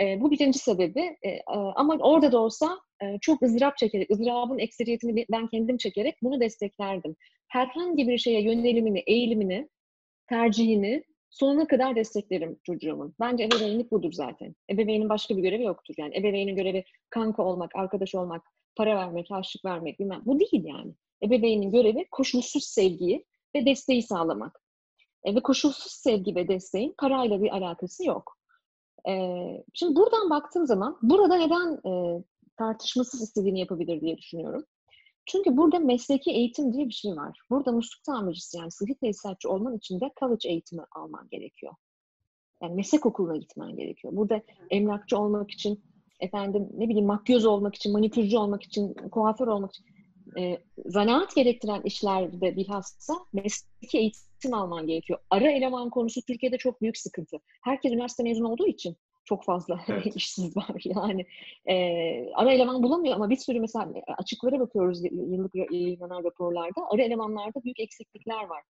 E, 0.00 0.20
bu 0.20 0.30
birinci 0.30 0.58
sebebi. 0.58 1.00
E, 1.00 1.40
ama 1.76 1.94
orada 1.94 2.32
da 2.32 2.38
olsa 2.38 2.78
e, 3.02 3.18
çok 3.20 3.42
ızdırap 3.42 3.76
çekerek, 3.76 4.10
ızdırabın 4.10 4.58
ekseriyetini 4.58 5.26
ben 5.30 5.48
kendim 5.48 5.76
çekerek 5.76 6.14
bunu 6.22 6.40
desteklerdim. 6.40 7.16
Herhangi 7.48 8.08
bir 8.08 8.18
şeye 8.18 8.42
yönelimini, 8.42 8.98
eğilimini, 8.98 9.68
tercihini 10.28 11.04
sonuna 11.30 11.66
kadar 11.66 11.96
desteklerim 11.96 12.58
çocuğumun. 12.62 13.14
Bence 13.20 13.44
ebeveynlik 13.44 13.92
budur 13.92 14.12
zaten. 14.12 14.54
Ebeveynin 14.70 15.08
başka 15.08 15.36
bir 15.36 15.42
görevi 15.42 15.62
yoktur. 15.62 15.94
Yani 15.98 16.16
ebeveynin 16.16 16.56
görevi 16.56 16.84
kanka 17.10 17.42
olmak, 17.42 17.76
arkadaş 17.76 18.14
olmak, 18.14 18.42
para 18.76 18.96
vermek, 18.96 19.30
harçlık 19.30 19.64
vermek 19.64 20.00
bilmem. 20.00 20.22
Bu 20.26 20.40
değil 20.40 20.64
yani. 20.64 20.94
Ebeveynin 21.22 21.70
görevi 21.70 22.06
koşulsuz 22.10 22.64
sevgiyi 22.64 23.24
ve 23.54 23.66
desteği 23.66 24.02
sağlamak. 24.02 24.60
E, 25.24 25.34
ve 25.34 25.40
koşulsuz 25.42 25.92
sevgi 25.92 26.34
ve 26.34 26.48
desteğin 26.48 26.94
parayla 26.98 27.42
bir 27.42 27.50
alakası 27.50 28.06
yok. 28.06 28.38
E, 29.08 29.12
şimdi 29.74 29.96
buradan 29.96 30.30
baktığım 30.30 30.66
zaman 30.66 30.98
burada 31.02 31.36
neden 31.36 31.90
e, 31.90 32.22
tartışmasız 32.56 33.22
istediğini 33.22 33.60
yapabilir 33.60 34.00
diye 34.00 34.18
düşünüyorum. 34.18 34.64
Çünkü 35.28 35.56
burada 35.56 35.78
mesleki 35.78 36.30
eğitim 36.30 36.72
diye 36.72 36.88
bir 36.88 36.92
şey 36.92 37.16
var. 37.16 37.38
Burada 37.50 37.72
musluk 37.72 38.04
tamircisi 38.04 38.58
yani 38.58 38.70
sıhhi 38.70 38.94
tesisatçı 38.94 39.50
olman 39.50 39.76
için 39.76 40.00
de 40.00 40.10
college 40.20 40.48
eğitimi 40.48 40.82
alman 40.96 41.28
gerekiyor. 41.30 41.74
Yani 42.62 42.74
meslek 42.74 43.06
okuluna 43.06 43.36
gitmen 43.36 43.76
gerekiyor. 43.76 44.16
Burada 44.16 44.42
emlakçı 44.70 45.18
olmak 45.18 45.50
için, 45.50 45.84
efendim 46.20 46.68
ne 46.74 46.88
bileyim 46.88 47.06
makyöz 47.06 47.46
olmak 47.46 47.74
için, 47.74 47.92
manikürcü 47.92 48.38
olmak 48.38 48.62
için, 48.62 48.94
kuaför 48.94 49.46
olmak 49.46 49.70
için 49.70 49.86
e, 50.38 50.58
zanaat 50.86 51.34
gerektiren 51.34 51.82
işlerde 51.82 52.56
bilhassa 52.56 53.14
mesleki 53.32 53.98
eğitim 53.98 54.54
alman 54.54 54.86
gerekiyor. 54.86 55.18
Ara 55.30 55.50
eleman 55.50 55.90
konusu 55.90 56.22
Türkiye'de 56.22 56.58
çok 56.58 56.82
büyük 56.82 56.96
sıkıntı. 56.96 57.36
Herkes 57.62 57.92
üniversite 57.92 58.22
mezunu 58.22 58.48
olduğu 58.48 58.66
için 58.66 58.96
çok 59.28 59.44
fazla 59.44 59.80
evet. 59.88 60.16
işsiz 60.16 60.56
var. 60.56 60.74
Yani 60.84 61.26
e, 61.66 61.74
ara 62.34 62.52
eleman 62.52 62.82
bulamıyor 62.82 63.14
ama 63.14 63.30
bir 63.30 63.36
sürü 63.36 63.60
mesela 63.60 63.92
açıklara 64.18 64.60
bakıyoruz 64.60 65.04
yıllık 65.04 65.54
yayınlanan 65.54 66.24
raporlarda. 66.24 66.80
Ara 66.90 67.02
elemanlarda 67.02 67.64
büyük 67.64 67.80
eksiklikler 67.80 68.44
var. 68.44 68.62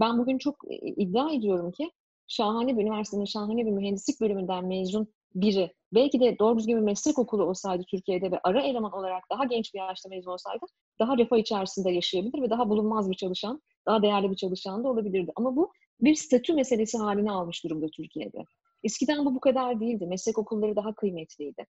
Ben 0.00 0.18
bugün 0.18 0.38
çok 0.38 0.56
iddia 0.96 1.32
ediyorum 1.32 1.72
ki 1.72 1.90
şahane 2.28 2.76
bir 2.76 2.82
üniversitenin 2.82 3.24
şahane 3.24 3.66
bir 3.66 3.70
mühendislik 3.70 4.20
bölümünden 4.20 4.66
mezun 4.66 5.08
biri 5.34 5.72
belki 5.94 6.20
de 6.20 6.38
doğru 6.38 6.58
düzgün 6.58 6.76
bir 6.76 6.82
meslek 6.82 7.18
okulu 7.18 7.44
olsaydı 7.44 7.84
Türkiye'de 7.90 8.30
ve 8.30 8.40
ara 8.44 8.62
eleman 8.62 8.92
olarak 8.92 9.24
daha 9.30 9.44
genç 9.44 9.74
bir 9.74 9.78
yaşta 9.78 10.08
mezun 10.08 10.30
olsaydı 10.30 10.64
daha 11.00 11.18
refah 11.18 11.36
içerisinde 11.36 11.90
yaşayabilir 11.90 12.42
ve 12.42 12.50
daha 12.50 12.68
bulunmaz 12.68 13.10
bir 13.10 13.16
çalışan, 13.16 13.62
daha 13.86 14.02
değerli 14.02 14.30
bir 14.30 14.36
çalışan 14.36 14.84
da 14.84 14.88
olabilirdi. 14.88 15.32
Ama 15.36 15.56
bu 15.56 15.72
bir 16.00 16.14
statü 16.14 16.52
meselesi 16.54 16.98
haline 16.98 17.30
almış 17.30 17.64
durumda 17.64 17.86
Türkiye'de. 17.96 18.44
Eskiden 18.86 19.24
bu 19.24 19.34
bu 19.34 19.40
kadar 19.40 19.80
değildi. 19.80 20.06
Meslek 20.06 20.38
okulları 20.38 20.76
daha 20.76 20.94
kıymetliydi. 20.94 21.66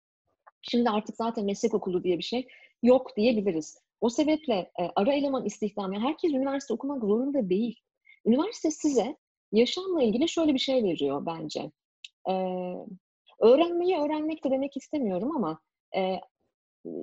Şimdi 0.62 0.90
artık 0.90 1.16
zaten 1.16 1.46
meslek 1.46 1.74
okulu 1.74 2.04
diye 2.04 2.18
bir 2.18 2.24
şey 2.24 2.48
yok 2.84 3.18
diyebiliriz. 3.18 3.78
O 4.02 4.10
sebeple 4.10 4.54
e, 4.54 4.84
ara 4.96 5.14
eleman 5.14 5.46
istihdamı, 5.46 6.00
herkes 6.00 6.32
üniversite 6.32 6.74
okumak 6.74 7.02
zorunda 7.02 7.50
değil. 7.50 7.80
Üniversite 8.26 8.72
size 8.72 9.18
yaşamla 9.52 10.04
ilgili 10.04 10.30
şöyle 10.30 10.54
bir 10.54 10.60
şey 10.60 10.84
veriyor 10.84 11.26
bence. 11.26 11.72
E, 12.30 12.34
öğrenmeyi 13.40 13.98
öğrenmek 13.98 14.44
de 14.44 14.52
demek 14.52 14.78
istemiyorum 14.78 15.32
ama 15.36 15.60
e, 15.96 16.20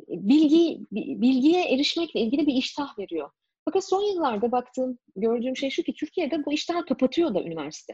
bilgi 0.09 0.87
bilgiye 1.23 1.75
erişmekle 1.75 2.21
ilgili 2.21 2.47
bir 2.47 2.55
iştah 2.55 2.99
veriyor. 2.99 3.31
Fakat 3.65 3.85
son 3.85 4.03
yıllarda 4.03 4.53
baktığım, 4.53 4.99
gördüğüm 5.17 5.57
şey 5.57 5.71
şu 5.71 5.83
ki 5.83 5.95
Türkiye'de 5.95 6.45
bu 6.45 6.53
iştahı 6.53 6.85
kapatıyor 6.85 7.35
da 7.35 7.43
üniversite. 7.43 7.93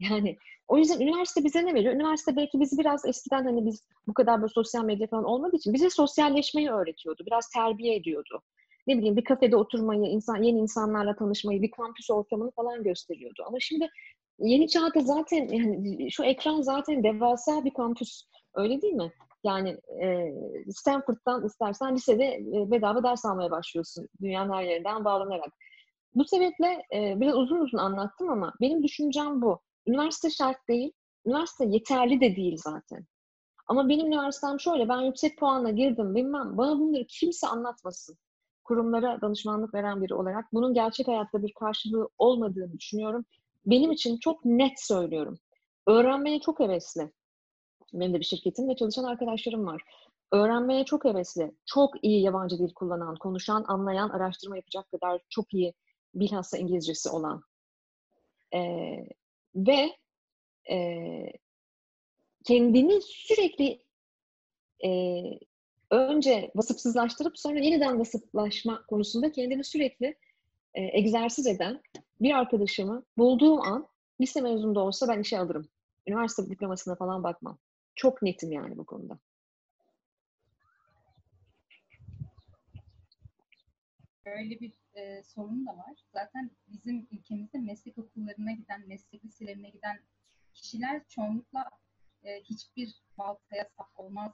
Yani 0.00 0.36
o 0.68 0.78
yüzden 0.78 1.00
üniversite 1.00 1.44
bize 1.44 1.66
ne 1.66 1.74
veriyor? 1.74 1.94
Üniversite 1.94 2.36
belki 2.36 2.60
bizi 2.60 2.78
biraz 2.78 3.04
eskiden 3.06 3.44
hani 3.44 3.66
biz 3.66 3.84
bu 4.06 4.14
kadar 4.14 4.40
böyle 4.40 4.52
sosyal 4.52 4.84
medya 4.84 5.06
falan 5.06 5.24
olmadığı 5.24 5.56
için 5.56 5.74
bize 5.74 5.90
sosyalleşmeyi 5.90 6.70
öğretiyordu. 6.70 7.22
Biraz 7.26 7.48
terbiye 7.48 7.96
ediyordu. 7.96 8.42
Ne 8.86 8.98
bileyim 8.98 9.16
bir 9.16 9.24
kafede 9.24 9.56
oturmayı, 9.56 10.02
insan 10.02 10.42
yeni 10.42 10.58
insanlarla 10.58 11.16
tanışmayı, 11.16 11.62
bir 11.62 11.70
kampüs 11.70 12.10
ortamını 12.10 12.50
falan 12.50 12.82
gösteriyordu. 12.82 13.42
Ama 13.46 13.56
şimdi 13.60 13.88
yeni 14.38 14.68
çağda 14.68 15.00
zaten 15.00 15.48
yani 15.48 16.12
şu 16.12 16.24
ekran 16.24 16.62
zaten 16.62 17.04
devasa 17.04 17.64
bir 17.64 17.74
kampüs. 17.74 18.22
Öyle 18.54 18.82
değil 18.82 18.94
mi? 18.94 19.12
Yani 19.44 19.76
e, 20.02 20.34
Stanford'dan 20.70 21.46
istersen 21.46 21.94
lisede 21.94 22.24
e, 22.24 22.70
bedava 22.70 23.02
ders 23.02 23.24
almaya 23.24 23.50
başlıyorsun. 23.50 24.08
Dünyanın 24.22 24.52
her 24.52 24.62
yerinden 24.62 25.04
bağlanarak. 25.04 25.52
Bu 26.14 26.24
sebeple 26.24 26.82
e, 26.94 27.20
biraz 27.20 27.36
uzun 27.36 27.60
uzun 27.60 27.78
anlattım 27.78 28.30
ama 28.30 28.54
benim 28.60 28.82
düşüncem 28.82 29.42
bu. 29.42 29.60
Üniversite 29.86 30.30
şart 30.30 30.68
değil. 30.68 30.92
Üniversite 31.26 31.64
yeterli 31.64 32.20
de 32.20 32.36
değil 32.36 32.56
zaten. 32.64 33.06
Ama 33.68 33.88
benim 33.88 34.06
üniversitem 34.06 34.60
şöyle, 34.60 34.88
ben 34.88 35.00
yüksek 35.00 35.38
puanla 35.38 35.70
girdim 35.70 36.14
bilmem, 36.14 36.58
bana 36.58 36.78
bunları 36.78 37.06
kimse 37.08 37.46
anlatmasın. 37.46 38.16
Kurumlara 38.64 39.20
danışmanlık 39.20 39.74
veren 39.74 40.02
biri 40.02 40.14
olarak 40.14 40.44
bunun 40.52 40.74
gerçek 40.74 41.08
hayatta 41.08 41.42
bir 41.42 41.52
karşılığı 41.60 42.08
olmadığını 42.18 42.72
düşünüyorum. 42.72 43.24
Benim 43.66 43.92
için 43.92 44.18
çok 44.18 44.44
net 44.44 44.80
söylüyorum. 44.80 45.38
Öğrenmeye 45.86 46.40
çok 46.40 46.60
hevesli. 46.60 47.12
Benim 47.92 48.14
de 48.14 48.20
bir 48.20 48.24
şirketim 48.24 48.68
ve 48.68 48.76
çalışan 48.76 49.04
arkadaşlarım 49.04 49.66
var. 49.66 49.82
Öğrenmeye 50.32 50.84
çok 50.84 51.04
hevesli, 51.04 51.54
çok 51.66 52.04
iyi 52.04 52.22
yabancı 52.22 52.58
dil 52.58 52.74
kullanan, 52.74 53.14
konuşan, 53.14 53.64
anlayan, 53.68 54.08
araştırma 54.08 54.56
yapacak 54.56 54.90
kadar 54.90 55.20
çok 55.28 55.54
iyi 55.54 55.74
bilhassa 56.14 56.58
İngilizcesi 56.58 57.10
olan. 57.10 57.42
Ee, 58.54 59.08
ve 59.56 59.96
e, 60.70 60.78
kendini 62.44 63.00
sürekli 63.02 63.82
e, 64.84 64.90
önce 65.90 66.50
vasıfsızlaştırıp 66.54 67.38
sonra 67.38 67.58
yeniden 67.58 67.98
vasıflaşma 67.98 68.86
konusunda 68.86 69.32
kendini 69.32 69.64
sürekli 69.64 70.06
e, 70.74 70.98
egzersiz 70.98 71.46
eden 71.46 71.82
bir 72.20 72.34
arkadaşımı 72.34 73.04
bulduğum 73.18 73.60
an 73.60 73.88
lise 74.20 74.40
mezunu 74.40 74.80
olsa 74.80 75.08
ben 75.08 75.20
işe 75.20 75.38
alırım. 75.38 75.68
Üniversite 76.06 76.50
diplomasına 76.50 76.96
falan 76.96 77.24
bakmam. 77.24 77.58
Çok 77.94 78.22
netim 78.22 78.52
yani 78.52 78.78
bu 78.78 78.86
konuda. 78.86 79.18
Öyle 84.24 84.60
bir 84.60 84.72
e, 84.96 85.22
sorun 85.22 85.66
da 85.66 85.76
var. 85.76 85.94
Zaten 86.12 86.50
bizim 86.68 87.08
ülkemizde 87.10 87.58
meslek 87.58 87.98
okullarına 87.98 88.52
giden, 88.52 88.88
meslek 88.88 89.24
liselerine 89.24 89.70
giden 89.70 90.00
kişiler 90.54 91.02
çoğunlukla 91.08 91.70
e, 92.24 92.40
hiçbir 92.40 93.02
baltaya 93.18 93.64
sap 93.76 93.90
olmaz 94.00 94.32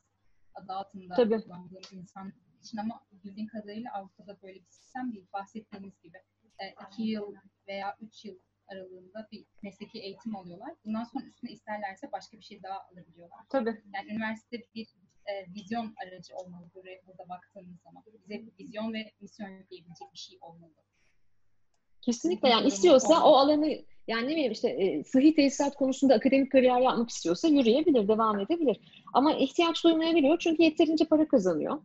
adı 0.55 0.73
altında 0.73 1.15
Tabii. 1.15 1.43
kullandığım 1.43 1.83
insan 1.93 2.33
için 2.63 2.79
ama 2.79 3.07
bildiğim 3.13 3.49
kadarıyla 3.49 3.93
Avrupa'da 3.93 4.43
böyle 4.43 4.61
bir 4.61 4.71
sistem 4.71 5.13
değil. 5.13 5.27
Bahsettiğiniz 5.33 6.01
gibi 6.03 6.19
e, 6.59 6.75
iki 6.89 7.03
yıl 7.03 7.35
veya 7.69 7.97
üç 8.01 8.25
yıl 8.25 8.39
aralığında 8.69 9.29
bir 9.33 9.47
mesleki 9.63 9.99
eğitim 10.01 10.37
alıyorlar. 10.37 10.75
Bundan 10.85 11.05
sonra 11.05 11.25
üstüne 11.25 11.51
isterlerse 11.51 12.13
başka 12.13 12.37
bir 12.37 12.43
şey 12.43 12.63
daha 12.63 12.81
alabiliyorlar. 12.81 13.41
Tabii. 13.49 13.83
Yani 13.95 14.13
üniversite 14.13 14.57
bir 14.75 14.89
e, 15.27 15.55
vizyon 15.55 15.95
aracı 16.05 16.37
olmalı 16.37 16.71
buraya, 16.75 17.01
burada 17.07 17.29
baktığımız 17.29 17.81
zaman. 17.81 18.03
Bize 18.29 18.43
vizyon 18.61 18.93
ve 18.93 19.13
misyon 19.21 19.49
yükleyebilecek 19.49 20.13
bir 20.13 20.19
şey 20.19 20.39
olmalı. 20.41 20.73
Kesinlikle 22.01 22.49
yani 22.49 22.67
istiyorsa 22.67 23.25
o 23.25 23.33
alanı 23.37 23.67
yani 24.09 24.27
ne 24.27 24.31
bileyim 24.31 24.53
işte 24.53 24.69
e, 24.69 25.05
sıhhi 25.05 25.35
tesisat 25.35 25.75
konusunda 25.77 26.15
akademik 26.15 26.53
kariyer 26.53 26.81
yapmak 26.81 27.11
istiyorsa 27.11 27.49
yürüyebilir, 27.49 28.09
devam 28.09 28.41
edebilir. 28.41 28.81
Ama 29.15 29.35
ihtiyaç 29.35 29.85
duymayabiliyor 29.85 30.39
çünkü 30.39 30.63
yeterince 30.63 31.05
para 31.05 31.29
kazanıyor. 31.29 31.83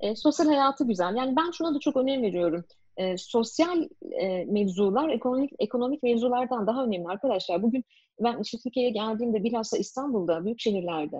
E, 0.00 0.16
sosyal 0.16 0.46
hayatı 0.46 0.86
güzel. 0.86 1.16
Yani 1.16 1.36
ben 1.36 1.50
şuna 1.50 1.74
da 1.74 1.78
çok 1.78 1.96
önem 1.96 2.22
veriyorum. 2.22 2.64
E, 2.96 3.16
sosyal 3.16 3.88
e, 4.20 4.44
mevzular 4.44 5.08
ekonomik 5.08 5.52
ekonomik 5.58 6.02
mevzulardan 6.02 6.66
daha 6.66 6.84
önemli 6.84 7.08
arkadaşlar. 7.08 7.62
Bugün 7.62 7.84
ben 8.20 8.38
işte 8.42 8.58
Türkiye'ye 8.58 8.90
geldiğimde 8.90 9.44
bilhassa 9.44 9.78
İstanbul'da, 9.78 10.44
büyük 10.44 10.60
şehirlerde 10.60 11.16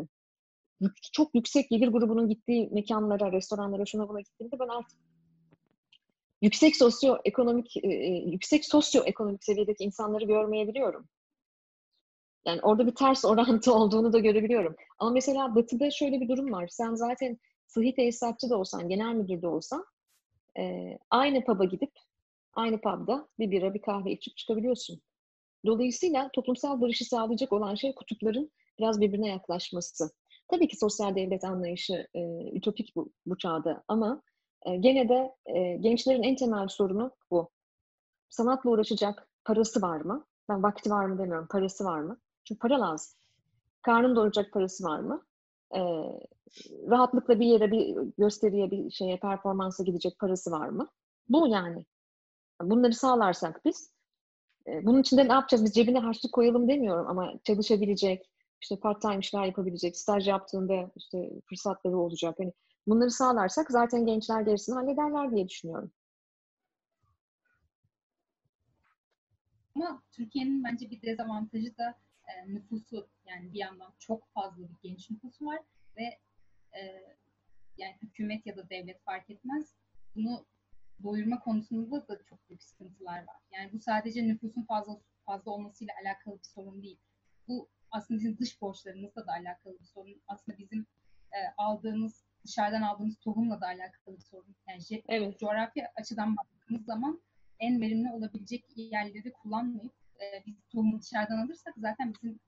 çok 1.12 1.34
yüksek 1.34 1.70
gelir 1.70 1.88
grubunun 1.88 2.28
gittiği 2.28 2.68
mekanlara, 2.72 3.32
restoranlara, 3.32 3.86
şuna 3.86 4.08
buna 4.08 4.20
gittiğimde 4.20 4.58
ben 4.58 4.68
artık 4.68 4.98
yüksek 6.42 6.76
sosyoekonomik 6.76 7.76
e, 7.76 7.88
e, 7.88 8.30
yüksek 8.30 8.64
sosyoekonomik 8.64 9.44
seviyedeki 9.44 9.84
insanları 9.84 10.24
görmeyebiliyorum. 10.24 11.08
Yani 12.46 12.60
orada 12.62 12.86
bir 12.86 12.94
ters 12.94 13.24
orantı 13.24 13.74
olduğunu 13.74 14.12
da 14.12 14.18
görebiliyorum. 14.18 14.76
Ama 14.98 15.10
mesela 15.10 15.54
Batı'da 15.54 15.90
şöyle 15.90 16.20
bir 16.20 16.28
durum 16.28 16.52
var. 16.52 16.68
Sen 16.68 16.94
zaten 16.94 17.38
sıhhi 17.66 17.94
tesisatçı 17.94 18.50
da 18.50 18.58
olsan, 18.58 18.88
genel 18.88 19.14
müdür 19.14 19.42
de 19.42 19.46
olsan 19.46 19.84
e, 20.58 20.98
aynı 21.10 21.44
pub'a 21.44 21.64
gidip 21.64 21.92
aynı 22.54 22.80
pub'da 22.80 23.28
bir 23.38 23.50
bira, 23.50 23.74
bir 23.74 23.82
kahve 23.82 24.12
içip 24.12 24.36
çıkabiliyorsun. 24.36 25.00
Dolayısıyla 25.66 26.30
toplumsal 26.32 26.80
barışı 26.80 27.04
sağlayacak 27.04 27.52
olan 27.52 27.74
şey 27.74 27.94
kutupların 27.94 28.50
biraz 28.78 29.00
birbirine 29.00 29.28
yaklaşması. 29.28 30.10
Tabii 30.50 30.68
ki 30.68 30.76
sosyal 30.76 31.16
devlet 31.16 31.44
anlayışı 31.44 32.06
e, 32.14 32.50
ütopik 32.52 32.96
bu, 32.96 33.12
bu 33.26 33.38
çağda 33.38 33.82
ama 33.88 34.22
e, 34.66 34.76
gene 34.76 35.08
de 35.08 35.34
e, 35.46 35.76
gençlerin 35.76 36.22
en 36.22 36.36
temel 36.36 36.68
sorunu 36.68 37.10
bu. 37.30 37.50
Sanatla 38.28 38.70
uğraşacak 38.70 39.28
parası 39.44 39.82
var 39.82 40.00
mı? 40.00 40.26
Ben 40.48 40.62
vakti 40.62 40.90
var 40.90 41.04
mı 41.04 41.18
demiyorum, 41.18 41.46
parası 41.50 41.84
var 41.84 42.00
mı? 42.00 42.20
Çünkü 42.44 42.58
para 42.58 42.80
lazım. 42.80 43.12
Karnın 43.82 44.16
doyuracak 44.16 44.52
parası 44.52 44.84
var 44.84 44.98
mı? 45.00 45.24
E, 45.74 45.80
rahatlıkla 46.90 47.40
bir 47.40 47.46
yere, 47.46 47.70
bir 47.72 47.96
gösteriye, 48.18 48.70
bir 48.70 48.90
şeye, 48.90 49.16
performansa 49.16 49.84
gidecek 49.84 50.18
parası 50.18 50.50
var 50.50 50.68
mı? 50.68 50.88
Bu 51.28 51.48
yani. 51.48 51.84
Bunları 52.62 52.94
sağlarsak 52.94 53.64
biz, 53.64 53.92
e, 54.66 54.86
bunun 54.86 55.00
içinde 55.00 55.28
ne 55.28 55.32
yapacağız? 55.32 55.64
Biz 55.64 55.74
cebine 55.74 55.98
harçlık 55.98 56.32
koyalım 56.32 56.68
demiyorum 56.68 57.06
ama 57.08 57.32
çalışabilecek, 57.44 58.30
işte 58.60 58.76
part-time 58.76 59.18
işler 59.18 59.44
yapabilecek, 59.44 59.96
staj 59.96 60.28
yaptığında 60.28 60.90
işte 60.96 61.30
fırsatları 61.48 61.98
olacak. 61.98 62.34
Hani 62.38 62.52
bunları 62.86 63.10
sağlarsak 63.10 63.70
zaten 63.70 64.06
gençler 64.06 64.40
gerisini 64.42 64.74
hallederler 64.74 65.30
diye 65.30 65.48
düşünüyorum. 65.48 65.92
Ama 69.74 70.02
Türkiye'nin 70.12 70.64
bence 70.64 70.90
bir 70.90 71.02
dezavantajı 71.02 71.78
da 71.78 71.94
e, 72.28 72.54
nüfusu 72.54 73.08
yani 73.26 73.52
bir 73.52 73.58
yandan 73.58 73.92
çok 73.98 74.28
fazla 74.34 74.62
bir 74.62 74.76
genç 74.82 75.10
nüfusu 75.10 75.46
var 75.46 75.58
ve 75.96 76.18
e, 76.78 76.80
yani 77.76 77.94
hükümet 78.02 78.46
ya 78.46 78.56
da 78.56 78.70
devlet 78.70 79.02
fark 79.04 79.30
etmez 79.30 79.74
bunu 80.14 80.46
doyurma 81.02 81.40
konusunda 81.40 82.08
da 82.08 82.22
çok 82.24 82.48
büyük 82.48 82.62
sıkıntılar 82.62 83.18
var. 83.18 83.36
Yani 83.52 83.72
bu 83.72 83.80
sadece 83.80 84.28
nüfusun 84.28 84.62
fazla 84.62 85.00
fazla 85.26 85.50
olmasıyla 85.50 85.94
alakalı 86.02 86.38
bir 86.38 86.48
sorun 86.48 86.82
değil. 86.82 86.98
Bu 87.48 87.68
aslında 87.90 88.20
bizim 88.20 88.38
dış 88.38 88.60
borçlarımızla 88.60 89.26
da 89.26 89.32
alakalı 89.32 89.78
bir 89.78 89.84
sorun. 89.84 90.22
Aslında 90.28 90.58
bizim 90.58 90.86
e, 91.32 91.38
aldığımız 91.56 92.24
dışarıdan 92.44 92.82
aldığımız 92.82 93.16
tohumla 93.18 93.60
da 93.60 93.66
alakalı 93.66 94.16
bir 94.16 94.22
sorun. 94.22 94.56
Yani 94.68 95.02
evet. 95.08 95.40
coğrafya 95.40 95.92
açıdan 95.96 96.36
baktığımız 96.36 96.84
zaman 96.84 97.22
en 97.58 97.80
verimli 97.80 98.12
olabilecek 98.12 98.64
yerleri 98.76 99.32
kullanmayıp 99.32 99.92
e, 100.20 100.46
biz 100.46 100.54
tohumu 100.72 101.00
dışarıdan 101.00 101.46
alırsak 101.46 101.74
zaten 101.76 102.12
bizim 102.14 102.40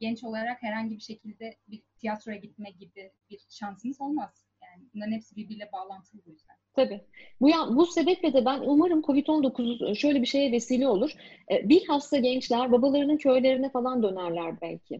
genç 0.00 0.24
olarak 0.24 0.62
herhangi 0.62 0.96
bir 0.96 1.02
şekilde 1.02 1.56
bir 1.68 1.82
tiyatroya 1.98 2.36
gitme 2.36 2.70
gibi 2.70 3.12
bir 3.30 3.46
şansımız 3.50 4.00
olmaz. 4.00 4.49
Yani 4.70 4.88
bunların 4.94 5.12
hepsi 5.12 5.36
birbiriyle 5.36 5.70
bağlantılı 5.72 6.20
bu 6.26 6.30
yüzden. 6.30 6.56
Tabii. 6.76 7.00
Bu, 7.40 7.76
bu 7.76 7.86
sebeple 7.86 8.32
de 8.32 8.44
ben 8.44 8.60
umarım 8.60 9.00
COVID-19 9.00 9.94
şöyle 9.94 10.22
bir 10.22 10.26
şeye 10.26 10.52
vesile 10.52 10.88
olur. 10.88 11.10
E, 11.50 11.68
bilhassa 11.68 12.18
gençler 12.18 12.72
babalarının 12.72 13.16
köylerine 13.16 13.70
falan 13.70 14.02
dönerler 14.02 14.60
belki. 14.60 14.94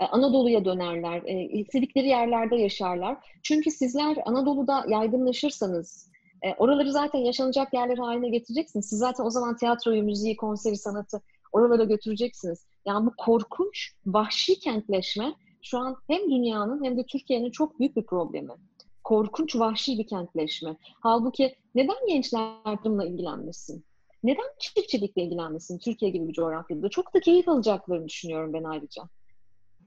E, 0.00 0.04
Anadolu'ya 0.04 0.64
dönerler. 0.64 1.22
E, 1.24 1.42
istedikleri 1.42 2.08
yerlerde 2.08 2.56
yaşarlar. 2.56 3.18
Çünkü 3.42 3.70
sizler 3.70 4.16
Anadolu'da 4.24 4.84
yaygınlaşırsanız 4.88 6.10
e, 6.42 6.54
oraları 6.54 6.92
zaten 6.92 7.18
yaşanacak 7.18 7.74
yerler 7.74 7.98
haline 7.98 8.28
getireceksiniz. 8.28 8.88
Siz 8.88 8.98
zaten 8.98 9.24
o 9.24 9.30
zaman 9.30 9.56
tiyatroyu, 9.56 10.02
müziği, 10.02 10.36
konseri, 10.36 10.76
sanatı 10.76 11.22
oralara 11.52 11.84
götüreceksiniz. 11.84 12.66
Yani 12.86 13.06
bu 13.06 13.12
korkunç, 13.16 13.92
vahşi 14.06 14.58
kentleşme 14.58 15.34
şu 15.62 15.78
an 15.78 15.96
hem 16.06 16.30
dünyanın 16.30 16.84
hem 16.84 16.98
de 16.98 17.06
Türkiye'nin 17.06 17.50
çok 17.50 17.80
büyük 17.80 17.96
bir 17.96 18.06
problemi. 18.06 18.52
Korkunç, 19.10 19.56
vahşi 19.56 19.98
bir 19.98 20.06
kentleşme. 20.06 20.76
Halbuki 21.00 21.54
neden 21.74 22.06
gençler 22.08 22.84
bununla 22.84 23.04
ilgilenmesin? 23.04 23.84
Neden 24.22 24.46
çiftçilikle 24.58 25.22
ilgilenmesin 25.22 25.78
Türkiye 25.78 26.10
gibi 26.10 26.28
bir 26.28 26.32
coğrafyada? 26.32 26.88
Çok 26.88 27.14
da 27.14 27.20
keyif 27.20 27.48
alacaklarını 27.48 28.08
düşünüyorum 28.08 28.52
ben 28.52 28.64
ayrıca. 28.64 29.02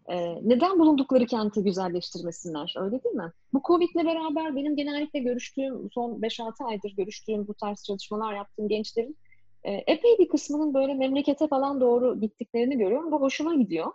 Ee, 0.10 0.36
neden 0.50 0.80
bulundukları 0.80 1.26
kenti 1.26 1.64
güzelleştirmesinler? 1.64 2.76
Öyle 2.78 3.04
değil 3.04 3.16
mi? 3.16 3.32
Bu 3.54 3.62
Covid'le 3.68 4.06
beraber 4.06 4.56
benim 4.56 4.76
genellikle 4.76 5.20
görüştüğüm, 5.20 5.90
son 5.92 6.22
5-6 6.22 6.66
aydır 6.66 6.92
görüştüğüm 6.98 7.48
bu 7.48 7.54
tarz 7.54 7.84
çalışmalar 7.84 8.34
yaptığım 8.34 8.68
gençlerin 8.68 9.18
e, 9.64 9.72
epey 9.72 10.18
bir 10.20 10.28
kısmının 10.28 10.74
böyle 10.74 10.94
memlekete 10.94 11.48
falan 11.48 11.82
doğru 11.82 12.20
gittiklerini 12.22 12.78
görüyorum. 12.78 13.12
Bu 13.12 13.22
hoşuma 13.22 13.56
gidiyor. 13.56 13.92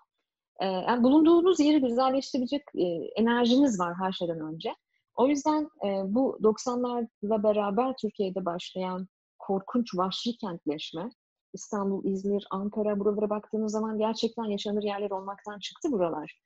E, 0.60 0.66
yani 0.66 1.02
bulunduğunuz 1.02 1.60
yeri 1.60 1.80
güzelleştirecek 1.80 2.62
e, 2.74 2.84
enerjiniz 3.16 3.80
var 3.80 3.94
her 3.94 4.12
şeyden 4.12 4.40
önce. 4.40 4.74
O 5.18 5.26
yüzden 5.26 5.62
e, 5.84 6.14
bu 6.14 6.38
90'larla 6.42 7.42
beraber 7.42 7.94
Türkiye'de 8.00 8.44
başlayan 8.44 9.08
korkunç 9.38 9.94
vahşi 9.96 10.36
kentleşme, 10.36 11.10
İstanbul, 11.52 12.04
İzmir, 12.04 12.46
Ankara 12.50 13.00
buralara 13.00 13.30
baktığınız 13.30 13.72
zaman 13.72 13.98
gerçekten 13.98 14.44
yaşanır 14.44 14.82
yerler 14.82 15.10
olmaktan 15.10 15.58
çıktı 15.58 15.92
buralar. 15.92 16.38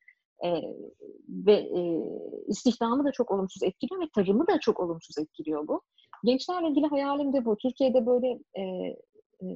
Ee, 0.44 0.62
ve 1.28 1.52
e, 1.52 2.02
istihdamı 2.46 3.04
da 3.04 3.12
çok 3.12 3.30
olumsuz 3.30 3.62
etkiliyor 3.62 4.02
ve 4.02 4.08
tarımı 4.14 4.46
da 4.46 4.60
çok 4.60 4.80
olumsuz 4.80 5.18
etkiliyor 5.18 5.68
bu. 5.68 5.82
Gençlerle 6.24 6.68
ilgili 6.68 6.86
hayalim 6.86 7.32
de 7.32 7.44
bu. 7.44 7.56
Türkiye'de 7.56 8.06
böyle 8.06 8.38
e, 8.54 8.62
e, 8.62 8.96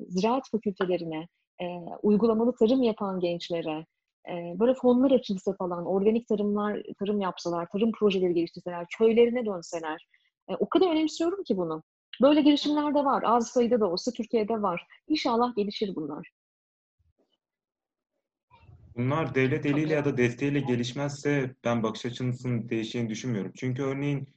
ziraat 0.09 0.51
fakültelerine, 0.51 1.29
e, 1.61 1.67
uygulamalı 2.03 2.55
tarım 2.57 2.83
yapan 2.83 3.21
gençlere, 3.21 3.79
e, 3.79 3.87
böyle 4.31 4.75
fonlar 4.75 5.11
açılsa 5.11 5.53
falan, 5.53 5.87
organik 5.87 6.29
tarımlar, 6.29 6.83
tarım 6.99 7.21
yapsalar, 7.21 7.69
tarım 7.73 7.93
projeleri 7.93 8.35
geliştirseler, 8.35 8.87
köylerine 8.99 9.47
dönseler. 9.47 10.07
E, 10.49 10.55
o 10.55 10.69
kadar 10.69 10.91
önemsiyorum 10.91 11.45
ki 11.45 11.57
bunu. 11.57 11.83
Böyle 12.23 12.43
girişimler 12.43 12.95
de 12.95 13.05
var. 13.05 13.23
Az 13.27 13.49
sayıda 13.49 13.81
da 13.81 13.91
olsa 13.91 14.11
Türkiye'de 14.11 14.63
var. 14.63 14.87
İnşallah 15.09 15.57
gelişir 15.57 15.97
bunlar. 15.97 16.31
Bunlar 18.97 19.35
devlet 19.35 19.67
eliyle 19.67 19.95
ya 19.95 20.05
da 20.05 20.17
desteğiyle 20.17 20.61
gelişmezse 20.61 21.55
ben 21.65 21.83
bakış 21.83 22.07
açınızın 22.07 22.69
değişeceğini 22.69 23.09
düşünmüyorum. 23.09 23.53
Çünkü 23.57 23.83
örneğin 23.83 24.29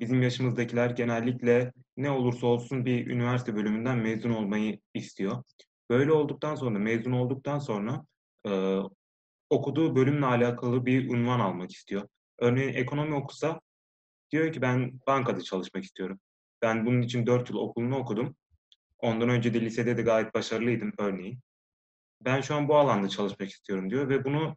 bizim 0.00 0.22
yaşımızdakiler 0.22 0.90
genellikle 0.90 1.72
ne 1.96 2.10
olursa 2.10 2.46
olsun 2.46 2.84
bir 2.84 3.06
üniversite 3.06 3.56
bölümünden 3.56 3.98
mezun 3.98 4.30
olmayı 4.30 4.78
istiyor. 4.94 5.42
Böyle 5.90 6.12
olduktan 6.12 6.54
sonra, 6.54 6.78
mezun 6.78 7.12
olduktan 7.12 7.58
sonra 7.58 8.04
okuduğu 9.50 9.96
bölümle 9.96 10.26
alakalı 10.26 10.86
bir 10.86 11.10
unvan 11.10 11.40
almak 11.40 11.72
istiyor. 11.72 12.08
Örneğin 12.38 12.74
ekonomi 12.74 13.14
okusa 13.14 13.60
diyor 14.30 14.52
ki 14.52 14.62
ben 14.62 15.00
bankada 15.06 15.42
çalışmak 15.42 15.84
istiyorum. 15.84 16.20
Ben 16.62 16.86
bunun 16.86 17.02
için 17.02 17.26
4 17.26 17.50
yıl 17.50 17.56
okulunu 17.56 17.96
okudum. 17.96 18.36
Ondan 18.98 19.28
önce 19.28 19.54
de 19.54 19.60
lisede 19.60 19.96
de 19.96 20.02
gayet 20.02 20.34
başarılıydım 20.34 20.92
örneğin. 20.98 21.40
Ben 22.20 22.40
şu 22.40 22.54
an 22.54 22.68
bu 22.68 22.76
alanda 22.76 23.08
çalışmak 23.08 23.50
istiyorum 23.50 23.90
diyor 23.90 24.08
ve 24.08 24.24
bunu 24.24 24.56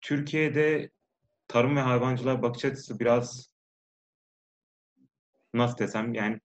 Türkiye'de 0.00 0.90
tarım 1.48 1.76
ve 1.76 1.80
hayvancılar 1.80 2.42
bakış 2.42 2.64
açısı 2.64 3.00
biraz 3.00 3.52
nasıl 5.54 5.78
desem 5.78 6.14
yani 6.14 6.40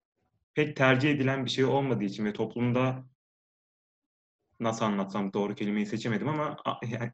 pek 0.53 0.75
tercih 0.75 1.11
edilen 1.11 1.45
bir 1.45 1.49
şey 1.49 1.65
olmadığı 1.65 2.03
için 2.03 2.25
ve 2.25 2.33
toplumda 2.33 3.05
nasıl 4.59 4.85
anlatsam 4.85 5.33
doğru 5.33 5.55
kelimeyi 5.55 5.85
seçemedim 5.85 6.29
ama 6.29 6.57
yani 6.91 7.11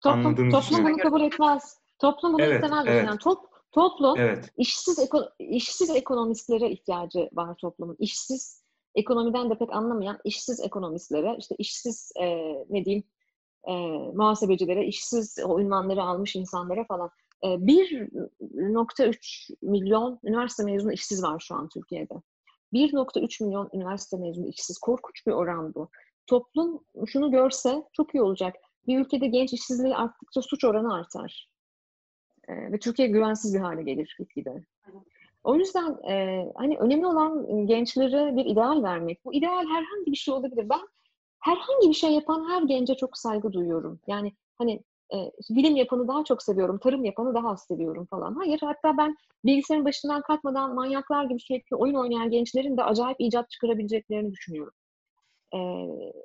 toplum, 0.00 0.50
toplum 0.50 0.84
bunu 0.84 0.96
kabul 0.96 1.20
etmez. 1.20 1.78
Toplum 1.98 2.32
bunu 2.32 2.42
evet, 2.42 2.64
istemez. 2.64 2.84
Evet. 2.88 3.06
Yani 3.06 3.18
top, 3.18 3.38
toplum 3.72 4.18
evet. 4.18 4.52
işsiz 4.56 4.98
eko, 4.98 5.24
işsiz 5.38 5.90
ekonomistlere 5.90 6.70
ihtiyacı 6.70 7.28
var 7.32 7.56
toplumun. 7.60 7.96
İşsiz 7.98 8.62
ekonomiden 8.94 9.50
de 9.50 9.58
pek 9.58 9.72
anlamayan 9.72 10.18
işsiz 10.24 10.60
ekonomistlere, 10.60 11.36
işte 11.38 11.54
işsiz 11.58 12.12
e, 12.20 12.26
ne 12.70 12.84
diyeyim 12.84 13.04
e, 13.68 13.72
muhasebecilere, 14.14 14.86
işsiz 14.86 15.38
o 15.44 15.60
ünvanları 15.60 16.02
almış 16.02 16.36
insanlara 16.36 16.84
falan 16.84 17.10
1.3 17.42 19.02
ee, 19.02 19.10
milyon 19.62 20.20
üniversite 20.24 20.64
mezunu 20.64 20.92
işsiz 20.92 21.22
var 21.22 21.40
şu 21.40 21.54
an 21.54 21.68
Türkiye'de. 21.68 22.14
1.3 22.72 23.44
milyon 23.44 23.70
üniversite 23.72 24.16
mezunu 24.16 24.48
işsiz. 24.48 24.78
Korkunç 24.78 25.26
bir 25.26 25.32
oran 25.32 25.74
bu. 25.74 25.90
Toplum 26.26 26.84
şunu 27.06 27.30
görse 27.30 27.82
çok 27.92 28.14
iyi 28.14 28.22
olacak. 28.22 28.54
Bir 28.86 28.98
ülkede 29.00 29.26
genç 29.26 29.52
işsizliği 29.52 29.96
arttıkça 29.96 30.42
suç 30.42 30.64
oranı 30.64 30.94
artar. 30.94 31.48
Ee, 32.48 32.72
ve 32.72 32.78
Türkiye 32.78 33.08
güvensiz 33.08 33.54
bir 33.54 33.60
hale 33.60 33.82
gelir 33.82 34.16
gitgide. 34.18 34.64
O 35.44 35.54
yüzden 35.54 36.10
e, 36.10 36.46
hani 36.54 36.78
önemli 36.78 37.06
olan 37.06 37.66
gençlere 37.66 38.36
bir 38.36 38.44
ideal 38.46 38.82
vermek. 38.82 39.24
Bu 39.24 39.34
ideal 39.34 39.64
herhangi 39.66 40.06
bir 40.06 40.16
şey 40.16 40.34
olabilir. 40.34 40.68
Ben 40.68 40.80
herhangi 41.40 41.88
bir 41.88 41.94
şey 41.94 42.10
yapan 42.10 42.48
her 42.50 42.62
gence 42.62 42.94
çok 42.94 43.18
saygı 43.18 43.52
duyuyorum. 43.52 44.00
Yani 44.06 44.32
hani 44.58 44.82
e, 45.14 45.16
bilim 45.50 45.76
yapanı 45.76 46.08
daha 46.08 46.24
çok 46.24 46.42
seviyorum, 46.42 46.78
tarım 46.78 47.04
yapanı 47.04 47.34
daha 47.34 47.50
az 47.50 47.64
seviyorum 47.68 48.06
falan. 48.06 48.34
Hayır, 48.34 48.60
hatta 48.62 48.96
ben 48.98 49.16
bilgisayarın 49.44 49.84
başından 49.84 50.22
kalkmadan 50.22 50.74
manyaklar 50.74 51.24
gibi 51.24 51.40
sürekli 51.40 51.76
oyun 51.76 51.94
oynayan 51.94 52.30
gençlerin 52.30 52.76
de 52.76 52.82
acayip 52.84 53.16
icat 53.20 53.50
çıkarabileceklerini 53.50 54.32
düşünüyorum. 54.32 54.72
E, 55.54 55.58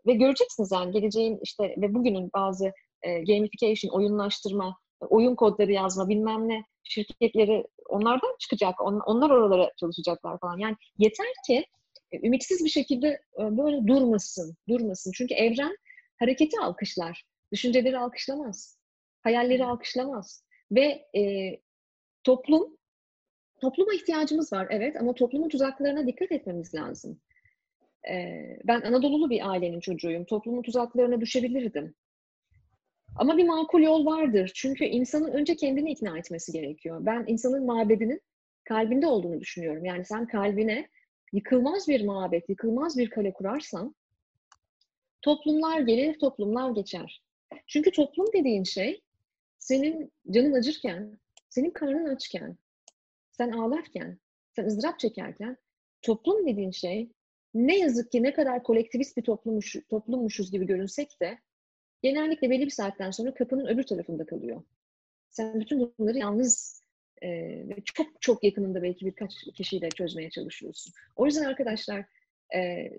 ve 0.07 0.13
göreceksiniz 0.13 0.72
yani 0.72 0.91
geleceğin 0.91 1.39
işte 1.43 1.76
ve 1.78 1.93
bugünün 1.93 2.30
bazı 2.36 2.72
e, 3.01 3.24
gamification, 3.24 3.91
oyunlaştırma, 3.91 4.78
oyun 4.99 5.36
kodları 5.36 5.72
yazma 5.72 6.09
bilmem 6.09 6.49
ne 6.49 6.63
şirketleri 6.84 7.65
onlardan 7.89 8.36
çıkacak. 8.39 8.82
On, 8.82 8.99
onlar 9.05 9.30
oralara 9.30 9.72
çalışacaklar 9.80 10.39
falan. 10.39 10.57
Yani 10.57 10.76
yeter 10.97 11.28
ki 11.47 11.65
e, 12.11 12.28
ümitsiz 12.28 12.65
bir 12.65 12.69
şekilde 12.69 13.07
e, 13.07 13.57
böyle 13.57 13.88
durmasın, 13.88 14.55
durmasın. 14.69 15.11
Çünkü 15.15 15.34
evren 15.34 15.76
hareketi 16.19 16.59
alkışlar. 16.59 17.24
Düşünceleri 17.51 17.99
alkışlamaz. 17.99 18.78
Hayalleri 19.22 19.65
alkışlamaz. 19.65 20.43
Ve 20.72 21.07
e, 21.17 21.22
toplum, 22.24 22.78
topluma 23.61 23.93
ihtiyacımız 23.93 24.53
var 24.53 24.67
evet 24.69 24.95
ama 25.01 25.13
toplumun 25.13 25.49
tuzaklarına 25.49 26.07
dikkat 26.07 26.32
etmemiz 26.32 26.76
lazım. 26.76 27.22
Ben 28.64 28.82
Anadolu'lu 28.82 29.30
bir 29.30 29.49
ailenin 29.49 29.80
çocuğuyum. 29.80 30.26
Toplumun 30.26 30.62
tuzaklarına 30.62 31.22
düşebilirdim. 31.22 31.95
Ama 33.16 33.38
bir 33.38 33.45
makul 33.45 33.82
yol 33.82 34.06
vardır. 34.06 34.52
Çünkü 34.56 34.86
insanın 34.86 35.32
önce 35.32 35.56
kendini 35.56 35.91
ikna 35.91 36.18
etmesi 36.18 36.52
gerekiyor. 36.52 37.06
Ben 37.06 37.24
insanın 37.28 37.66
mabedinin 37.66 38.22
kalbinde 38.64 39.08
olduğunu 39.08 39.39
düşünüyorum. 39.39 39.86
Yani 39.86 40.06
sen 40.06 40.28
kalbine 40.28 40.89
yıkılmaz 41.34 41.88
bir 41.88 42.06
mabet, 42.06 42.49
yıkılmaz 42.49 42.97
bir 42.97 43.10
kale 43.10 43.34
kurarsan 43.34 43.95
toplumlar 45.22 45.80
gelir, 45.80 46.20
toplumlar 46.20 46.72
geçer. 46.72 47.24
Çünkü 47.68 47.91
toplum 47.91 48.28
dediğin 48.34 48.64
şey 48.64 49.02
senin 49.60 50.12
canın 50.32 50.54
acırken, 50.54 51.20
senin 51.49 51.72
karnın 51.72 52.16
açken, 52.16 52.58
sen 53.32 53.52
ağlarken, 53.52 54.20
sen 54.56 54.66
ızdırap 54.66 54.99
çekerken 54.99 55.58
toplum 56.02 56.47
dediğin 56.47 56.72
şey 56.72 57.10
ne 57.54 57.80
yazık 57.80 58.12
ki 58.12 58.24
ne 58.24 58.34
kadar 58.34 58.64
kolektivist 58.64 59.18
bir 59.18 59.24
toplummuş, 59.24 59.76
toplummuşuz 59.89 60.52
gibi 60.52 60.66
görünsek 60.66 61.22
de 61.22 61.39
genellikle 62.04 62.49
belli 62.49 62.66
bir 62.66 62.72
saatten 62.72 63.12
sonra 63.12 63.34
kapının 63.34 63.66
öbür 63.66 63.84
tarafında 63.84 64.26
kalıyor. 64.26 64.64
Sen 65.30 65.60
bütün 65.60 65.93
bunları 65.99 66.18
yalnız 66.18 66.82
E, 67.24 67.30
ve 67.70 67.76
çok 67.86 68.22
çok 68.22 68.43
yakınında 68.43 68.84
belki 68.84 69.06
birkaç 69.06 69.34
kişiyle 69.56 69.89
çözmeye 69.89 70.30
çalışıyorsun. 70.30 70.93
O 71.16 71.26
yüzden 71.26 71.43
arkadaşlar 71.43 72.06
e, 72.56 72.91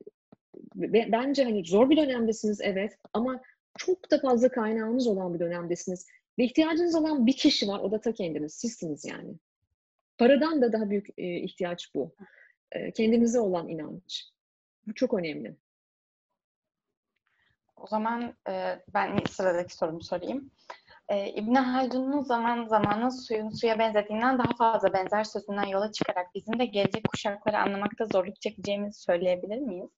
bence 0.84 1.44
hani 1.44 1.64
zor 1.64 1.90
bir 1.90 1.96
dönemdesiniz 1.96 2.61
evet 2.61 2.98
ama 3.12 3.42
çok 3.78 4.11
da 4.11 4.18
fazla 4.18 4.48
kaynağınız 4.48 5.07
olan 5.07 5.34
bir 5.34 5.40
dönemdesiniz. 5.40 6.07
Ve 6.38 6.44
ihtiyacınız 6.44 6.94
olan 6.94 7.26
bir 7.26 7.36
kişi 7.36 7.68
var, 7.68 7.80
o 7.80 7.90
da 7.90 8.00
ta 8.00 8.12
kendiniz, 8.12 8.55
sizsiniz 8.55 9.05
yani. 9.05 9.34
Paradan 10.18 10.62
da 10.62 10.72
daha 10.72 10.90
büyük 10.90 11.09
e, 11.18 11.36
ihtiyaç 11.36 11.94
bu. 11.94 12.14
E, 12.72 12.92
kendinize 12.92 13.40
olan 13.40 13.68
inanç. 13.68 14.24
Bu 14.86 14.94
çok 14.94 15.14
önemli. 15.14 15.56
O 17.76 17.86
zaman 17.86 18.34
e, 18.48 18.82
ben 18.94 19.18
sıradaki 19.30 19.76
sorumu 19.76 20.02
sorayım. 20.02 20.50
E, 21.08 21.30
İbn 21.30 21.54
Haldun'un 21.54 22.22
zaman 22.22 22.66
zaman 22.66 23.08
suyun 23.08 23.50
suya 23.50 23.78
benzediğinden 23.78 24.38
daha 24.38 24.56
fazla 24.58 24.92
benzer 24.92 25.24
sözünden 25.24 25.66
yola 25.66 25.92
çıkarak 25.92 26.34
bizim 26.34 26.58
de 26.58 26.64
gelecek 26.64 27.08
kuşakları 27.08 27.58
anlamakta 27.58 28.06
zorluk 28.06 28.40
çekeceğimizi 28.40 29.00
söyleyebilir 29.00 29.58
miyiz? 29.58 29.90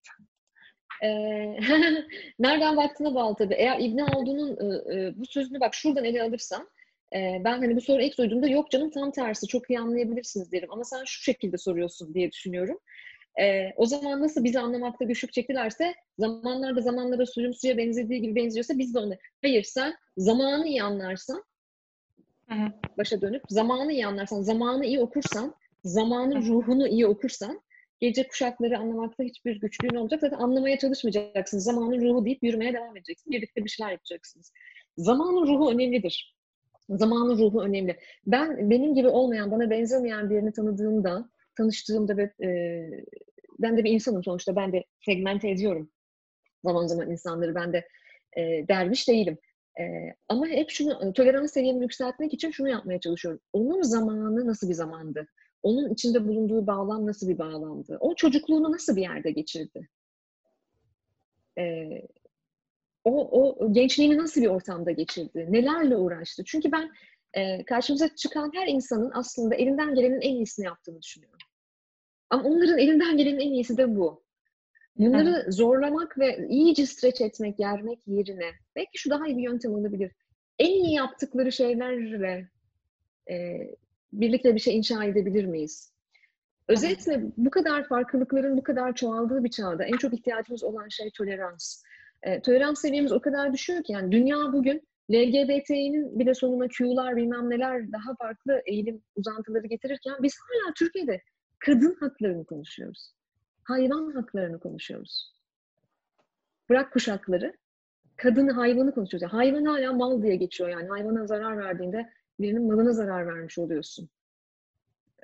E, 1.03 1.09
nereden 2.39 2.77
baktığına 2.77 3.15
bağlı 3.15 3.37
tabii. 3.37 3.55
Eğer 3.55 3.79
İbn 3.79 3.99
Haldun'un 3.99 4.51
e, 4.51 4.95
e, 4.95 5.13
bu 5.17 5.27
sözünü 5.27 5.61
bak 5.61 5.75
şuradan 5.75 6.05
ele 6.05 6.23
alırsam 6.23 6.69
e, 7.15 7.41
ben 7.45 7.59
hani 7.59 7.77
bu 7.77 7.81
soru 7.81 8.03
ilk 8.03 8.19
duyduğumda 8.19 8.49
yok 8.49 8.71
canım 8.71 8.91
tam 8.91 9.11
tersi 9.11 9.47
çok 9.47 9.71
iyi 9.71 9.81
anlayabilirsiniz 9.81 10.53
derim. 10.53 10.73
Ama 10.73 10.85
sen 10.85 11.05
şu 11.05 11.23
şekilde 11.23 11.59
soruyorsun 11.59 12.15
diye 12.15 12.33
düşünüyorum. 12.33 12.79
E, 13.41 13.73
o 13.77 13.87
zaman 13.87 14.21
nasıl 14.21 14.45
bizi 14.45 14.61
anlamakta 14.61 15.05
güçlük 15.05 15.33
çektilerse 15.33 15.95
zamanlarda 16.19 16.81
zamanlara 16.81 17.27
suyun 17.27 17.53
suya 17.53 17.77
benzediği 17.77 18.21
gibi 18.21 18.35
benziyorsa 18.35 18.79
biz 18.79 18.95
de 18.95 18.99
onu. 18.99 19.15
Hayır 19.43 19.63
sen 19.63 19.95
zamanı 20.17 20.67
iyi 20.67 20.83
anlarsan 20.83 21.45
hı 22.49 22.55
hı. 22.55 22.73
başa 22.99 23.21
dönüp 23.21 23.43
zamanı 23.49 23.93
iyi 23.93 24.07
anlarsan, 24.07 24.43
zamanı 24.43 24.87
iyi 24.87 25.01
okursan, 25.01 25.55
zamanın 25.85 26.43
ruhunu 26.43 26.89
iyi 26.89 27.07
okursan 27.07 27.61
gece 28.01 28.29
kuşakları 28.29 28.79
anlamakta 28.79 29.25
hiçbir 29.25 29.61
güçlüğün 29.61 29.95
olacak. 29.95 30.21
Zaten 30.21 30.39
anlamaya 30.39 30.79
çalışmayacaksın. 30.79 31.59
Zamanın 31.59 32.01
ruhu 32.01 32.25
deyip 32.25 32.43
yürümeye 32.43 32.75
devam 32.75 32.97
edeceksin. 32.97 33.33
Birlikte 33.33 33.65
bir 33.65 33.71
şeyler 33.71 33.93
yapacaksınız. 33.93 34.53
Zamanın 34.97 35.47
ruhu 35.47 35.71
önemlidir. 35.71 36.37
Zamanın 36.89 37.39
ruhu 37.39 37.63
önemli. 37.63 37.97
Ben 38.27 38.71
benim 38.71 38.95
gibi 38.95 39.09
olmayan, 39.09 39.51
bana 39.51 39.71
benzemeyen 39.71 40.31
birini 40.31 40.53
tanıdığımda 40.53 41.31
tanıştığımda 41.57 42.17
ve 42.17 42.33
e, 42.45 42.49
ben 43.59 43.77
de 43.77 43.85
bir 43.85 43.91
insanım 43.91 44.25
sonuçta. 44.25 44.57
Ben 44.57 44.73
de 44.73 44.85
segmente 45.05 45.51
ediyorum 45.51 45.91
zaman 46.65 46.87
zaman 46.87 47.11
insanları. 47.11 47.55
Ben 47.55 47.73
de 47.73 47.89
e, 48.37 48.69
derviş 48.69 49.09
değilim. 49.09 49.39
E, 49.81 49.85
ama 50.29 50.47
hep 50.47 50.71
şunu, 50.71 51.13
tolerans 51.13 51.53
seviyemi 51.53 51.83
yükseltmek 51.83 52.35
için 52.35 52.51
şunu 52.51 52.69
yapmaya 52.69 53.01
çalışıyorum. 53.01 53.41
Onun 53.53 53.83
zamanı 53.83 54.47
nasıl 54.47 54.69
bir 54.69 54.75
zamandı? 54.75 55.27
Onun 55.63 55.93
içinde 55.95 56.29
bulunduğu 56.29 56.67
bağlam 56.67 57.07
nasıl 57.07 57.29
bir 57.29 57.39
bağlamdı? 57.39 57.97
O 58.01 58.15
çocukluğunu 58.15 58.73
nasıl 58.73 58.97
bir 58.97 59.03
yerde 59.03 59.31
geçirdi? 59.31 59.89
E, 61.59 61.89
o, 63.05 63.29
o 63.31 63.73
gençliğini 63.73 64.19
nasıl 64.19 64.43
bir 64.43 64.47
ortamda 64.47 64.91
geçirdi? 64.91 65.47
Nelerle 65.51 65.97
uğraştı? 65.97 66.43
Çünkü 66.47 66.73
ben 66.73 66.91
e, 67.37 67.65
karşımıza 67.65 68.09
çıkan 68.17 68.51
her 68.55 68.67
insanın 68.67 69.11
aslında 69.15 69.55
elinden 69.55 69.95
gelenin 69.95 70.21
en 70.21 70.35
iyisini 70.35 70.67
yaptığını 70.67 71.03
düşünüyorum. 71.03 71.39
Ama 72.31 72.43
onların 72.43 72.79
elinden 72.79 73.17
gelenin 73.17 73.41
en 73.41 73.53
iyisi 73.53 73.77
de 73.77 73.97
bu. 73.97 74.25
Bunları 74.97 75.43
evet. 75.45 75.55
zorlamak 75.55 76.19
ve 76.19 76.49
iyice 76.49 76.87
streç 76.87 77.21
etmek, 77.21 77.61
yermek 77.61 77.99
yerine 78.07 78.51
belki 78.77 78.99
şu 78.99 79.11
daha 79.11 79.27
iyi 79.27 79.37
bir 79.37 79.43
yöntem 79.43 79.75
olabilir. 79.75 80.13
En 80.59 80.71
iyi 80.71 80.95
yaptıkları 80.95 81.53
şeylerle 81.53 82.49
e, 83.31 83.59
birlikte 84.13 84.55
bir 84.55 84.61
şey 84.61 84.77
inşa 84.77 85.05
edebilir 85.05 85.45
miyiz? 85.45 85.93
Özetle 86.69 87.23
bu 87.37 87.51
kadar 87.51 87.89
farklılıkların 87.89 88.57
bu 88.57 88.63
kadar 88.63 88.95
çoğaldığı 88.95 89.45
bir 89.45 89.51
çağda 89.51 89.85
en 89.85 89.97
çok 89.97 90.15
ihtiyacımız 90.15 90.65
olan 90.65 90.89
şey 90.89 91.11
tolerans. 91.11 91.83
E, 92.23 92.43
tolerans 92.43 92.81
seviyemiz 92.81 93.13
o 93.13 93.21
kadar 93.21 93.53
düşüyor 93.53 93.83
ki 93.83 93.93
yani 93.93 94.13
dünya 94.13 94.37
bugün 94.53 94.83
LGBT'nin 95.13 96.19
bir 96.19 96.27
de 96.27 96.35
sonuna 96.35 96.69
Q'lar 96.69 97.17
bilmem 97.17 97.51
neler 97.51 97.93
daha 97.93 98.15
farklı 98.15 98.63
eğilim 98.67 99.03
uzantıları 99.17 99.67
getirirken 99.67 100.15
biz 100.23 100.37
hala 100.39 100.75
Türkiye'de 100.75 101.21
kadın 101.59 101.97
haklarını 102.01 102.45
konuşuyoruz. 102.45 103.15
Hayvan 103.65 104.13
haklarını 104.13 104.61
konuşuyoruz. 104.61 105.35
Bırak 106.69 106.93
kuşakları, 106.93 107.53
kadını, 108.17 108.53
hayvanı 108.53 108.95
konuşuyoruz. 108.95 109.23
Yani 109.23 109.31
hayvan 109.31 109.65
hala 109.65 109.93
mal 109.93 110.23
diye 110.23 110.37
geçiyor 110.37 110.71
yani. 110.71 110.89
Hayvana 110.89 111.27
zarar 111.27 111.59
verdiğinde 111.59 112.11
birinin 112.41 112.67
malına 112.67 112.93
zarar 112.93 113.27
vermiş 113.27 113.59
oluyorsun. 113.59 114.09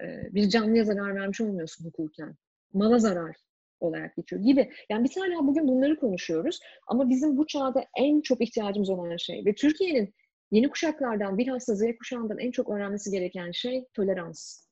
Ee, 0.03 0.35
bir 0.35 0.49
canlıya 0.49 0.85
zarar 0.85 1.15
vermiş 1.15 1.41
olmuyorsun 1.41 1.85
hukuken. 1.85 2.37
Mala 2.73 2.99
zarar 2.99 3.37
olarak 3.83 4.17
geçiyor 4.17 4.43
gibi. 4.43 4.73
Yani 4.89 5.05
biz 5.05 5.17
hala 5.17 5.47
bugün 5.47 5.69
bunları 5.69 5.97
konuşuyoruz 6.01 6.61
ama 6.87 7.09
bizim 7.09 7.37
bu 7.37 7.47
çağda 7.47 7.85
en 7.97 8.21
çok 8.21 8.41
ihtiyacımız 8.41 8.91
olan 8.91 9.17
şey 9.17 9.45
ve 9.47 9.55
Türkiye'nin 9.55 10.15
yeni 10.51 10.71
kuşaklardan 10.71 11.39
bilhassa 11.39 11.75
Z 11.75 11.83
kuşağından 11.99 12.39
en 12.39 12.51
çok 12.51 12.69
öğrenmesi 12.69 13.11
gereken 13.11 13.51
şey 13.51 13.87
tolerans. 13.95 14.67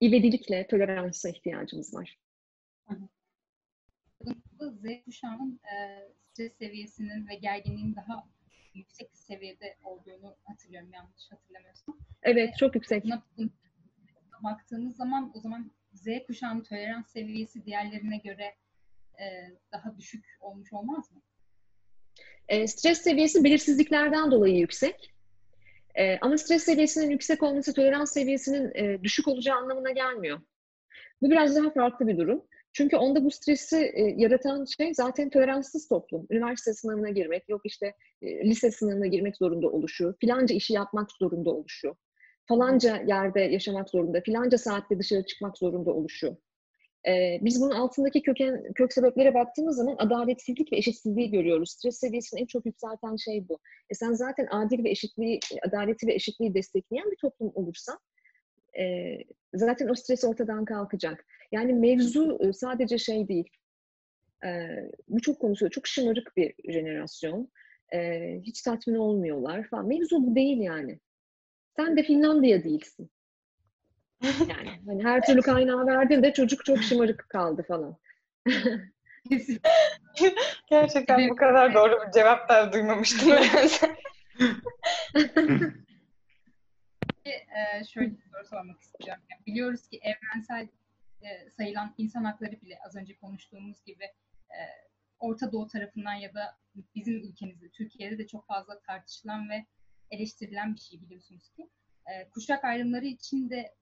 İvedilikle 0.00 0.66
toleransa 0.66 1.28
ihtiyacımız 1.28 1.94
var. 1.94 2.18
Z 4.60 5.04
kuşağının 5.04 5.60
e, 5.64 6.08
stres 6.32 6.52
seviyesinin 6.58 7.28
ve 7.28 7.34
gerginliğin 7.34 7.96
daha 7.96 8.26
yüksek 8.74 9.10
seviyede 9.16 9.76
olduğunu 9.84 10.36
hatırlıyorum 10.44 10.92
yanlış 10.92 11.30
hatırlamıyorsam. 11.30 11.98
Evet 12.22 12.56
çok 12.58 12.74
yüksek. 12.74 13.04
Buna, 13.04 13.22
baktığımız 14.44 14.96
zaman 14.96 15.32
o 15.34 15.40
zaman 15.40 15.70
Z 15.96 16.06
kuşağının 16.26 16.62
tolerans 16.62 17.12
seviyesi 17.12 17.64
diğerlerine 17.64 18.16
göre 18.16 18.54
e, 19.20 19.24
daha 19.72 19.98
düşük 19.98 20.24
olmuş 20.40 20.72
olmaz 20.72 21.12
mı? 21.12 21.22
E, 22.48 22.66
stres 22.66 23.00
seviyesi 23.00 23.44
belirsizliklerden 23.44 24.30
dolayı 24.30 24.58
yüksek. 24.58 25.14
E, 25.94 26.18
ama 26.18 26.38
stres 26.38 26.62
seviyesinin 26.62 27.10
yüksek 27.10 27.42
olması 27.42 27.74
tolerans 27.74 28.12
seviyesinin 28.12 28.72
e, 28.74 29.02
düşük 29.02 29.28
olacağı 29.28 29.56
anlamına 29.56 29.90
gelmiyor. 29.90 30.40
Bu 31.22 31.30
biraz 31.30 31.56
daha 31.56 31.70
farklı 31.70 32.06
bir 32.06 32.16
durum. 32.18 32.44
Çünkü 32.72 32.96
onda 32.96 33.24
bu 33.24 33.30
stresi 33.30 33.76
e, 33.76 34.14
yaratan 34.16 34.64
şey 34.64 34.94
zaten 34.94 35.30
toleranssız 35.30 35.88
toplum. 35.88 36.26
Üniversite 36.30 36.74
sınavına 36.74 37.10
girmek, 37.10 37.48
yok 37.48 37.60
işte 37.64 37.94
e, 38.22 38.44
lise 38.44 38.70
sınavına 38.70 39.06
girmek 39.06 39.36
zorunda 39.36 39.68
oluşu, 39.68 40.14
filanca 40.20 40.54
işi 40.54 40.72
yapmak 40.72 41.12
zorunda 41.12 41.50
oluşu, 41.50 41.96
falanca 42.48 43.02
yerde 43.06 43.40
yaşamak 43.40 43.90
zorunda, 43.90 44.20
filanca 44.20 44.58
saatte 44.58 44.98
dışarı 44.98 45.26
çıkmak 45.26 45.58
zorunda 45.58 45.90
oluşu. 45.90 46.38
Ee, 47.08 47.38
biz 47.42 47.60
bunun 47.60 47.70
altındaki 47.70 48.22
köken, 48.22 48.72
kök 48.74 48.92
sebeplere 48.92 49.34
baktığımız 49.34 49.76
zaman 49.76 49.96
adaletsizlik 49.98 50.72
ve 50.72 50.76
eşitsizliği 50.76 51.30
görüyoruz. 51.30 51.70
Stres 51.70 51.98
seviyesini 51.98 52.40
en 52.40 52.46
çok 52.46 52.66
yükselten 52.66 53.16
şey 53.16 53.48
bu. 53.48 53.58
E 53.90 53.94
sen 53.94 54.12
zaten 54.12 54.46
adil 54.50 54.84
ve 54.84 54.90
eşitliği, 54.90 55.40
adaleti 55.68 56.06
ve 56.06 56.14
eşitliği 56.14 56.54
destekleyen 56.54 57.10
bir 57.10 57.16
toplum 57.16 57.52
olursa 57.54 57.98
e, 58.78 59.16
zaten 59.54 59.88
o 59.88 59.94
stres 59.94 60.24
ortadan 60.24 60.64
kalkacak. 60.64 61.26
Yani 61.52 61.72
mevzu 61.72 62.52
sadece 62.52 62.98
şey 62.98 63.28
değil. 63.28 63.48
E, 64.44 64.50
bu 65.08 65.20
çok 65.20 65.40
konuşuyor. 65.40 65.70
Çok 65.70 65.86
şımarık 65.86 66.36
bir 66.36 66.54
jenerasyon. 66.72 67.48
E, 67.94 68.30
hiç 68.42 68.62
tatmin 68.62 68.94
olmuyorlar 68.94 69.68
falan. 69.68 69.86
Mevzu 69.86 70.26
bu 70.26 70.34
değil 70.34 70.58
yani. 70.58 70.98
Sen 71.76 71.96
de 71.96 72.02
Finlandiya 72.02 72.64
değilsin. 72.64 73.10
Yani 74.22 74.80
hani 74.86 75.04
her 75.04 75.26
türlü 75.26 75.42
kaynağı 75.42 75.86
verdin 75.86 76.22
de 76.22 76.32
çocuk 76.32 76.64
çok 76.64 76.82
şımarık 76.82 77.28
kaldı 77.28 77.64
falan. 77.68 77.96
Gerçekten 80.70 81.28
bu 81.28 81.36
kadar 81.36 81.74
doğru 81.74 82.06
bir 82.06 82.12
cevap 82.12 82.48
da 82.48 82.72
duymamıştım. 82.72 83.32
e, 87.24 87.84
şöyle 87.84 88.10
bir 88.10 88.22
soru 88.32 88.46
sormak 88.50 88.80
istiyorum. 88.80 89.22
Yani 89.30 89.40
biliyoruz 89.46 89.88
ki 89.88 90.00
evrensel 90.02 90.68
e, 91.22 91.50
sayılan 91.50 91.94
insan 91.98 92.24
hakları 92.24 92.60
bile 92.62 92.78
az 92.86 92.96
önce 92.96 93.16
konuştuğumuz 93.16 93.84
gibi 93.84 94.04
e, 94.50 94.60
Orta 95.18 95.52
Doğu 95.52 95.68
tarafından 95.68 96.14
ya 96.14 96.34
da 96.34 96.58
bizim 96.94 97.14
ülkemizde, 97.14 97.68
Türkiye'de 97.68 98.18
de 98.18 98.26
çok 98.26 98.46
fazla 98.46 98.80
tartışılan 98.80 99.50
ve 99.50 99.66
eleştirilen 100.10 100.74
bir 100.74 100.80
şey 100.80 101.02
biliyorsunuz 101.02 101.50
ki. 101.50 101.68
E, 102.06 102.28
kuşak 102.30 102.64
ayrımları 102.64 103.06
için 103.06 103.50
de 103.50 103.74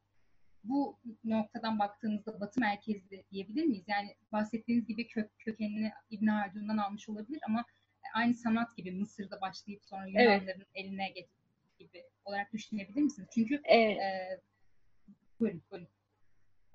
bu 0.65 0.99
noktadan 1.25 1.79
baktığımızda 1.79 2.41
Batı 2.41 2.61
merkezli 2.61 3.25
diyebilir 3.31 3.65
miyiz? 3.65 3.85
Yani 3.87 4.17
bahsettiğiniz 4.33 4.87
gibi 4.87 5.09
kök, 5.09 5.39
kökenini 5.39 5.93
İbn 6.11 6.27
Haldun'dan 6.27 6.79
almış 6.79 7.09
olabilir 7.09 7.41
ama 7.49 7.65
aynı 8.15 8.35
sanat 8.35 8.77
gibi 8.77 8.93
Mısır'da 8.93 9.41
başlayıp 9.41 9.85
sonra 9.85 10.07
Yunanların 10.07 10.47
evet. 10.47 10.67
eline 10.75 11.09
getirdiği 11.09 11.79
gibi 11.79 12.05
olarak 12.25 12.53
düşünebilir 12.53 13.03
misiniz? 13.03 13.29
Çünkü 13.35 13.61
evet. 13.65 13.99
e, 13.99 14.41
buyurun, 15.41 15.63
buyurun. 15.71 15.89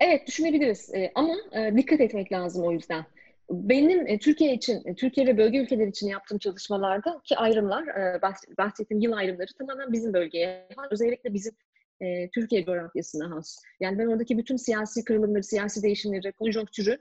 Evet 0.00 0.26
düşünebiliriz 0.26 0.94
e, 0.94 1.12
ama 1.14 1.34
e, 1.52 1.76
dikkat 1.76 2.00
etmek 2.00 2.32
lazım 2.32 2.64
o 2.64 2.72
yüzden. 2.72 3.06
Benim 3.50 4.06
e, 4.06 4.18
Türkiye 4.18 4.54
için, 4.54 4.82
e, 4.84 4.94
Türkiye 4.94 5.26
ve 5.26 5.38
bölge 5.38 5.58
ülkeleri 5.58 5.88
için 5.88 6.08
yaptığım 6.08 6.38
çalışmalarda 6.38 7.20
ki 7.24 7.36
ayrımlar, 7.36 7.86
e, 7.86 8.22
bahsettiğim 8.58 9.00
yıl 9.00 9.12
ayrımları 9.12 9.48
tamamen 9.58 9.92
bizim 9.92 10.12
bölgeye, 10.12 10.68
özellikle 10.90 11.34
bizim 11.34 11.52
Türkiye 12.34 12.64
coğrafyasına 12.64 13.36
has. 13.36 13.56
Yani 13.80 13.98
ben 13.98 14.06
oradaki 14.06 14.38
bütün 14.38 14.56
siyasi 14.56 15.04
kırılımları, 15.04 15.42
siyasi 15.42 15.82
değişimleri, 15.82 16.32
konjonktürü 16.32 16.98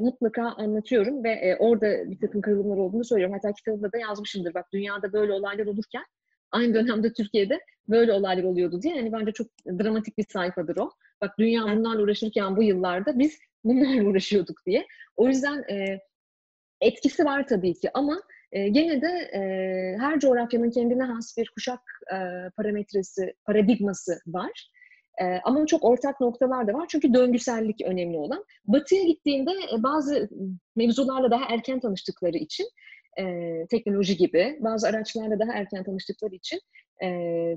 mutlaka 0.00 0.42
anlatıyorum 0.42 1.24
ve 1.24 1.56
orada 1.58 2.10
bir 2.10 2.18
takım 2.18 2.40
kırılımlar 2.40 2.76
olduğunu 2.76 3.04
söylüyorum. 3.04 3.34
Hatta 3.34 3.52
kitabımda 3.52 3.92
da 3.92 3.98
yazmışımdır. 3.98 4.54
Bak 4.54 4.66
dünyada 4.72 5.12
böyle 5.12 5.32
olaylar 5.32 5.66
olurken 5.66 6.04
aynı 6.52 6.74
dönemde 6.74 7.12
Türkiye'de 7.12 7.60
böyle 7.88 8.12
olaylar 8.12 8.42
oluyordu 8.42 8.82
diye. 8.82 8.96
Yani 8.96 9.12
bence 9.12 9.32
çok 9.32 9.46
dramatik 9.66 10.18
bir 10.18 10.24
sayfadır 10.28 10.76
o. 10.76 10.90
Bak 11.20 11.38
dünya 11.38 11.62
bunlarla 11.62 12.02
uğraşırken 12.02 12.56
bu 12.56 12.62
yıllarda 12.62 13.18
biz 13.18 13.38
bunlarla 13.64 14.04
uğraşıyorduk 14.10 14.66
diye. 14.66 14.86
O 15.16 15.28
yüzden 15.28 15.64
e, 15.70 16.00
etkisi 16.80 17.24
var 17.24 17.46
tabii 17.46 17.74
ki 17.74 17.90
ama 17.94 18.20
e, 18.52 18.68
gene 18.68 19.02
de 19.02 19.08
e, 19.08 19.40
her 19.98 20.20
coğrafyanın 20.20 20.70
kendine 20.70 21.02
has 21.02 21.36
bir 21.38 21.50
kuşak 21.54 21.80
e, 22.12 22.16
parametresi, 22.56 23.34
paradigması 23.44 24.18
var. 24.26 24.70
E, 25.20 25.24
ama 25.44 25.66
çok 25.66 25.84
ortak 25.84 26.20
noktalar 26.20 26.68
da 26.68 26.72
var 26.72 26.86
çünkü 26.88 27.14
döngüsellik 27.14 27.80
önemli 27.84 28.18
olan. 28.18 28.44
Batı'ya 28.66 29.02
gittiğinde 29.02 29.50
e, 29.50 29.82
bazı 29.82 30.28
mevzularla 30.76 31.30
daha 31.30 31.44
erken 31.54 31.80
tanıştıkları 31.80 32.36
için 32.36 32.66
e, 33.18 33.66
teknoloji 33.70 34.16
gibi 34.16 34.58
bazı 34.60 34.88
araçlarla 34.88 35.38
daha 35.38 35.52
erken 35.52 35.84
tanıştıkları 35.84 36.34
için 36.34 36.60
e, 37.02 37.06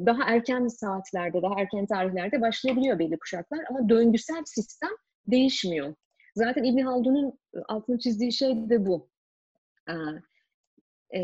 daha 0.05 0.23
erken 0.23 0.67
saatlerde, 0.67 1.41
daha 1.41 1.61
erken 1.61 1.85
tarihlerde 1.85 2.41
başlayabiliyor 2.41 2.99
belli 2.99 3.19
kuşaklar 3.19 3.59
ama 3.69 3.89
döngüsel 3.89 4.43
sistem 4.45 4.91
değişmiyor. 5.27 5.95
Zaten 6.35 6.63
İbn 6.63 6.79
Haldun'un 6.79 7.39
altını 7.67 7.99
çizdiği 7.99 8.33
şey 8.33 8.69
de 8.69 8.85
bu. 8.85 9.09
E, 11.15 11.19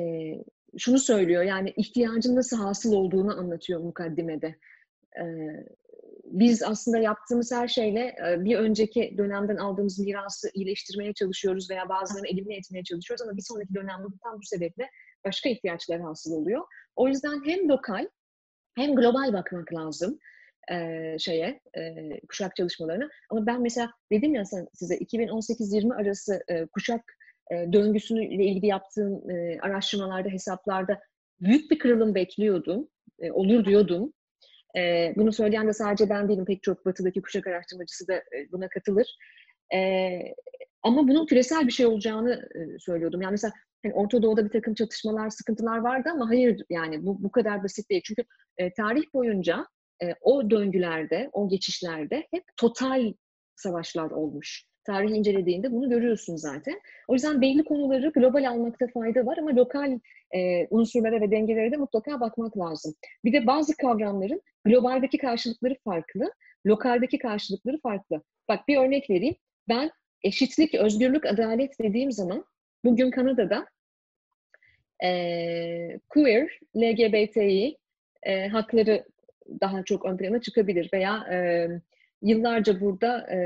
şunu 0.77 0.99
söylüyor 0.99 1.43
yani 1.43 1.73
ihtiyacın 1.77 2.35
nasıl 2.35 2.57
hasıl 2.57 2.93
olduğunu 2.93 3.39
anlatıyor 3.39 3.79
mukaddimede. 3.79 4.55
E, 5.19 5.23
biz 6.39 6.63
aslında 6.63 6.97
yaptığımız 6.97 7.51
her 7.51 7.67
şeyle 7.67 8.15
bir 8.39 8.57
önceki 8.57 9.15
dönemden 9.17 9.57
aldığımız 9.57 9.99
mirası 9.99 10.49
iyileştirmeye 10.53 11.13
çalışıyoruz 11.13 11.69
veya 11.69 11.89
bazılarını 11.89 12.27
elimine 12.27 12.55
etmeye 12.55 12.83
çalışıyoruz 12.83 13.21
ama 13.21 13.37
bir 13.37 13.41
sonraki 13.41 13.73
dönemde 13.73 14.07
tam 14.23 14.37
bu 14.37 14.43
sebeple 14.43 14.89
başka 15.25 15.49
ihtiyaçlar 15.49 16.01
hasıl 16.01 16.31
oluyor. 16.31 16.61
O 16.95 17.07
yüzden 17.07 17.45
hem 17.45 17.69
lokal 17.69 18.07
hem 18.75 18.95
global 18.95 19.33
bakmak 19.33 19.73
lazım 19.73 20.19
e, 20.71 21.15
şeye 21.19 21.61
e, 21.77 21.95
kuşak 22.29 22.55
çalışmalarına. 22.55 23.09
Ama 23.29 23.45
ben 23.45 23.61
mesela 23.61 23.91
dedim 24.11 24.35
ya 24.35 24.45
sen, 24.45 24.67
size 24.73 24.95
2018-20 24.95 25.95
arası 25.95 26.43
e, 26.47 26.65
kuşak 26.65 27.01
e, 27.51 27.73
döngüsüyle 27.73 28.45
ilgili 28.45 28.65
yaptığım 28.65 29.29
e, 29.29 29.59
araştırmalarda, 29.61 30.29
hesaplarda 30.29 30.99
büyük 31.41 31.71
bir 31.71 31.79
kırılım 31.79 32.15
bekliyordum. 32.15 32.87
E, 33.19 33.31
olur 33.31 33.65
diyordum. 33.65 34.13
E, 34.77 35.13
bunu 35.15 35.33
söyleyen 35.33 35.67
de 35.67 35.73
sadece 35.73 36.09
ben 36.09 36.29
değilim. 36.29 36.45
Pek 36.45 36.63
çok 36.63 36.85
batıdaki 36.85 37.21
kuşak 37.21 37.47
araştırmacısı 37.47 38.07
da 38.07 38.13
e, 38.13 38.51
buna 38.51 38.69
katılır. 38.69 39.17
E, 39.73 39.79
ama 40.83 41.07
bunun 41.07 41.25
küresel 41.25 41.67
bir 41.67 41.71
şey 41.71 41.85
olacağını 41.85 42.33
e, 42.33 42.79
söylüyordum. 42.79 43.21
Yani 43.21 43.31
mesela 43.31 43.53
hani 43.83 43.93
Orta 43.93 44.21
Doğu'da 44.21 44.45
bir 44.45 44.49
takım 44.49 44.73
çatışmalar, 44.73 45.29
sıkıntılar 45.29 45.77
vardı 45.77 46.09
ama 46.13 46.29
hayır 46.29 46.63
yani 46.69 47.05
bu, 47.05 47.23
bu 47.23 47.31
kadar 47.31 47.63
basit 47.63 47.89
değil. 47.89 48.01
Çünkü 48.05 48.23
e, 48.57 48.73
tarih 48.73 49.03
boyunca 49.13 49.67
e, 50.03 50.05
o 50.21 50.49
döngülerde, 50.49 51.29
o 51.33 51.49
geçişlerde 51.49 52.27
hep 52.31 52.43
total 52.57 53.13
savaşlar 53.55 54.11
olmuş. 54.11 54.65
Tarihi 54.85 55.13
incelediğinde 55.13 55.71
bunu 55.71 55.89
görüyorsun 55.89 56.35
zaten. 56.35 56.81
O 57.07 57.13
yüzden 57.13 57.41
belli 57.41 57.63
konuları 57.63 58.09
global 58.09 58.49
almakta 58.49 58.87
fayda 58.87 59.25
var 59.25 59.37
ama 59.37 59.55
lokal 59.55 59.99
e, 60.35 60.67
unsurlara 60.69 61.21
ve 61.21 61.31
dengelere 61.31 61.71
de 61.71 61.77
mutlaka 61.77 62.19
bakmak 62.19 62.57
lazım. 62.57 62.95
Bir 63.23 63.33
de 63.33 63.47
bazı 63.47 63.77
kavramların 63.77 64.41
globaldeki 64.65 65.17
karşılıkları 65.17 65.75
farklı, 65.83 66.31
lokaldeki 66.65 67.17
karşılıkları 67.17 67.79
farklı. 67.79 68.21
Bak 68.49 68.67
bir 68.67 68.77
örnek 68.77 69.09
vereyim. 69.09 69.35
Ben 69.69 69.91
eşitlik, 70.23 70.75
özgürlük, 70.75 71.25
adalet 71.25 71.79
dediğim 71.81 72.11
zaman 72.11 72.45
bugün 72.85 73.11
Kanada'da 73.11 73.65
e, 75.03 75.99
queer, 76.09 76.59
LGBTİ 76.77 77.77
e, 78.23 78.47
hakları 78.47 79.05
daha 79.61 79.83
çok 79.83 80.05
ön 80.05 80.17
plana 80.17 80.41
çıkabilir 80.41 80.89
veya 80.93 81.27
e, 81.31 81.67
yıllarca 82.25 82.81
burada 82.81 83.31
e, 83.31 83.37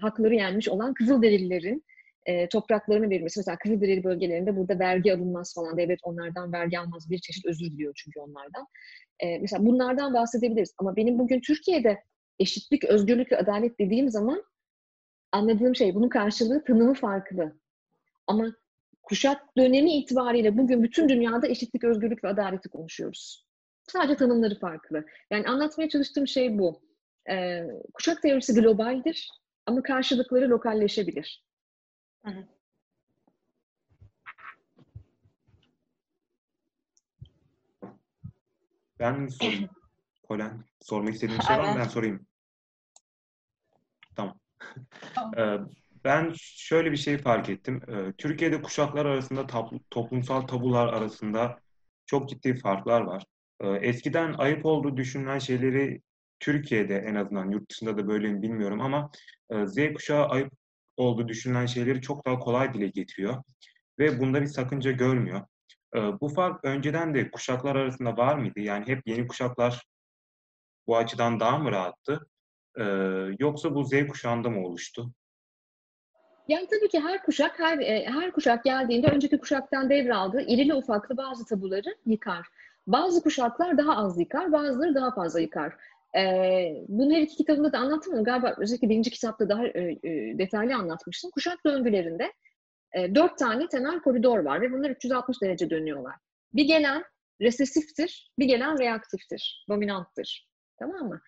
hakları 0.00 0.34
yenmiş 0.34 0.68
olan 0.68 0.94
Kızılderililerin 0.94 1.84
e, 2.26 2.48
topraklarına 2.48 3.10
verilmesi. 3.10 3.40
Mesela 3.40 3.58
Kızılderili 3.58 4.04
bölgelerinde 4.04 4.56
burada 4.56 4.78
vergi 4.78 5.14
alınmaz 5.14 5.54
falan. 5.54 5.76
Devlet 5.76 6.00
onlardan 6.02 6.52
vergi 6.52 6.78
almaz. 6.78 7.10
Bir 7.10 7.18
çeşit 7.18 7.46
özür 7.46 7.66
diliyor 7.66 7.92
çünkü 7.96 8.20
onlardan. 8.20 8.66
E, 9.20 9.38
mesela 9.38 9.66
bunlardan 9.66 10.14
bahsedebiliriz. 10.14 10.74
Ama 10.78 10.96
benim 10.96 11.18
bugün 11.18 11.40
Türkiye'de 11.40 12.02
eşitlik, 12.38 12.84
özgürlük 12.84 13.32
ve 13.32 13.38
adalet 13.38 13.80
dediğim 13.80 14.10
zaman 14.10 14.44
anladığım 15.32 15.76
şey 15.76 15.94
bunun 15.94 16.08
karşılığı 16.08 16.64
tanımı 16.64 16.94
farklı. 16.94 17.52
Ama 18.26 18.52
kuşak 19.02 19.56
dönemi 19.56 19.92
itibariyle 19.96 20.58
bugün 20.58 20.82
bütün 20.82 21.08
dünyada 21.08 21.48
eşitlik, 21.48 21.84
özgürlük 21.84 22.24
ve 22.24 22.28
adaleti 22.28 22.68
konuşuyoruz. 22.68 23.46
Sadece 23.86 24.16
tanımları 24.16 24.58
farklı. 24.58 25.04
Yani 25.30 25.46
anlatmaya 25.48 25.88
çalıştığım 25.88 26.26
şey 26.26 26.58
bu. 26.58 26.80
Ee, 27.30 27.62
kuşak 27.94 28.22
teorisi 28.22 28.60
globaldir 28.60 29.30
ama 29.66 29.82
karşılıkları 29.82 30.50
lokalleşebilir. 30.50 31.44
Hı 32.24 32.30
hı. 32.30 32.44
Ben 38.98 39.26
sorayım. 39.26 39.68
Polen, 40.28 40.64
sormak 40.80 41.14
istediğin 41.14 41.40
şey 41.40 41.58
var 41.58 41.72
mı? 41.72 41.78
Ben 41.78 41.88
sorayım. 41.88 42.26
Tamam. 44.16 44.38
Ben 46.04 46.32
şöyle 46.38 46.92
bir 46.92 46.96
şey 46.96 47.18
fark 47.18 47.48
ettim. 47.48 47.80
Türkiye'de 48.18 48.62
kuşaklar 48.62 49.06
arasında 49.06 49.46
toplumsal 49.90 50.40
tabular 50.40 50.86
arasında 50.86 51.60
çok 52.06 52.28
ciddi 52.28 52.54
farklar 52.54 53.00
var. 53.00 53.24
Eskiden 53.80 54.32
ayıp 54.32 54.66
olduğu 54.66 54.96
düşünülen 54.96 55.38
şeyleri 55.38 56.02
Türkiye'de 56.40 56.96
en 56.96 57.14
azından 57.14 57.50
yurt 57.50 57.70
dışında 57.70 57.98
da 57.98 58.08
böyle 58.08 58.28
mi 58.28 58.42
bilmiyorum 58.42 58.80
ama 58.80 59.10
e, 59.50 59.66
Z 59.66 59.94
kuşağı 59.94 60.26
ayıp 60.26 60.52
olduğu 60.96 61.28
düşünülen 61.28 61.66
şeyleri 61.66 62.00
çok 62.02 62.26
daha 62.26 62.38
kolay 62.38 62.74
dile 62.74 62.88
getiriyor 62.88 63.42
ve 63.98 64.20
bunda 64.20 64.42
bir 64.42 64.46
sakınca 64.46 64.90
görmüyor. 64.90 65.46
Ee, 65.96 66.20
bu 66.20 66.28
fark 66.28 66.64
önceden 66.64 67.14
de 67.14 67.30
kuşaklar 67.30 67.76
arasında 67.76 68.16
var 68.16 68.36
mıydı? 68.36 68.60
Yani 68.60 68.86
hep 68.86 69.02
yeni 69.06 69.26
kuşaklar 69.26 69.86
bu 70.86 70.96
açıdan 70.96 71.40
daha 71.40 71.58
mı 71.58 71.72
rahattı? 71.72 72.28
Yoksa 73.38 73.74
bu 73.74 73.84
Z 73.84 73.90
kuşağında 74.08 74.50
mı 74.50 74.66
oluştu? 74.66 75.12
Yani 76.48 76.66
tabii 76.66 76.88
ki 76.88 77.00
her 77.00 77.22
kuşak 77.22 77.58
her 77.58 77.78
e, 77.78 78.06
her 78.06 78.32
kuşak 78.32 78.64
geldiğinde 78.64 79.06
önceki 79.06 79.38
kuşaktan 79.38 79.90
devraldığı 79.90 80.42
irili 80.42 80.74
ufaklı 80.74 81.16
bazı 81.16 81.44
tabuları 81.46 81.96
yıkar. 82.06 82.46
Bazı 82.86 83.22
kuşaklar 83.22 83.78
daha 83.78 83.96
az 83.96 84.18
yıkar, 84.18 84.52
bazıları 84.52 84.94
daha 84.94 85.14
fazla 85.14 85.40
yıkar. 85.40 85.76
Ee, 86.16 86.84
bunu 86.88 87.14
her 87.14 87.20
iki 87.20 87.36
kitabında 87.36 87.72
da 87.72 87.78
anlattım 87.78 88.14
ama 88.14 88.22
galiba 88.22 88.54
özellikle 88.58 88.88
birinci 88.88 89.10
kitapta 89.10 89.48
daha 89.48 89.66
e, 89.66 89.98
e, 90.02 90.38
detaylı 90.38 90.74
anlatmıştım. 90.74 91.30
Kuşak 91.30 91.58
döngülerinde 91.66 92.32
e, 92.92 93.14
dört 93.14 93.38
tane 93.38 93.68
temel 93.68 94.00
koridor 94.00 94.38
var 94.38 94.60
ve 94.60 94.72
bunlar 94.72 94.90
360 94.90 95.42
derece 95.42 95.70
dönüyorlar. 95.70 96.14
Bir 96.52 96.64
gelen 96.64 97.04
resesiftir, 97.40 98.30
bir 98.38 98.46
gelen 98.46 98.78
reaktiftir, 98.78 99.64
dominanttır. 99.68 100.48
Tamam 100.78 101.08
mı? 101.08 101.20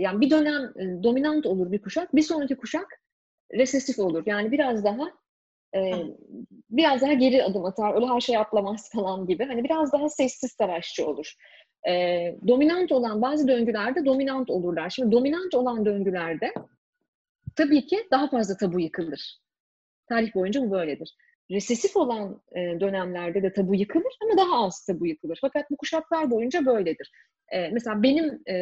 Yani 0.00 0.20
bir 0.20 0.30
dönem 0.30 0.62
e, 0.62 1.02
dominant 1.02 1.46
olur 1.46 1.72
bir 1.72 1.82
kuşak, 1.82 2.16
bir 2.16 2.22
sonraki 2.22 2.56
kuşak 2.56 2.86
resesif 3.54 3.98
olur. 3.98 4.22
Yani 4.26 4.52
biraz 4.52 4.84
daha 4.84 5.02
e, 5.74 5.92
biraz 6.70 7.00
daha 7.00 7.12
geri 7.12 7.44
adım 7.44 7.64
atar, 7.64 7.94
öyle 7.94 8.06
her 8.06 8.20
şey 8.20 8.36
atlamaz 8.36 8.90
falan 8.92 9.26
gibi. 9.26 9.44
Hani 9.44 9.64
biraz 9.64 9.92
daha 9.92 10.08
sessiz 10.08 10.52
savaşçı 10.52 11.06
olur. 11.06 11.34
E, 11.88 11.92
dominant 12.48 12.92
olan 12.92 13.22
bazı 13.22 13.48
döngülerde 13.48 14.04
dominant 14.04 14.50
olurlar. 14.50 14.90
Şimdi 14.90 15.12
dominant 15.12 15.54
olan 15.54 15.84
döngülerde 15.84 16.52
tabii 17.56 17.86
ki 17.86 18.06
daha 18.10 18.28
fazla 18.28 18.56
tabu 18.56 18.80
yıkılır. 18.80 19.38
Tarih 20.08 20.34
boyunca 20.34 20.62
bu 20.62 20.70
böyledir. 20.70 21.16
Resesif 21.50 21.96
olan 21.96 22.42
e, 22.56 22.80
dönemlerde 22.80 23.42
de 23.42 23.52
tabu 23.52 23.74
yıkılır 23.74 24.16
ama 24.22 24.36
daha 24.36 24.64
az 24.64 24.84
tabu 24.84 25.06
yıkılır. 25.06 25.38
Fakat 25.40 25.70
bu 25.70 25.76
kuşaklar 25.76 26.30
boyunca 26.30 26.66
böyledir. 26.66 27.10
E, 27.48 27.68
mesela 27.68 28.02
benim 28.02 28.40
e, 28.46 28.54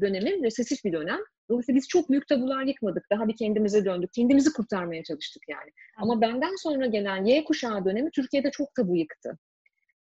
dönemim 0.00 0.44
resesif 0.44 0.84
bir 0.84 0.92
dönem. 0.92 1.18
Dolayısıyla 1.50 1.76
biz 1.76 1.88
çok 1.88 2.10
büyük 2.10 2.28
tabular 2.28 2.64
yıkmadık. 2.64 3.06
Daha 3.10 3.28
bir 3.28 3.36
kendimize 3.36 3.84
döndük. 3.84 4.12
Kendimizi 4.12 4.52
kurtarmaya 4.52 5.04
çalıştık 5.04 5.42
yani. 5.48 5.70
Ama 5.96 6.20
benden 6.20 6.56
sonra 6.62 6.86
gelen 6.86 7.24
Y 7.24 7.44
kuşağı 7.44 7.84
dönemi 7.84 8.10
Türkiye'de 8.10 8.50
çok 8.50 8.74
tabu 8.74 8.96
yıktı. 8.96 9.38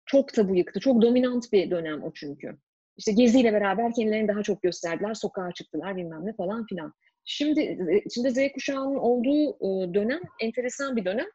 Çok 0.07 0.35
tabu 0.35 0.57
yıktı. 0.57 0.81
Çok 0.81 1.03
dominant 1.03 1.53
bir 1.53 1.71
dönem 1.71 2.03
o 2.03 2.13
çünkü. 2.15 2.57
İşte 2.99 3.13
Gezi 3.13 3.41
ile 3.41 3.53
beraber 3.53 3.95
kendilerini 3.95 4.29
daha 4.29 4.43
çok 4.43 4.63
gösterdiler. 4.63 5.15
Sokağa 5.15 5.53
çıktılar 5.53 5.97
bilmem 5.97 6.27
ne 6.27 6.33
falan 6.33 6.67
filan. 6.67 6.95
Şimdi, 7.25 7.79
şimdi 8.15 8.31
Z 8.31 8.53
kuşağının 8.55 8.97
olduğu 8.97 9.59
dönem 9.95 10.21
enteresan 10.41 10.97
bir 10.97 11.05
dönem. 11.05 11.27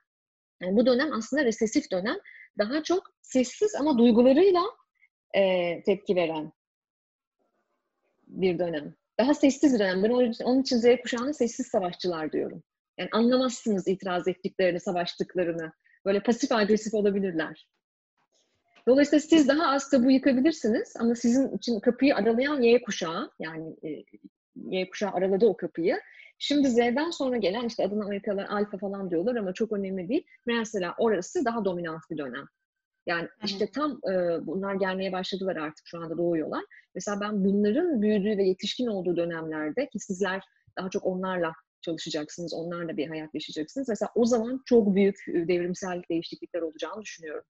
Yani 0.62 0.76
bu 0.76 0.86
dönem 0.86 1.14
aslında 1.14 1.46
resesif 1.46 1.92
dönem. 1.92 2.16
Daha 2.58 2.84
çok 2.84 3.04
sessiz 3.22 3.76
ama 3.76 3.98
duygularıyla 3.98 4.64
e, 5.36 5.84
tepki 5.84 6.16
veren 6.16 6.52
bir 8.28 8.60
dönem. 8.60 8.96
Daha 9.20 9.34
sessiz 9.34 9.80
dönem. 9.80 10.04
Ben 10.04 10.10
onun 10.44 10.62
için 10.62 10.78
Z 10.78 10.86
kuşağına 11.02 11.34
sessiz 11.34 11.68
savaşçılar 11.68 12.32
diyorum. 12.32 12.64
Yani 12.98 13.10
anlamazsınız 13.12 13.88
itiraz 13.88 14.28
ettiklerini, 14.28 14.80
savaştıklarını. 14.80 15.72
Böyle 16.06 16.24
pasif 16.24 16.52
agresif 16.52 16.94
olabilirler. 16.94 17.68
Dolayısıyla 18.88 19.20
siz 19.20 19.48
daha 19.48 19.68
az 19.68 19.90
tabu 19.90 20.12
yıkabilirsiniz 20.12 20.94
ama 21.00 21.16
sizin 21.16 21.58
için 21.58 21.80
kapıyı 21.80 22.16
aralayan 22.16 22.62
Y 22.62 22.82
kuşağı, 22.82 23.32
yani 23.40 23.76
e, 23.84 24.04
Y 24.56 24.90
kuşağı 24.90 25.12
araladı 25.12 25.46
o 25.46 25.58
kapıyı. 25.58 26.00
Şimdi 26.40 26.70
Z'den 26.70 27.10
sonra 27.10 27.38
gelen 27.38 27.66
işte 27.66 27.86
adına 27.86 28.06
Amerikalılar 28.06 28.46
alfa 28.46 28.78
falan 28.78 29.10
diyorlar 29.10 29.36
ama 29.36 29.54
çok 29.54 29.72
önemli 29.72 30.10
değil. 30.10 30.28
Mesela 30.46 30.96
orası 30.98 31.46
daha 31.46 31.66
dominant 31.66 32.02
bir 32.12 32.18
dönem. 32.18 32.46
Yani 33.06 33.28
işte 33.46 33.68
tam 33.72 33.92
e, 33.92 34.12
bunlar 34.48 34.76
gelmeye 34.76 35.12
başladılar 35.12 35.56
artık 35.56 35.88
şu 35.88 35.98
anda 35.98 36.18
doğuyorlar. 36.18 36.64
Mesela 36.96 37.22
ben 37.22 37.46
bunların 37.46 38.02
büyüdüğü 38.02 38.38
ve 38.38 38.44
yetişkin 38.44 38.88
olduğu 38.88 39.18
dönemlerde 39.18 39.90
ki 39.90 40.00
sizler 40.00 40.44
daha 40.78 40.90
çok 40.90 41.06
onlarla 41.06 41.54
çalışacaksınız, 41.82 42.54
onlarla 42.54 42.98
bir 42.98 43.08
hayat 43.08 43.34
yaşayacaksınız. 43.34 43.90
Mesela 43.90 44.10
o 44.16 44.26
zaman 44.26 44.62
çok 44.66 44.96
büyük 44.96 45.16
devrimsel 45.28 46.02
değişiklikler 46.10 46.62
olacağını 46.62 47.02
düşünüyorum. 47.02 47.44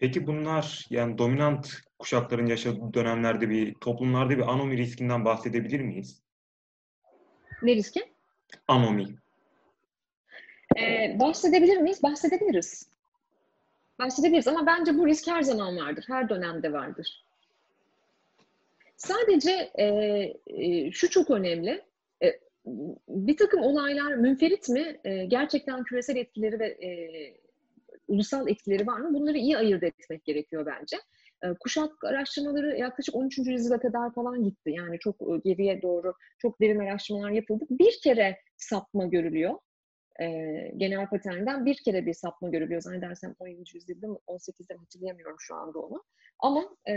Peki 0.00 0.26
bunlar 0.26 0.86
yani 0.90 1.18
dominant 1.18 1.68
kuşakların 1.98 2.46
yaşadığı 2.46 2.94
dönemlerde 2.94 3.50
bir 3.50 3.74
toplumlarda 3.74 4.30
bir 4.30 4.52
anomi 4.52 4.76
riskinden 4.76 5.24
bahsedebilir 5.24 5.80
miyiz? 5.80 6.22
Ne 7.62 7.74
riski? 7.74 8.00
Anomi. 8.68 9.06
Ee, 10.78 11.16
bahsedebilir 11.20 11.76
miyiz? 11.76 12.02
Bahsedebiliriz. 12.02 12.88
Bahsedebiliriz 13.98 14.48
ama 14.48 14.66
bence 14.66 14.98
bu 14.98 15.06
risk 15.06 15.26
her 15.28 15.42
zaman 15.42 15.76
vardır. 15.76 16.04
Her 16.08 16.28
dönemde 16.28 16.72
vardır. 16.72 17.24
Sadece 18.96 19.70
e, 19.74 19.84
e, 20.46 20.92
şu 20.92 21.10
çok 21.10 21.30
önemli. 21.30 21.82
E, 22.22 22.40
bir 23.08 23.36
takım 23.36 23.62
olaylar 23.62 24.14
münferit 24.14 24.68
mi? 24.68 25.00
E, 25.04 25.24
gerçekten 25.24 25.84
küresel 25.84 26.16
etkileri 26.16 26.58
ve 26.58 26.66
e, 26.66 26.90
ulusal 28.10 28.48
etkileri 28.48 28.86
var 28.86 29.00
mı? 29.00 29.14
Bunları 29.14 29.38
iyi 29.38 29.56
ayırt 29.56 29.82
etmek 29.82 30.24
gerekiyor 30.24 30.66
bence. 30.66 30.96
E, 31.44 31.54
kuşak 31.60 32.04
araştırmaları 32.04 32.76
yaklaşık 32.76 33.14
13. 33.14 33.38
yüzyıla 33.38 33.80
kadar 33.80 34.14
falan 34.14 34.44
gitti. 34.44 34.70
Yani 34.70 34.98
çok 34.98 35.16
e, 35.22 35.40
geriye 35.44 35.82
doğru 35.82 36.14
çok 36.38 36.60
derin 36.60 36.78
araştırmalar 36.78 37.30
yapıldı. 37.30 37.64
Bir 37.70 38.00
kere 38.02 38.38
sapma 38.56 39.06
görülüyor. 39.06 39.54
E, 40.20 40.26
genel 40.76 41.08
paternden 41.08 41.66
bir 41.66 41.76
kere 41.84 42.06
bir 42.06 42.14
sapma 42.14 42.48
görülüyor. 42.48 42.80
Zannedersem 42.80 43.34
17. 43.38 43.62
yüzyılda 43.74 44.06
mı 44.06 44.18
18'de 44.26 44.74
mi 44.74 44.80
hatırlayamıyorum 44.80 45.36
şu 45.38 45.54
anda 45.54 45.78
onu. 45.78 46.04
Ama 46.38 46.76
e, 46.88 46.94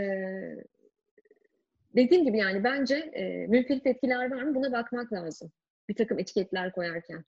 dediğim 1.96 2.24
gibi 2.24 2.38
yani 2.38 2.64
bence 2.64 2.96
e, 2.96 3.46
münferit 3.46 3.86
etkiler 3.86 4.30
var 4.30 4.42
mı 4.42 4.54
buna 4.54 4.72
bakmak 4.72 5.12
lazım. 5.12 5.52
Bir 5.88 5.94
takım 5.94 6.18
etiketler 6.18 6.72
koyarken. 6.72 7.24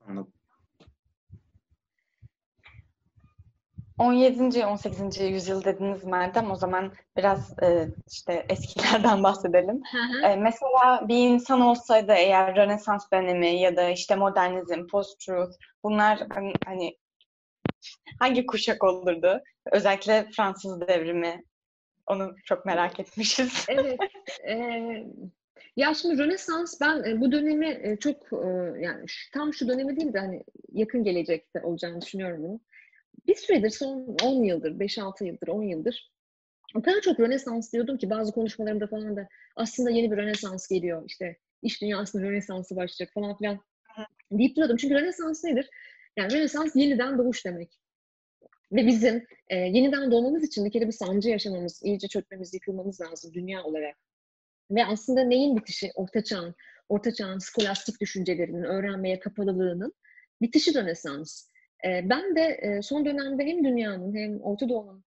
Anladım. 0.00 0.32
17. 3.98 4.66
18. 4.66 5.20
yüzyıl 5.20 5.64
dediniz 5.64 6.04
Meltem. 6.04 6.50
O 6.50 6.56
zaman 6.56 6.92
biraz 7.16 7.62
e, 7.62 7.88
işte 8.10 8.46
eskilerden 8.48 9.22
bahsedelim. 9.22 9.82
E, 10.24 10.36
mesela 10.36 11.08
bir 11.08 11.28
insan 11.28 11.60
olsaydı 11.60 12.12
eğer 12.12 12.56
Rönesans 12.56 13.12
dönemi 13.12 13.60
ya 13.60 13.76
da 13.76 13.90
işte 13.90 14.16
modernizm, 14.16 14.86
post-truth 14.86 15.56
bunlar 15.84 16.26
hani, 16.34 16.52
hani 16.64 16.96
hangi 18.18 18.46
kuşak 18.46 18.84
olurdu? 18.84 19.42
Özellikle 19.72 20.28
Fransız 20.36 20.80
devrimi. 20.80 21.44
Onu 22.06 22.36
çok 22.44 22.66
merak 22.66 23.00
etmişiz. 23.00 23.66
evet. 23.68 24.00
E, 24.48 24.56
ya 25.76 25.94
şimdi 25.94 26.18
Rönesans 26.18 26.80
ben 26.80 27.04
e, 27.04 27.20
bu 27.20 27.32
dönemi 27.32 27.78
e, 27.82 27.96
çok 27.96 28.16
e, 28.32 28.46
yani 28.80 29.04
tam 29.32 29.54
şu 29.54 29.68
dönemi 29.68 29.96
değil 29.96 30.12
de 30.12 30.18
hani 30.18 30.44
yakın 30.72 31.04
gelecekte 31.04 31.60
olacağını 31.62 32.00
düşünüyorum 32.00 32.42
bunu 32.42 32.60
bir 33.26 33.34
süredir 33.34 33.70
son 33.70 34.16
10 34.22 34.44
yıldır, 34.44 34.78
5-6 34.78 35.24
yıldır, 35.24 35.48
10 35.48 35.62
yıldır 35.62 36.14
o 36.74 36.82
kadar 36.82 37.00
çok 37.00 37.20
Rönesans 37.20 37.72
diyordum 37.72 37.98
ki 37.98 38.10
bazı 38.10 38.32
konuşmalarımda 38.32 38.86
falan 38.86 39.16
da 39.16 39.28
aslında 39.56 39.90
yeni 39.90 40.12
bir 40.12 40.16
Rönesans 40.16 40.68
geliyor. 40.68 41.02
İşte 41.06 41.36
iş 41.62 41.82
dünyasında 41.82 42.22
Rönesansı 42.22 42.76
başlayacak 42.76 43.14
falan 43.14 43.36
filan 43.36 43.60
deyip 44.32 44.56
duruyordum. 44.56 44.76
Çünkü 44.76 44.94
Rönesans 44.94 45.44
nedir? 45.44 45.70
Yani 46.16 46.32
Rönesans 46.32 46.76
yeniden 46.76 47.18
doğuş 47.18 47.44
demek. 47.44 47.72
Ve 48.72 48.86
bizim 48.86 49.26
e, 49.48 49.56
yeniden 49.56 50.10
doğmamız 50.10 50.44
için 50.44 50.64
bir 50.64 50.70
kere 50.70 50.86
bir 50.86 50.92
sancı 50.92 51.28
yaşamamız, 51.28 51.80
iyice 51.84 52.08
çökmemiz, 52.08 52.54
yıkılmamız 52.54 53.00
lazım 53.00 53.34
dünya 53.34 53.64
olarak. 53.64 53.96
Ve 54.70 54.84
aslında 54.84 55.24
neyin 55.24 55.56
bitişi? 55.56 55.90
Orta 55.94 56.24
çağın, 56.24 56.54
orta 56.88 57.14
çağın 57.14 57.38
skolastik 57.38 58.00
düşüncelerinin, 58.00 58.62
öğrenmeye 58.62 59.18
kapalılığının 59.18 59.92
bitişi 60.42 60.74
Rönesans. 60.74 61.48
Ben 61.84 62.36
de 62.36 62.80
son 62.82 63.04
dönemde 63.04 63.44
hem 63.44 63.64
dünyanın 63.64 64.16
hem 64.16 64.40
Orta 64.40 64.68
Doğu'nun 64.68 65.04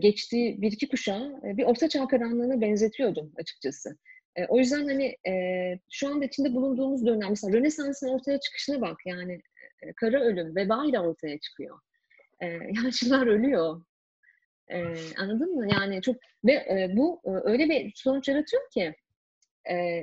geçtiği 0.00 0.62
bir 0.62 0.72
iki 0.72 0.88
kuşağı 0.88 1.40
bir 1.42 1.64
orta 1.64 1.88
çağ 1.88 2.06
karanlığına 2.08 2.60
benzetiyordum 2.60 3.32
açıkçası. 3.36 3.96
O 4.48 4.58
yüzden 4.58 4.88
hani 4.88 5.16
şu 5.90 6.08
anda 6.08 6.24
içinde 6.24 6.54
bulunduğumuz 6.54 7.06
dönem, 7.06 7.28
mesela 7.30 7.58
Rönesans'ın 7.58 8.08
ortaya 8.08 8.40
çıkışına 8.40 8.80
bak 8.80 8.96
yani 9.06 9.40
kara 9.96 10.20
ölüm, 10.20 10.56
veba 10.56 10.84
ile 10.86 11.00
ortaya 11.00 11.38
çıkıyor. 11.38 11.78
Yaşlılar 12.84 13.26
ölüyor. 13.26 13.82
Anladın 15.18 15.54
mı? 15.54 15.72
Yani 15.72 16.02
çok 16.02 16.16
ve 16.44 16.86
bu 16.96 17.20
öyle 17.24 17.68
bir 17.68 17.92
sonuç 17.94 18.28
yaratıyor 18.28 18.62
ki 18.70 18.94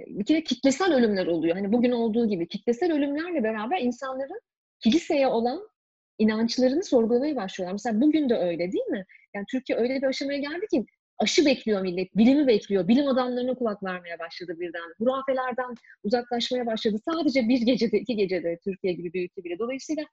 bir 0.08 0.26
kere 0.26 0.44
kitlesel 0.44 0.94
ölümler 0.94 1.28
oluyor. 1.28 1.56
Hani 1.56 1.74
bugün 1.74 1.92
olduğu 1.92 2.28
gibi 2.28 2.48
kitlesel 2.48 2.94
ölümlerle 2.94 3.44
beraber 3.44 3.82
insanların 3.82 4.42
kiliseye 4.80 5.28
olan 5.28 5.73
inançlarını 6.20 6.84
sorgulamaya 6.84 7.36
başlıyorlar. 7.36 7.74
Mesela 7.74 8.02
bugün 8.02 8.30
de 8.30 8.36
öyle 8.36 8.72
değil 8.72 8.86
mi? 8.86 9.06
Yani 9.36 9.46
Türkiye 9.52 9.80
öyle 9.80 9.96
bir 9.96 10.08
aşamaya 10.08 10.40
geldi 10.40 10.68
ki 10.72 10.86
aşı 11.18 11.46
bekliyor 11.46 11.82
millet, 11.82 12.18
bilimi 12.18 12.48
bekliyor. 12.48 12.88
Bilim 12.88 13.08
adamlarına 13.08 13.54
kulak 13.54 13.84
vermeye 13.84 14.20
başladı 14.20 14.60
birden. 14.60 14.94
Hurafelerden 15.00 15.76
uzaklaşmaya 16.04 16.66
başladı. 16.66 16.98
Sadece 17.10 17.50
bir 17.50 17.62
gecede, 17.62 18.00
iki 18.00 18.16
gecede 18.16 18.60
Türkiye 18.64 18.94
gibi 18.94 19.14
bir 19.14 19.44
bile. 19.44 19.60
Dolayısıyla 19.60 20.04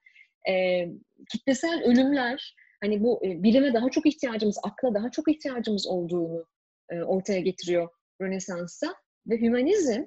e, 0.48 0.84
kitlesel 1.32 1.82
ölümler, 1.84 2.54
hani 2.80 3.02
bu 3.02 3.26
e, 3.26 3.42
bilime 3.42 3.74
daha 3.74 3.90
çok 3.90 4.06
ihtiyacımız, 4.06 4.58
akla 4.62 4.94
daha 4.94 5.10
çok 5.10 5.28
ihtiyacımız 5.28 5.86
olduğunu 5.86 6.46
e, 6.90 7.02
ortaya 7.02 7.40
getiriyor 7.40 7.88
Rönesans'ta. 8.20 8.94
Ve 9.26 9.40
hümanizm 9.40 10.04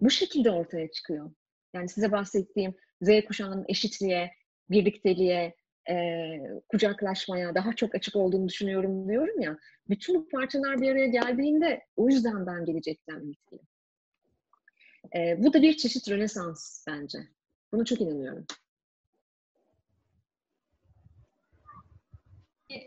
bu 0.00 0.10
şekilde 0.10 0.50
ortaya 0.50 0.90
çıkıyor. 0.90 1.30
Yani 1.74 1.88
size 1.88 2.12
bahsettiğim 2.12 2.74
Z 3.00 3.08
kuşağının 3.28 3.64
eşitliğe, 3.68 4.30
birlikteliğe, 4.72 5.54
e, 5.90 6.38
kucaklaşmaya 6.68 7.54
daha 7.54 7.76
çok 7.76 7.94
açık 7.94 8.16
olduğunu 8.16 8.48
düşünüyorum 8.48 9.08
diyorum 9.08 9.40
ya. 9.40 9.58
Bütün 9.88 10.14
bu 10.14 10.28
parçalar 10.28 10.80
bir 10.80 10.90
araya 10.90 11.06
geldiğinde 11.06 11.86
o 11.96 12.08
yüzden 12.08 12.46
ben 12.46 12.64
gelecekten 12.64 13.20
ümitliyim. 13.20 13.66
E, 15.14 15.42
bu 15.42 15.52
da 15.52 15.62
bir 15.62 15.76
çeşit 15.76 16.10
rönesans 16.10 16.84
bence. 16.88 17.18
Buna 17.72 17.84
çok 17.84 18.00
inanıyorum. 18.00 18.46
E, 22.70 22.78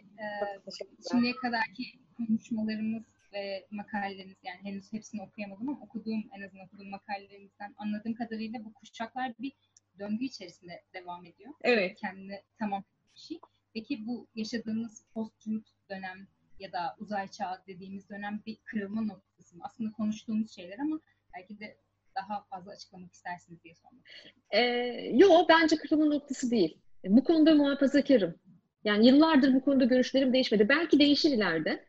şimdiye 1.12 1.36
kadarki 1.36 1.84
konuşmalarımız 2.18 3.04
ve 3.34 3.68
makaleleriniz 3.72 4.38
yani 4.44 4.60
henüz 4.64 4.94
hepsini 4.94 5.22
okuyamadım 5.22 5.70
ama 5.70 5.80
okuduğum 5.82 6.24
en 6.38 6.42
azından 6.42 6.66
okuduğum 6.66 6.90
makalelerinizden 6.90 7.76
anladığım 7.78 8.14
kadarıyla 8.14 8.66
bu 8.66 8.74
kuşaklar 8.74 9.34
bir 9.40 9.54
döngü 10.00 10.26
içerisinde 10.26 10.84
devam 10.94 11.26
ediyor. 11.26 11.54
Evet. 11.62 11.98
Kendine 11.98 12.44
tamam 12.60 12.84
bir 13.16 13.20
şey. 13.20 13.40
Peki 13.74 14.08
bu 14.08 14.28
yaşadığımız 14.36 15.04
post-truth 15.14 15.70
dönem 15.90 16.28
ya 16.60 16.72
da 16.72 16.96
uzay 17.00 17.28
çağı 17.28 17.62
dediğimiz 17.68 18.10
dönem 18.10 18.42
bir 18.46 18.58
kırılma 18.66 19.02
noktası 19.02 19.58
mı? 19.58 19.64
Aslında 19.66 19.92
konuştuğumuz 19.92 20.56
şeyler 20.56 20.80
ama 20.80 21.00
belki 21.38 21.60
de 21.60 21.78
daha 22.16 22.44
fazla 22.44 22.72
açıklamak 22.72 23.14
istersiniz 23.14 23.64
diye 23.64 23.76
sormak 23.76 24.08
istedim. 24.08 24.36
Ee, 24.52 24.60
yok 25.14 25.50
bence 25.50 25.76
kırılma 25.76 26.06
noktası 26.06 26.52
değil. 26.52 26.78
Bu 27.06 27.24
konuda 27.24 27.56
muhafazakarım. 27.56 28.36
Yani 28.84 29.08
yıllardır 29.08 29.54
bu 29.54 29.62
konuda 29.62 29.86
görüşlerim 29.86 30.34
değişmedi. 30.34 30.70
Belki 30.70 31.00
değişir 31.00 31.32
ileride 31.32 31.86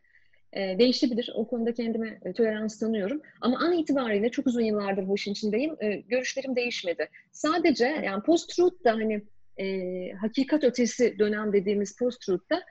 e, 0.53 0.79
değişebilir. 0.79 1.31
O 1.35 1.47
konuda 1.47 1.73
kendime 1.73 2.19
e, 2.25 2.33
tolerans 2.33 2.79
tanıyorum. 2.79 3.21
Ama 3.41 3.57
an 3.59 3.73
itibariyle 3.73 4.29
çok 4.29 4.47
uzun 4.47 4.61
yıllardır 4.61 5.07
bu 5.07 5.15
işin 5.15 5.31
içindeyim. 5.31 5.75
E, 5.79 5.95
görüşlerim 5.95 6.55
değişmedi. 6.55 7.09
Sadece 7.31 7.85
yani 7.85 8.23
post-truth 8.23 8.83
da 8.83 8.91
hani 8.91 9.21
e, 9.57 10.11
hakikat 10.11 10.63
ötesi 10.63 11.19
dönem 11.19 11.53
dediğimiz 11.53 11.95
post-truth'ta 11.95 12.63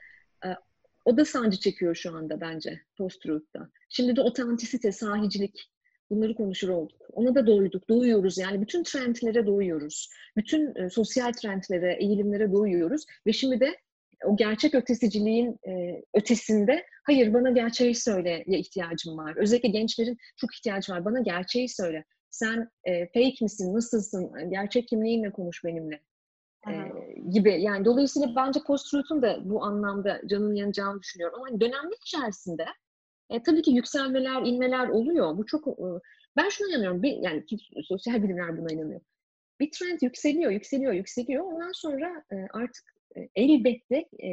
e, 0.45 0.49
o 1.05 1.17
da 1.17 1.25
sancı 1.25 1.61
çekiyor 1.61 1.95
şu 1.95 2.17
anda 2.17 2.41
bence 2.41 2.81
post-truth'ta. 2.99 3.71
Şimdi 3.89 4.17
de 4.17 4.21
otantisite, 4.21 4.93
sahicilik 4.93 5.71
bunları 6.11 6.35
konuşur 6.35 6.69
olduk. 6.69 7.01
Ona 7.13 7.35
da 7.35 7.47
doyduk, 7.47 7.89
doyuyoruz. 7.89 8.39
Yani 8.39 8.61
bütün 8.61 8.83
trendlere 8.83 9.47
doyuyoruz. 9.47 10.11
Bütün 10.37 10.75
e, 10.75 10.91
sosyal 10.91 11.33
trendlere, 11.33 11.97
eğilimlere 12.01 12.53
doyuyoruz. 12.53 13.07
Ve 13.27 13.33
şimdi 13.33 13.61
de 13.61 13.77
o 14.25 14.37
gerçek 14.37 14.75
ötesiciliğin 14.75 15.59
e, 15.69 16.03
ötesinde 16.15 16.85
Hayır 17.07 17.35
bana 17.35 17.51
gerçeği 17.51 17.95
söyleye 17.95 18.45
ihtiyacım 18.47 19.19
var. 19.19 19.37
Özellikle 19.37 19.69
gençlerin 19.69 20.17
çok 20.37 20.55
ihtiyacı 20.55 20.93
var. 20.93 21.05
Bana 21.05 21.21
gerçeği 21.21 21.69
söyle. 21.69 22.05
Sen 22.31 22.71
e, 22.85 23.07
fake 23.07 23.37
misin, 23.41 23.75
nasılsın, 23.75 24.51
gerçek 24.51 24.89
kimliğinle 24.89 25.31
konuş 25.31 25.65
benimle 25.65 26.01
e, 26.69 26.73
gibi. 27.31 27.63
Yani 27.63 27.85
dolayısıyla 27.85 28.33
bence 28.37 28.61
post-truth'un 28.67 29.23
da 29.23 29.51
bu 29.51 29.65
anlamda 29.65 30.21
canın 30.27 30.55
yanacağını 30.55 31.03
düşünüyorum. 31.03 31.37
Ama 31.39 31.47
hani 31.51 31.61
dönemler 31.61 31.97
içerisinde 32.07 32.67
e, 33.31 33.43
tabii 33.43 33.63
ki 33.63 33.71
yükselmeler, 33.71 34.43
inmeler 34.43 34.89
oluyor. 34.89 35.39
Bu 35.39 35.47
çok 35.47 35.69
e, 35.69 35.87
ben 36.37 36.49
şuna 36.49 36.69
inanıyorum. 36.69 37.03
Bir, 37.03 37.17
yani 37.17 37.45
sosyal 37.85 38.23
bilimler 38.23 38.59
buna 38.59 38.73
inanıyor. 38.73 39.01
Bir 39.61 39.71
trend 39.71 39.99
yükseliyor, 40.03 40.51
yükseliyor, 40.51 40.93
yükseliyor. 40.93 41.45
Ondan 41.45 41.73
sonra 41.73 42.25
e, 42.33 42.37
artık 42.53 42.85
e, 43.17 43.29
elbette 43.35 43.97
e, 43.97 44.31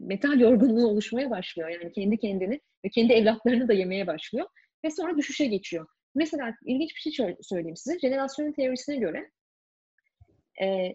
metal 0.00 0.40
yorgunluğu 0.40 0.86
oluşmaya 0.86 1.30
başlıyor. 1.30 1.68
Yani 1.68 1.92
kendi 1.92 2.18
kendini 2.18 2.60
ve 2.84 2.88
kendi 2.88 3.12
evlatlarını 3.12 3.68
da 3.68 3.72
yemeye 3.72 4.06
başlıyor. 4.06 4.46
Ve 4.84 4.90
sonra 4.90 5.16
düşüşe 5.16 5.46
geçiyor. 5.46 5.86
Mesela 6.14 6.54
ilginç 6.66 6.90
bir 6.96 7.12
şey 7.12 7.36
söyleyeyim 7.40 7.76
size. 7.76 7.98
Jenerasyon 7.98 8.52
teorisine 8.52 8.96
göre 8.96 9.30
e, 10.62 10.92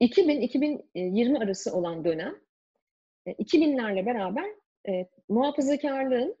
2000-2020 0.00 1.44
arası 1.44 1.76
olan 1.76 2.04
dönem 2.04 2.34
e, 3.26 3.32
2000'lerle 3.32 4.06
beraber 4.06 4.46
e, 4.88 5.06
muhafazakarlığın 5.28 6.36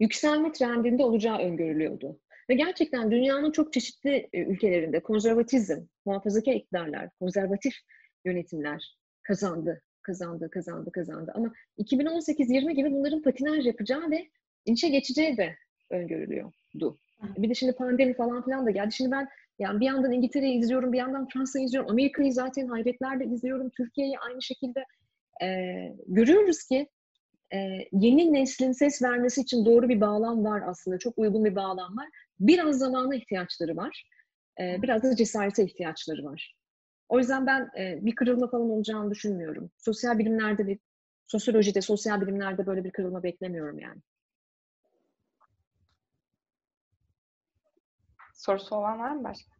yükselme 0.00 0.52
trendinde 0.52 1.04
olacağı 1.04 1.38
öngörülüyordu. 1.38 2.20
Ve 2.50 2.54
gerçekten 2.54 3.10
dünyanın 3.10 3.52
çok 3.52 3.72
çeşitli 3.72 4.28
e, 4.32 4.40
ülkelerinde 4.40 5.00
konservatizm, 5.00 5.86
muhafazakar 6.04 6.52
iktidarlar, 6.52 7.10
konservatif 7.20 7.74
yönetimler 8.24 8.96
kazandı, 9.22 9.82
kazandı, 10.06 10.50
kazandı, 10.50 10.92
kazandı. 10.92 11.32
Ama 11.34 11.52
2018-20 11.78 12.72
gibi 12.72 12.92
bunların 12.92 13.22
patinaj 13.22 13.66
yapacağı 13.66 14.10
ve 14.10 14.28
inişe 14.64 14.88
geçeceği 14.88 15.36
de 15.36 15.56
öngörülüyordu. 15.90 16.98
Bir 17.22 17.50
de 17.50 17.54
şimdi 17.54 17.72
pandemi 17.72 18.14
falan 18.14 18.44
filan 18.44 18.66
da 18.66 18.70
geldi. 18.70 18.92
Şimdi 18.92 19.10
ben 19.10 19.28
yani 19.58 19.80
bir 19.80 19.86
yandan 19.86 20.12
İngiltere'yi 20.12 20.58
izliyorum, 20.58 20.92
bir 20.92 20.98
yandan 20.98 21.28
Fransa'yı 21.28 21.64
izliyorum, 21.64 21.90
Amerika'yı 21.90 22.32
zaten 22.32 22.66
hayretlerle 22.66 23.24
izliyorum, 23.24 23.70
Türkiye'yi 23.76 24.18
aynı 24.18 24.42
şekilde 24.42 24.84
e, 25.42 25.48
görüyoruz 26.06 26.64
ki 26.64 26.88
e, 27.54 27.58
yeni 27.92 28.32
neslin 28.32 28.72
ses 28.72 29.02
vermesi 29.02 29.40
için 29.40 29.66
doğru 29.66 29.88
bir 29.88 30.00
bağlam 30.00 30.44
var 30.44 30.62
aslında. 30.66 30.98
Çok 30.98 31.18
uygun 31.18 31.44
bir 31.44 31.56
bağlam 31.56 31.96
var. 31.96 32.08
Biraz 32.40 32.78
zamana 32.78 33.14
ihtiyaçları 33.14 33.76
var. 33.76 34.04
E, 34.60 34.82
biraz 34.82 35.02
da 35.02 35.16
cesarete 35.16 35.64
ihtiyaçları 35.64 36.24
var. 36.24 36.54
O 37.08 37.18
yüzden 37.18 37.46
ben 37.46 37.70
e, 37.78 37.98
bir 38.04 38.14
kırılma 38.14 38.48
falan 38.48 38.70
olacağını 38.70 39.10
düşünmüyorum. 39.10 39.70
Sosyal 39.78 40.18
bilimlerde 40.18 40.66
bir, 40.66 40.78
sosyolojide, 41.26 41.80
sosyal 41.80 42.20
bilimlerde 42.20 42.66
böyle 42.66 42.84
bir 42.84 42.90
kırılma 42.90 43.22
beklemiyorum 43.22 43.78
yani. 43.78 44.02
Sorusu 48.34 48.76
olan 48.76 48.98
var 48.98 49.10
mı 49.10 49.24
başka? 49.24 49.56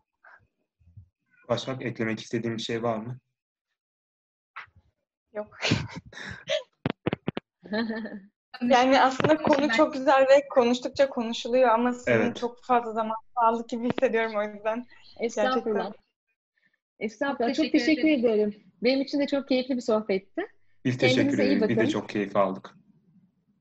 Başak 1.48 1.82
eklemek 1.82 2.20
istediğim 2.20 2.56
bir 2.56 2.62
şey 2.62 2.82
var 2.82 2.96
mı? 2.96 3.18
Yok. 5.32 5.58
Yani 8.62 9.00
aslında 9.00 9.36
konu 9.36 9.70
çok 9.70 9.92
güzel 9.92 10.22
ve 10.22 10.48
konuştukça 10.50 11.08
konuşuluyor 11.08 11.68
ama 11.68 11.92
sizin 11.92 12.12
Evet. 12.12 12.36
çok 12.36 12.64
fazla 12.64 12.92
zaman 12.92 13.16
aldık 13.34 13.68
gibi 13.68 13.88
hissediyorum 13.88 14.36
o 14.36 14.42
yüzden. 14.42 14.86
Estağfurullah. 15.20 15.92
Estağfurullah. 17.00 17.54
Çok 17.54 17.72
teşekkür 17.72 17.78
teşekkür, 17.78 18.08
ederim. 18.08 18.54
Benim 18.82 19.00
için 19.00 19.20
de 19.20 19.26
çok 19.26 19.48
keyifli 19.48 19.76
bir 19.76 19.80
sohbetti. 19.80 20.42
Biz 20.84 20.98
teşekkür 20.98 21.38
iyi 21.38 21.56
ederiz. 21.56 21.68
Biz 21.68 21.76
de 21.76 21.86
çok 21.86 22.08
keyif 22.08 22.36
aldık. 22.36 22.74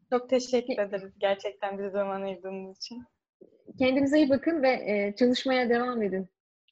Çok 0.10 0.30
teşekkür 0.30 0.74
ederiz 0.78 1.14
gerçekten 1.18 1.78
bize 1.78 1.90
zaman 1.90 2.22
ayırdığınız 2.22 2.78
için. 2.78 3.04
Kendinize 3.80 4.18
iyi 4.18 4.30
bakın 4.30 4.64
ve 4.64 4.70
e, 4.70 5.16
çalışmaya 5.16 5.70
devam 5.70 6.02
edin. 6.02 6.28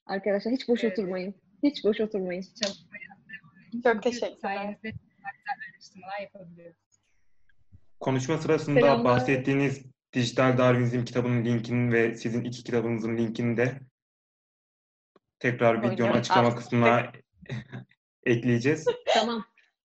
Arkadaşlar 0.06 0.54
hiç 0.54 0.68
boş 0.68 0.84
Evet. 0.84 0.98
oturmayın. 0.98 1.34
Hiç 1.62 1.84
boş 1.84 2.00
oturmayın. 2.00 2.42
çalışmaya 2.42 3.00
devam 3.00 3.68
edin. 3.68 3.82
Çok 3.82 4.02
teşekkürler. 4.02 4.38
Sayenizde 4.42 4.92
araştırmalar 5.74 6.20
yapabiliyoruz. 6.22 6.76
Konuşma 8.00 8.38
sırasında 8.38 8.80
Selamlar. 8.80 9.04
bahsettiğiniz 9.04 9.82
Dijital 10.12 10.58
Darwinizm 10.58 11.04
kitabının 11.04 11.44
linkini 11.44 11.92
ve 11.92 12.14
sizin 12.14 12.44
iki 12.44 12.64
kitabınızın 12.64 13.16
linkini 13.16 13.56
de 13.56 13.72
tekrar 15.38 15.82
videonun 15.82 16.12
açıklama 16.12 16.48
Alt- 16.48 16.56
kısmına 16.56 17.12
ekleyeceğiz. 18.26 18.86
Tamam. 19.06 19.44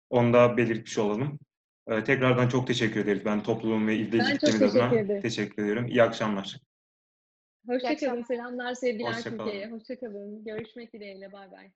Onu 0.10 0.34
da 0.34 0.58
belirtmiş 0.58 0.98
olalım. 0.98 1.39
Ee, 1.88 2.04
tekrardan 2.04 2.48
çok 2.48 2.68
teşekkür 2.68 3.00
ederiz. 3.00 3.26
Ben 3.26 3.43
topluluğum 3.43 3.88
ve 3.88 3.93
çok 4.38 4.50
adına 4.50 4.89
teşekkür 4.89 4.98
ederim. 4.98 5.22
teşekkür 5.22 5.64
ediyorum. 5.64 5.88
İyi 5.88 6.04
akşamlar. 6.04 6.60
Hoşçakalın. 7.68 8.24
Selamlar, 8.24 8.74
sevgiler 8.74 9.14
Hoşça 9.14 9.24
kalın. 9.24 9.38
Türkiye'ye. 9.38 9.72
Hoşçakalın. 9.72 10.43
Görüşmek 10.43 10.93
dileğiyle. 10.93 11.32
Bay 11.32 11.52
bay. 11.52 11.72